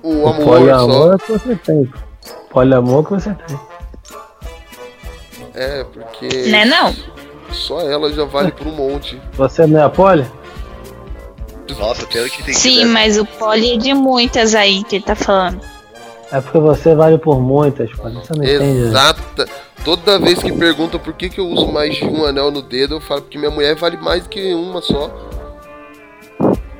[0.02, 1.14] O O amor poliamor só.
[1.14, 1.93] é que você tem.
[2.51, 3.60] Poliamor que você tem.
[5.55, 6.28] É, porque.
[6.48, 6.94] Né não?
[7.51, 9.20] Só ela já vale por um monte.
[9.34, 10.26] Você não é a poli?
[11.78, 15.14] Nossa, pelo que tem Sim, mas o poli é de muitas aí que ele tá
[15.16, 15.60] falando.
[16.32, 18.15] É porque você vale por muitas, poli.
[18.16, 18.59] Você não entende.
[18.65, 18.89] né?
[18.89, 19.47] Exata.
[19.85, 22.97] Toda vez que perguntam por que, que eu uso mais de um anel no dedo,
[22.97, 25.11] eu falo porque minha mulher vale mais que uma só.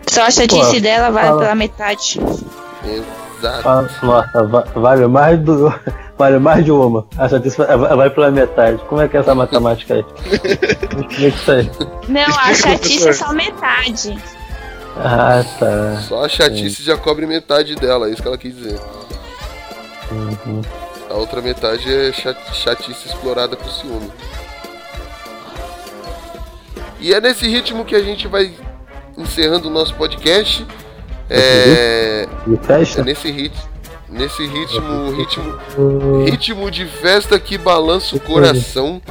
[0.09, 1.41] Só a chatice Pô, dela vale fala.
[1.43, 2.19] pela metade.
[2.85, 3.63] Exato.
[3.63, 5.73] Fala, Nossa, va- vale mais do.
[6.19, 7.07] Vale mais de uma.
[7.19, 8.81] A chatice vai, vai pela metade.
[8.89, 10.05] Como é que é essa matemática aí?
[10.97, 11.71] Me explica isso aí.
[12.09, 14.17] Não, a chatice é só metade.
[14.97, 16.01] Ah, tá.
[16.09, 18.81] Só a chatice já cobre metade dela, é isso que ela quis dizer.
[20.11, 20.63] Uhum.
[21.11, 24.11] A outra metade é chat- chatice explorada com ciúme.
[27.01, 28.53] E é nesse ritmo que a gente vai
[29.17, 30.67] encerrando o nosso podcast.
[31.29, 33.03] É, E é festa?
[33.03, 33.77] nesse ritmo.
[34.09, 39.03] Nesse ritmo, ritmo, ritmo de festa que balança o coração.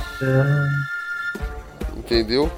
[1.95, 2.49] Entendeu?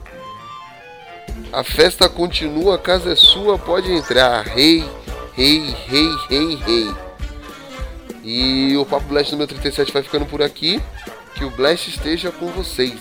[1.51, 4.43] A festa continua, a casa é sua, pode entrar.
[4.45, 4.85] Rei,
[5.33, 6.95] rei, rei, rei, rei.
[8.29, 10.81] E o Papo Blast número 37 vai ficando por aqui.
[11.35, 12.99] Que o Blast esteja com vocês.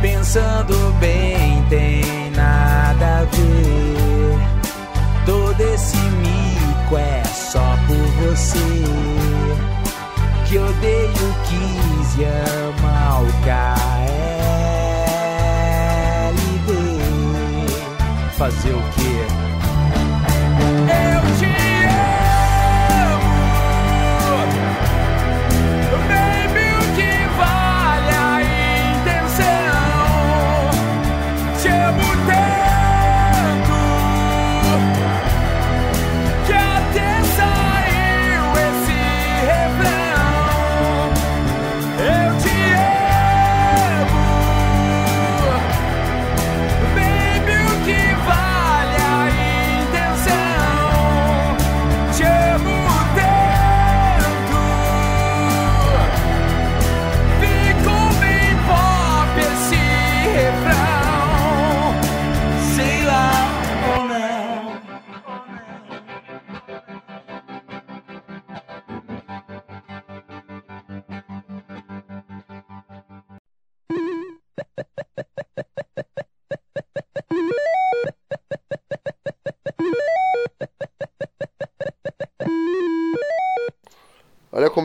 [0.00, 4.38] Pensando bem, tem nada a ver.
[5.24, 8.84] Todo esse mico é só por você
[10.46, 13.88] que odeio quis e ama o KLB.
[18.36, 19.51] Fazer o quê?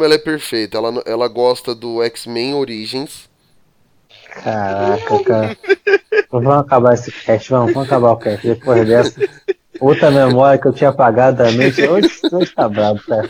[0.07, 0.77] Ela é perfeita.
[0.77, 3.29] Ela, ela gosta do X-Men Origins.
[4.29, 5.57] Caraca, cara.
[6.31, 8.47] Vamos acabar esse cast, vamos, vamos acabar o cast.
[8.47, 9.21] Depois dessa,
[9.79, 11.85] outra memória que eu tinha apagado da mente.
[11.87, 13.27] Hoje, hoje tá brabo, cara.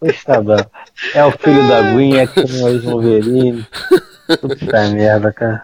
[0.00, 0.70] Hoje tá brabo.
[1.14, 3.66] É o filho da Gwen, é que tem o Wolverine.
[4.40, 5.62] Puta merda, cara.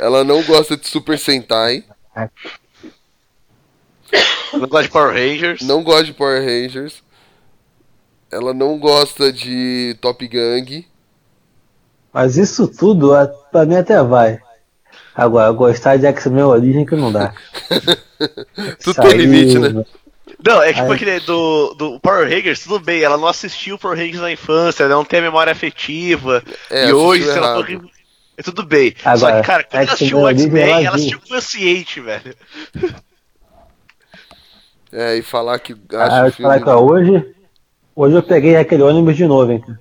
[0.00, 1.84] Ela não gosta de Super Sentai.
[4.52, 5.62] Eu não gosto de Power Rangers.
[5.62, 7.02] Não gosta de Power Rangers.
[8.34, 10.84] Ela não gosta de Top Gang.
[12.12, 14.40] Mas isso tudo, a- pra mim até vai.
[15.14, 17.32] Agora, gostar de X-Men Origem que não dá.
[18.82, 19.84] Tudo tem aí, limite, né?
[20.44, 20.96] Não, é tipo Ai.
[20.96, 24.94] aquele do, do Power Rangers, tudo bem, ela não assistiu Power Rangers na infância, ela
[24.96, 26.42] não tem a memória afetiva.
[26.68, 27.64] É, e hoje, se ela errado.
[27.66, 27.90] for.
[28.36, 28.94] É tudo bem.
[29.00, 32.34] Só Agora, que, cara, quando ela assistiu o X-Men, ela assistiu consciente, velho.
[34.96, 37.33] É, e falar que Ah, falar que ó, hoje,
[37.94, 39.60] hoje eu peguei aquele ônibus de novo, hein?
[39.60, 39.80] cara.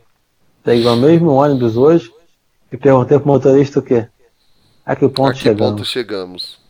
[0.64, 2.12] Peguei o mesmo ônibus hoje
[2.72, 4.08] e perguntei pro motorista o quê?
[4.86, 5.72] A que ponto A que chegamos?
[5.72, 6.63] ponto chegamos?